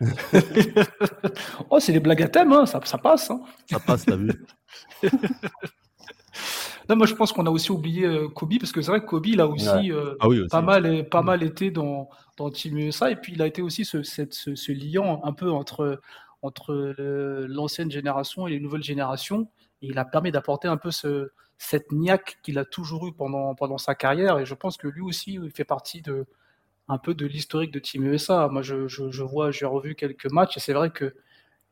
Oh, 1.71 1.81
c'est 1.81 1.93
des 1.93 2.01
blagues 2.01 2.23
à 2.23 2.29
thème, 2.29 2.53
hein, 2.53 2.67
ça, 2.67 2.81
ça 2.85 2.99
passe. 2.99 3.31
hein. 3.31 3.41
Ça 3.71 3.81
passe, 3.81 4.05
t'as 4.05 4.17
vu 4.17 4.31
Non, 6.89 6.95
moi, 6.97 7.07
je 7.07 7.15
pense 7.15 7.33
qu'on 7.33 7.47
a 7.47 7.51
aussi 7.51 7.73
oublié 7.73 8.09
Kobe, 8.35 8.59
parce 8.61 8.71
que 8.71 8.81
c'est 8.81 8.91
vrai 8.93 9.01
que 9.01 9.07
Kobe, 9.07 9.27
il 9.27 9.41
a 9.41 9.49
aussi 9.49 9.67
Ouais. 9.69 9.91
euh, 9.91 10.15
Ah 10.21 10.29
oui, 10.29 10.39
aussi. 10.41 10.49
pas, 10.51 10.63
mal, 10.63 11.09
pas 11.09 11.23
mal 11.23 11.43
été 11.43 11.71
dans, 11.73 12.09
dans 12.37 12.51
Team 12.51 12.77
USA, 12.79 13.11
et 13.11 13.17
puis 13.17 13.33
il 13.35 13.43
a 13.43 13.47
été 13.47 13.63
aussi 13.63 13.85
ce, 13.85 14.03
cette- 14.03 14.35
ce, 14.35 14.55
ce 14.55 14.73
liant 14.73 15.21
un 15.25 15.33
peu 15.33 15.51
entre, 15.51 16.01
entre 16.43 16.95
l'ancienne 17.49 17.91
génération 17.91 18.47
et 18.47 18.51
les 18.51 18.61
nouvelles 18.61 18.83
générations, 18.85 19.49
et 19.83 19.87
il 19.89 19.99
a 19.99 20.05
permis 20.05 20.33
d'apporter 20.33 20.69
un 20.69 20.77
peu 20.77 20.91
ce, 20.91 21.31
cette 21.59 21.93
niaque 21.93 22.39
qu'il 22.43 22.59
a 22.59 22.65
toujours 22.65 23.07
eu 23.07 23.13
pendant, 23.13 23.55
pendant 23.55 23.79
sa 23.79 23.95
carrière, 23.95 24.39
et 24.39 24.47
je 24.47 24.55
pense 24.55 24.77
que 24.77 24.89
lui 24.89 25.03
aussi, 25.03 25.35
il 25.35 25.51
fait 25.51 25.65
partie 25.65 26.03
de 26.03 26.27
un 26.89 26.99
peu 26.99 27.15
de 27.15 27.27
l'historique 27.27 27.73
de 27.73 27.81
Team 27.81 28.05
USA. 28.05 28.47
Moi, 28.49 28.63
je, 28.63 28.87
je, 28.87 29.11
je 29.11 29.23
vois, 29.25 29.51
j'ai 29.51 29.67
revu 29.67 29.95
quelques 29.97 30.31
matchs, 30.31 30.57
et 30.57 30.61
c'est 30.61 30.73
vrai 30.75 30.91
que 30.91 31.15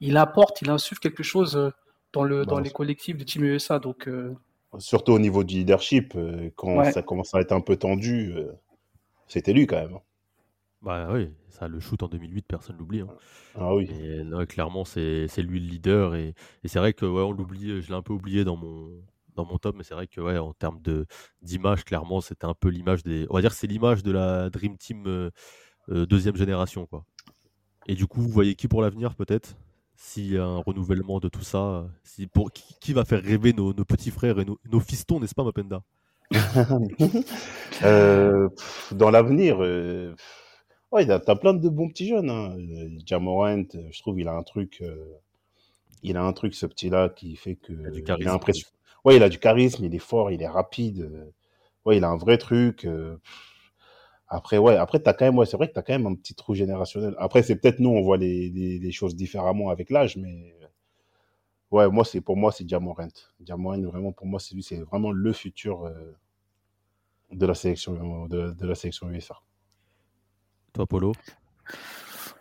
il 0.00 0.16
apporte, 0.16 0.60
il 0.62 0.70
insuffle 0.70 1.00
quelque 1.00 1.22
chose 1.22 1.72
dans, 2.12 2.24
le, 2.24 2.44
dans 2.44 2.56
Bah, 2.56 2.62
les 2.62 2.70
collectifs 2.70 3.16
de 3.16 3.22
Team 3.24 3.44
USA, 3.44 3.78
donc... 3.78 4.08
euh, 4.08 4.34
Surtout 4.78 5.12
au 5.12 5.20
niveau 5.20 5.44
du 5.44 5.54
leadership, 5.56 6.14
euh, 6.16 6.50
quand 6.56 6.78
Ouais. 6.78 6.90
ça 6.90 7.02
commence 7.02 7.32
à 7.34 7.40
être 7.40 7.52
un 7.52 7.60
peu 7.60 7.76
tendu, 7.76 8.32
euh, 8.34 8.50
c'était 9.28 9.52
lui 9.52 9.66
quand 9.68 9.76
même. 9.80 9.98
Bah 10.84 11.08
oui, 11.12 11.30
ça, 11.48 11.66
le 11.66 11.80
shoot 11.80 12.02
en 12.02 12.08
2008, 12.08 12.46
personne 12.46 12.76
l'oublie. 12.76 13.00
hein. 13.00 13.08
Ah 13.54 13.74
oui. 13.74 13.88
Et 13.90 14.46
clairement, 14.46 14.84
c'est 14.84 15.26
lui 15.38 15.60
le 15.60 15.66
leader. 15.66 16.14
Et, 16.14 16.34
et 16.62 16.68
c'est 16.68 16.78
vrai 16.78 16.92
que 16.92 17.06
ouais, 17.06 17.22
on 17.22 17.32
l'oublie, 17.32 17.80
je 17.80 17.88
l'ai 17.88 17.94
un 17.94 18.02
peu 18.02 18.12
oublié 18.12 18.44
dans 18.44 18.56
mon, 18.56 18.90
dans 19.34 19.46
mon 19.46 19.56
top, 19.58 19.76
mais 19.76 19.84
c'est 19.84 19.94
vrai 19.94 20.06
que 20.06 20.20
ouais, 20.20 20.36
en 20.38 20.52
termes 20.52 20.80
d'image, 21.42 21.84
clairement, 21.84 22.20
c'était 22.20 22.44
un 22.46 22.54
peu 22.54 22.68
l'image 22.68 23.02
des. 23.02 23.26
On 23.30 23.34
va 23.34 23.40
dire 23.40 23.50
que 23.50 23.56
c'est 23.56 23.66
l'image 23.66 24.02
de 24.02 24.12
la 24.12 24.50
Dream 24.50 24.76
Team 24.76 25.04
euh, 25.06 25.30
euh, 25.90 26.06
deuxième 26.06 26.36
génération. 26.36 26.86
Quoi. 26.86 27.04
Et 27.86 27.94
du 27.94 28.06
coup, 28.06 28.20
vous 28.22 28.30
voyez 28.30 28.54
qui 28.56 28.68
pour 28.68 28.82
l'avenir, 28.82 29.14
peut-être? 29.16 29.56
S'il 29.96 30.32
y 30.34 30.38
a 30.38 30.44
un 30.44 30.58
renouvellement 30.58 31.20
de 31.20 31.28
tout 31.28 31.42
ça, 31.44 31.86
si 32.04 32.26
pour, 32.26 32.52
qui, 32.52 32.74
qui 32.80 32.92
va 32.94 33.04
faire 33.04 33.22
rêver 33.22 33.52
nos, 33.52 33.74
nos 33.74 33.84
petits 33.84 34.10
frères 34.10 34.40
et 34.40 34.44
nos, 34.44 34.58
nos 34.70 34.80
fistons, 34.80 35.20
n'est-ce 35.20 35.34
pas, 35.34 35.44
Mapenda? 35.44 35.82
Euh, 37.82 38.48
dans 38.92 39.10
l'avenir, 39.10 39.56
ouais, 40.94 41.04
il 41.04 41.12
a- 41.12 41.20
t'as 41.20 41.36
plein 41.36 41.54
de 41.54 41.68
bons 41.68 41.88
petits 41.88 42.08
jeunes. 42.08 42.30
Hein. 42.30 42.56
Jamorant, 43.06 43.64
euh, 43.74 43.88
je 43.90 44.00
trouve 44.00 44.18
il 44.20 44.28
a 44.28 44.32
un 44.34 44.42
truc, 44.42 44.78
euh, 44.82 44.96
il 46.02 46.16
a 46.16 46.22
un 46.24 46.32
truc 46.32 46.54
ce 46.54 46.66
petit-là 46.66 47.08
qui 47.10 47.36
fait 47.36 47.56
que 47.56 47.72
a 47.86 47.90
du 47.90 48.00
il 48.00 48.04
charisme. 48.04 48.30
impression- 48.30 48.68
Ouais, 49.04 49.16
il 49.16 49.22
a 49.22 49.28
du 49.28 49.38
charisme, 49.38 49.84
il 49.84 49.94
est 49.94 49.98
fort, 49.98 50.30
il 50.30 50.42
est 50.42 50.48
rapide. 50.48 51.00
euh, 51.02 51.30
Ouais, 51.86 51.98
il 51.98 52.04
a 52.04 52.08
un 52.08 52.16
vrai 52.16 52.38
truc. 52.38 52.86
euh. 52.86 53.18
Après, 54.28 54.58
ouais, 54.58 54.76
après 54.76 54.98
t'as 55.00 55.12
quand 55.14 55.24
même, 55.26 55.38
ouais, 55.38 55.46
c'est 55.46 55.56
vrai 55.56 55.68
que 55.68 55.74
t'as 55.74 55.82
quand 55.82 55.92
même 55.92 56.06
un 56.06 56.14
petit 56.14 56.34
trou 56.34 56.54
générationnel. 56.54 57.14
Après, 57.18 57.42
c'est 57.42 57.56
peut-être 57.56 57.78
nous, 57.80 57.90
on 57.90 58.02
voit 58.02 58.16
les, 58.16 58.48
les, 58.50 58.78
les 58.78 58.92
choses 58.92 59.14
différemment 59.16 59.70
avec 59.70 59.90
l'âge, 59.90 60.16
mais 60.16 60.54
ouais, 61.70 61.88
moi 61.90 62.04
c'est 62.06 62.20
pour 62.22 62.36
moi 62.36 62.52
c'est 62.52 62.66
Jamorant. 62.68 63.08
Jamorant, 63.44 63.80
vraiment 63.82 64.12
pour 64.12 64.26
moi 64.26 64.40
c'est 64.40 64.54
lui, 64.54 64.62
c'est 64.62 64.80
vraiment 64.80 65.10
le 65.12 65.32
futur. 65.32 65.84
euh, 65.84 66.16
de 67.32 67.46
la 67.46 67.54
sélection 67.54 68.26
de, 68.28 68.52
de 68.52 68.66
la 68.66 68.74
sélection 68.74 69.10
USA. 69.10 69.34
Toi, 70.74 70.86
Polo 70.86 71.12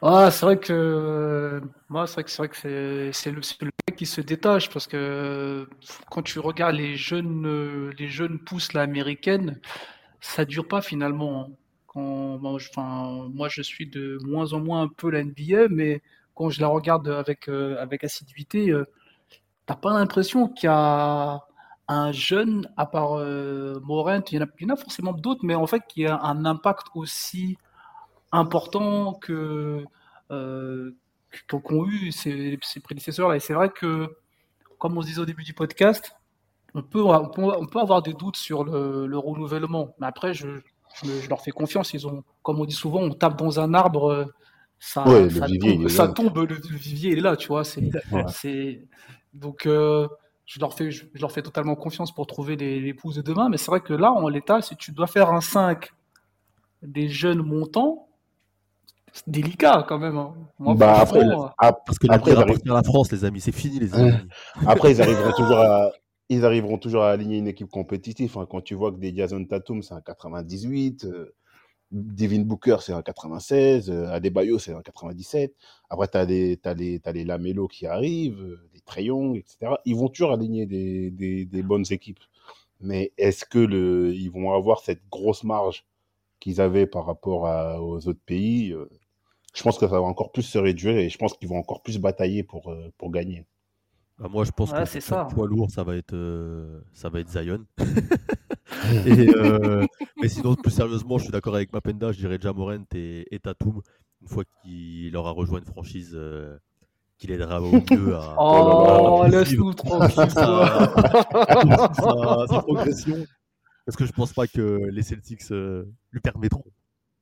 Ah, 0.01 0.31
c'est 0.31 0.45
vrai 0.45 0.57
que 0.57 1.61
moi, 1.87 2.07
c'est 2.07 2.15
vrai 2.15 2.49
que 2.49 2.55
c'est 2.55 3.11
c'est 3.13 3.31
le, 3.31 3.41
mec 3.87 3.95
qui 3.95 4.07
se 4.07 4.21
détache 4.21 4.69
parce 4.71 4.87
que 4.87 5.69
quand 6.09 6.23
tu 6.23 6.39
regardes 6.39 6.75
les 6.75 6.95
jeunes 6.95 7.91
les 7.91 8.07
jeunes 8.07 8.39
pousses 8.39 8.75
américaines, 8.75 9.61
ça 10.19 10.45
dure 10.45 10.67
pas 10.67 10.81
finalement. 10.81 11.43
hein. 11.43 11.53
Quand 11.87 12.39
moi, 12.39 12.57
je, 12.59 12.69
enfin, 12.69 13.29
moi, 13.33 13.49
je 13.49 13.61
suis 13.61 13.87
de 13.87 14.17
moins 14.25 14.53
en 14.53 14.59
moins 14.59 14.81
un 14.83 14.87
peu 14.87 15.11
la 15.11 15.23
NBA, 15.23 15.67
mais 15.69 16.01
quand 16.33 16.49
je 16.49 16.59
la 16.61 16.67
regarde 16.67 17.07
avec 17.09 17.47
euh, 17.49 17.77
avec 17.79 18.03
assiduité, 18.03 18.71
euh, 18.71 18.85
t'as 19.67 19.75
pas 19.75 19.93
l'impression 19.93 20.47
qu'il 20.47 20.67
y 20.67 20.73
a 20.73 21.41
un 21.87 22.11
jeune 22.11 22.67
à 22.77 22.85
part 22.87 23.19
euh, 23.19 23.79
il 23.87 24.35
y 24.35 24.39
en 24.39 24.43
a, 24.43 24.47
y 24.59 24.65
en 24.65 24.69
a 24.69 24.75
forcément 24.75 25.13
d'autres, 25.13 25.41
mais 25.43 25.55
en 25.55 25.67
fait 25.67 25.83
qui 25.87 26.07
a 26.07 26.19
un 26.23 26.45
impact 26.45 26.87
aussi 26.95 27.57
important 28.33 29.13
que 29.13 29.85
euh, 30.31 30.91
qu'ont 31.47 31.59
qu'ont 31.59 31.85
eu 31.87 32.11
ses, 32.11 32.59
ses 32.61 32.79
prédécesseurs 32.79 33.29
là. 33.29 33.35
Et 33.37 33.39
c'est 33.39 33.53
vrai 33.53 33.69
que, 33.69 34.09
comme 34.77 34.97
on 34.97 35.01
se 35.01 35.07
disait 35.07 35.21
au 35.21 35.25
début 35.25 35.43
du 35.43 35.53
podcast, 35.53 36.15
on 36.75 36.81
peut, 36.81 37.01
on 37.01 37.29
peut, 37.29 37.43
on 37.43 37.65
peut 37.65 37.79
avoir 37.79 38.01
des 38.01 38.13
doutes 38.13 38.37
sur 38.37 38.63
le, 38.63 39.05
le 39.07 39.17
renouvellement. 39.17 39.93
Mais 39.99 40.07
après, 40.07 40.33
je, 40.33 40.47
je, 41.03 41.29
leur 41.29 41.41
fais 41.41 41.51
confiance. 41.51 41.93
Ils 41.93 42.07
ont, 42.07 42.23
comme 42.41 42.59
on 42.59 42.65
dit 42.65 42.73
souvent, 42.73 42.99
on 43.01 43.11
tape 43.11 43.37
dans 43.37 43.59
un 43.59 43.73
arbre, 43.73 44.27
ça, 44.79 45.07
Ouais, 45.07 45.29
ça 45.29 45.45
vivier, 45.45 45.77
tombe, 45.77 45.87
ça 45.87 46.13
le, 46.35 46.45
le 46.45 46.77
vivier 46.77 47.13
est 47.17 47.21
là, 47.21 47.35
tu 47.37 47.47
vois. 47.47 47.63
C'est, 47.63 47.91
Ouais. 48.11 48.87
donc, 49.33 49.65
euh, 49.65 50.07
je 50.45 50.59
leur 50.59 50.73
fais, 50.73 50.91
je, 50.91 51.05
je 51.13 51.21
leur 51.21 51.31
fais 51.31 51.41
totalement 51.43 51.75
confiance 51.75 52.13
pour 52.13 52.27
trouver 52.27 52.55
les, 52.55 52.79
les 52.79 52.93
pouces 52.93 53.15
de 53.15 53.21
demain. 53.21 53.49
Mais 53.49 53.57
c'est 53.57 53.71
vrai 53.71 53.81
que 53.81 53.93
là, 53.93 54.11
en 54.11 54.27
l'état, 54.27 54.61
si 54.61 54.75
tu 54.75 54.91
dois 54.91 55.07
faire 55.07 55.29
un 55.31 55.41
5 55.41 55.91
des 56.81 57.07
jeunes 57.07 57.41
montants, 57.43 58.07
c'est 59.13 59.30
délicat 59.30 59.86
quand 59.88 59.99
même. 59.99 60.17
hein. 60.17 60.34
Moi, 60.60 60.76
Bah, 60.76 60.99
après, 60.99 61.19
euh, 61.19 61.71
Parce 61.86 61.99
que 61.99 62.08
après, 62.10 62.32
ils 62.32 62.38
arrivent, 62.38 62.71
à 62.71 62.73
la 62.73 62.84
France, 62.84 63.12
les 63.12 63.26
amis. 63.26 63.41
C'est 63.41 63.52
fini, 63.52 63.80
les 63.80 63.93
amis. 63.95 64.28
après, 64.65 64.91
ils 64.91 65.02
arriveront 65.02 65.32
toujours 65.38 65.60
à, 65.60 65.91
ils 66.30 66.45
arriveront 66.45 66.78
toujours 66.78 67.04
à 67.04 67.12
aligner 67.12 67.38
une 67.38 67.47
équipe 67.47 67.69
compétitive. 67.69 68.38
hein. 68.38 68.47
Quand 68.49 68.62
tu 68.62 68.76
vois 68.76 68.91
que 68.91 68.97
des 68.97 69.15
Jason 69.15 69.43
Tatum, 69.45 69.82
c'est 69.82 69.93
un 69.93 70.02
98, 70.02 71.06
euh, 71.06 71.34
Devin 71.91 72.41
Booker, 72.43 72.78
c'est 72.82 72.93
un 72.93 73.02
96, 73.04 73.89
euh, 73.91 74.08
Adebayo, 74.12 74.60
c'est 74.60 74.73
un 74.73 74.82
97. 74.82 75.54
Après, 75.89 76.08
tu 76.08 76.17
as 76.17 76.26
les, 76.26 76.58
t'as 76.58 76.73
les, 76.73 76.99
t'as 76.99 77.12
les 77.13 77.26
Lamelo 77.26 77.67
qui 77.67 77.86
arrivent, 77.88 78.41
euh, 78.41 78.69
les 78.73 78.82
Trae 78.82 79.04
Young, 79.04 79.38
etc. 79.38 79.78
Ils 79.86 79.95
vont 79.95 80.10
toujours 80.10 80.32
aligner 80.34 80.65
des, 80.65 81.12
des, 81.12 81.45
des 81.45 81.63
bonnes 81.63 81.86
équipes. 81.91 82.19
Mais 82.82 83.13
est-ce 83.17 83.45
que 83.45 83.60
le, 83.60 84.13
ils 84.13 84.30
vont 84.32 84.54
avoir 84.54 84.80
cette 84.82 85.02
grosse 85.10 85.43
marge 85.43 85.86
qu'ils 86.39 86.62
avaient 86.62 86.88
par 86.88 87.06
rapport 87.06 87.47
à- 87.47 87.82
aux 87.82 88.08
autres 88.08 88.19
pays 88.26 88.73
euh, 88.73 88.89
Je 89.55 89.61
pense 89.63 89.77
que 89.77 89.85
ça 89.87 89.91
va 89.91 90.01
encore 90.01 90.31
plus 90.31 90.41
se 90.43 90.57
réduire 90.57 90.97
et 90.97 91.09
je 91.09 91.17
pense 91.17 91.33
qu'ils 91.35 91.47
vont 91.49 91.57
encore 91.59 91.81
plus 91.83 91.99
batailler 91.99 92.43
pour, 92.43 92.69
euh, 92.71 92.91
pour 92.97 93.11
gagner. 93.11 93.45
Bah, 94.17 94.27
moi, 94.29 94.43
je 94.45 94.51
pense 94.51 94.71
Ouais, 94.71 94.83
que 94.85 94.99
ça. 94.99 95.25
poids 95.25 95.47
lourd, 95.47 95.69
ça 95.71 95.83
va 95.83 95.95
être, 95.95 96.13
euh, 96.13 96.81
ça 96.93 97.09
va 97.09 97.19
être 97.19 97.29
Zion. 97.29 97.65
Et, 99.05 99.29
euh, 99.35 99.85
mais 100.21 100.27
sinon, 100.29 100.55
plus 100.55 100.71
sérieusement, 100.71 101.17
je 101.17 101.23
suis 101.23 101.31
d'accord 101.31 101.55
avec 101.55 101.71
Mapenda, 101.73 102.11
je 102.11 102.17
dirais 102.19 102.37
Jamorant 102.41 102.83
et, 102.95 103.25
et 103.29 103.39
Tatum, 103.39 103.81
une 104.21 104.27
fois 104.27 104.43
qu'il 104.63 105.15
aura 105.15 105.31
rejoint 105.31 105.59
une 105.59 105.65
franchise 105.65 106.11
euh, 106.15 106.57
qui 107.17 107.27
l'aidera 107.27 107.61
au 107.61 107.71
mieux 107.71 108.15
à, 108.15 108.35
Oh, 108.39 109.21
à 109.23 109.27
laisse-nous 109.29 109.73
tranquille. 109.73 110.29
sa, 110.31 110.87
progression. 112.63 113.25
Parce 113.85 113.95
que 113.97 114.05
je 114.05 114.11
pense 114.13 114.33
pas 114.33 114.47
que 114.47 114.87
les 114.91 115.03
Celtics 115.03 115.43
euh, 115.51 115.85
lui 116.11 116.21
permettront. 116.21 116.63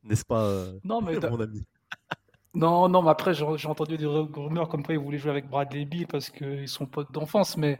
N'est-ce 0.04 0.26
pas, 0.26 0.44
euh, 0.46 0.80
Non, 0.84 1.02
mais 1.02 1.20
d'un- 1.20 1.30
mon 1.32 1.40
ami? 1.42 1.64
Non, 2.54 2.90
non, 2.90 3.02
mais 3.02 3.10
après, 3.10 3.34
j'ai 3.34 3.68
entendu 3.68 3.98
des 3.98 4.06
rumeurs 4.06 4.68
comme 4.68 4.84
quoi 4.84 4.94
ils 4.94 5.00
voulaient 5.00 5.18
jouer 5.18 5.32
avec 5.32 5.48
Bradley 5.48 5.86
Beal 5.86 6.06
parce 6.08 6.30
qu'ils 6.30 6.68
sont 6.68 6.86
potes 6.86 7.12
d'enfance, 7.12 7.56
mais 7.56 7.80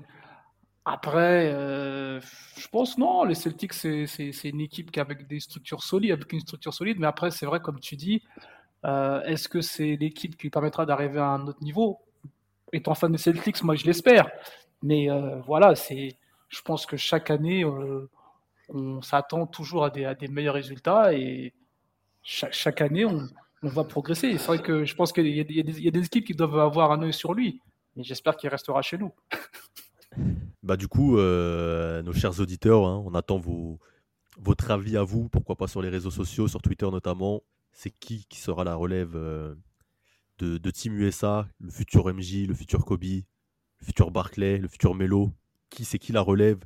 après, 0.86 1.52
euh, 1.54 2.20
je 2.58 2.68
pense 2.70 2.98
non, 2.98 3.24
les 3.26 3.36
Celtics, 3.36 3.74
c'est 3.74 4.06
une 4.46 4.62
équipe 4.62 4.92
qui 4.92 5.00
avec 5.00 5.28
des 5.28 5.40
structures 5.40 5.84
solides, 5.84 6.12
avec 6.12 6.32
une 6.34 6.40
structure 6.40 6.74
solide, 6.74 7.00
mais 7.00 7.08
après, 7.08 7.32
c'est 7.32 7.46
vrai, 7.46 7.60
comme 7.60 7.80
tu 7.80 7.96
dis, 7.98 8.24
euh, 8.86 9.22
est-ce 9.24 9.50
que 9.50 9.62
c'est 9.62 9.98
l'équipe 9.98 10.38
qui 10.38 10.50
permettra 10.50 10.86
d'arriver 10.86 11.20
à 11.20 11.28
un 11.28 11.48
autre 11.48 11.62
niveau? 11.62 12.00
Étant 12.74 12.96
fan 12.96 13.12
des 13.12 13.18
Celtics, 13.18 13.64
moi, 13.64 13.76
je 13.76 13.86
l'espère, 13.86 14.30
mais 14.82 15.12
euh, 15.12 15.40
voilà, 15.42 15.76
c'est, 15.76 16.18
je 16.50 16.62
pense 16.62 16.86
que 16.86 16.98
chaque 16.98 17.30
année, 17.30 17.66
on 18.70 19.02
s'attend 19.02 19.48
toujours 19.48 19.84
à 19.86 19.90
des, 19.90 20.28
meilleurs 20.30 20.56
résultats 20.56 21.14
et 21.14 21.54
chaque 22.24 22.82
année, 22.82 23.06
on, 23.06 23.28
on 23.64 23.70
va 23.70 23.84
progresser. 23.84 24.38
C'est 24.38 24.48
vrai 24.48 24.62
que 24.62 24.86
je 24.86 24.96
pense 24.96 25.12
qu'il 25.12 25.28
y, 25.28 25.40
a 25.40 25.44
des- 25.44 26.06
équipes 26.06 26.26
qui 26.26 26.34
doivent 26.34 26.58
avoir 26.60 26.92
un 26.92 27.02
œil 27.04 27.14
sur 27.14 27.34
lui. 27.34 27.62
J'espère 27.98 28.38
qu'il 28.38 28.50
restera 28.50 28.82
chez 28.82 28.98
nous. 28.98 29.12
Bah 30.64 30.78
du 30.78 30.88
coup, 30.88 31.18
euh, 31.18 32.04
nos 32.04 32.14
chers 32.14 32.40
auditeurs, 32.40 32.86
hein, 32.86 33.02
on 33.06 33.16
attend 33.16 33.40
vos, 33.40 33.80
votre 34.38 34.70
avis 34.70 34.96
à 34.96 35.04
vous, 35.04 35.28
pourquoi 35.28 35.56
pas 35.56 35.66
sur 35.68 35.82
les 35.82 35.90
réseaux 35.90 36.12
sociaux, 36.12 36.48
sur 36.48 36.62
Twitter 36.62 36.86
notamment. 36.92 37.42
C'est 37.72 37.90
qui 37.90 38.26
qui 38.30 38.40
sera 38.40 38.64
la 38.64 38.76
relève 38.76 39.14
euh, 39.16 39.56
de, 40.38 40.60
de 40.60 40.70
Team 40.70 40.94
USA, 41.00 41.48
le 41.60 41.72
futur 41.72 42.14
MJ, 42.14 42.46
le 42.46 42.54
futur 42.54 42.86
Kobe, 42.86 43.04
le 43.04 43.86
futur 43.86 44.12
Barclay, 44.12 44.60
le 44.60 44.68
futur 44.68 44.94
Melo 44.94 45.32
Qui 45.72 45.84
c'est 45.84 45.98
qui 45.98 46.12
la 46.12 46.22
relève? 46.22 46.60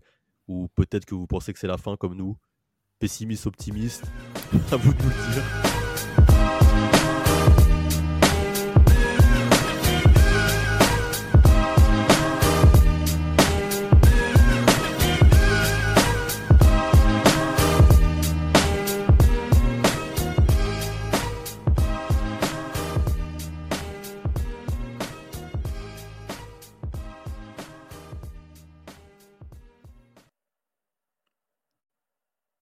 Ou 0.49 0.67
peut-être 0.75 1.05
que 1.05 1.15
vous 1.15 1.27
pensez 1.27 1.53
que 1.53 1.59
c'est 1.59 1.67
la 1.67 1.77
fin 1.77 1.95
comme 1.95 2.15
nous? 2.15 2.35
Pessimiste, 2.99 3.45
optimiste? 3.45 4.03
À 4.71 4.75
vous 4.75 4.93
de 4.93 5.01
nous 5.03 5.09
le 5.09 5.33
dire. 5.33 6.64